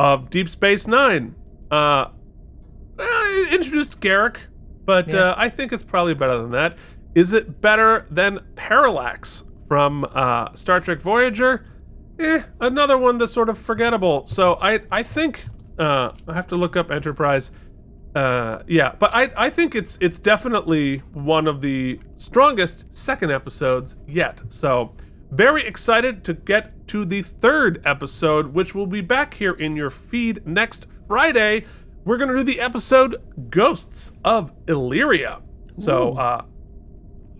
[0.00, 1.34] of Deep Space Nine?
[1.70, 2.06] Uh,
[2.98, 4.36] uh introduced Garak,
[4.84, 5.30] but Yeah.
[5.30, 6.78] uh, I think it's probably better than that.
[7.14, 11.66] Is it better than Parallax from uh, Star Trek Voyager?
[12.18, 14.26] Eh, another one that's sort of forgettable.
[14.26, 15.44] So I I think
[15.78, 17.50] uh, I have to look up Enterprise.
[18.18, 23.94] Uh, yeah, but I I think it's it's definitely one of the strongest second episodes
[24.08, 24.40] yet.
[24.48, 24.96] So
[25.30, 29.90] very excited to get to the third episode, which will be back here in your
[29.90, 31.64] feed next Friday.
[32.04, 33.14] We're gonna do the episode
[33.50, 35.40] Ghosts of Illyria.
[35.78, 36.42] So uh,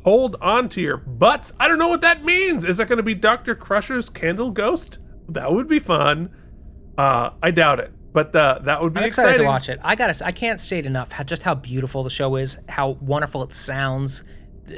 [0.05, 1.53] hold on to your butts.
[1.59, 2.63] I don't know what that means.
[2.63, 3.57] Is that going to be Dr.
[3.57, 4.99] Crusher's candle ghost?
[5.29, 6.31] That would be fun.
[6.97, 9.45] Uh, I doubt it, but uh, that would be I'm excited exciting.
[9.45, 9.79] to watch it.
[9.83, 10.25] I gotta.
[10.27, 14.25] I can't state enough how, just how beautiful the show is, how wonderful it sounds
[14.69, 14.73] uh,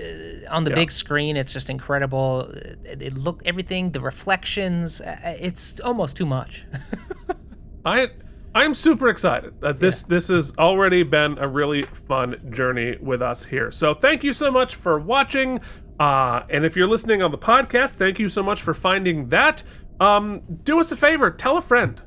[0.51, 0.74] on the Yeah.
[0.77, 1.36] big screen.
[1.36, 2.43] It's just incredible.
[2.85, 5.01] It, it look everything, the reflections.
[5.01, 6.65] uh, It's almost too much.
[7.85, 8.11] I
[8.55, 13.44] I'm super excited that this this has already been a really fun journey with us
[13.44, 13.70] here.
[13.70, 15.61] So thank you so much for watching.
[15.98, 19.62] Uh, and if you're listening on the podcast, thank you so much for finding that.
[20.01, 22.01] Um, do us a favor, tell a friend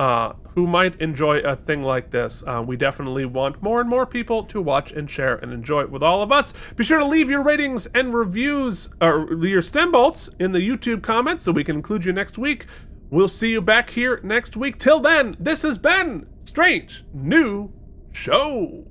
[0.00, 2.42] uh, who might enjoy a thing like this.
[2.46, 5.90] Uh, we definitely want more and more people to watch and share and enjoy it
[5.90, 6.54] with all of us.
[6.74, 11.02] Be sure to leave your ratings and reviews, or your stem bolts in the YouTube
[11.02, 12.64] comments so we can include you next week.
[13.10, 14.78] We'll see you back here next week.
[14.78, 17.70] Till then, this has been Strange New
[18.10, 18.86] Show.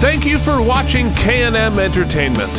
[0.00, 2.50] Thank you for watching K&M Entertainment.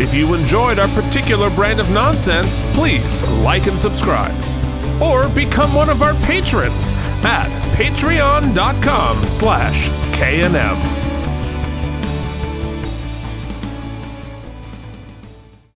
[0.00, 4.57] If you enjoyed our particular brand of nonsense, please like and subscribe.
[5.00, 6.94] Or become one of our patrons
[7.24, 11.07] at patreon.com slash K&M.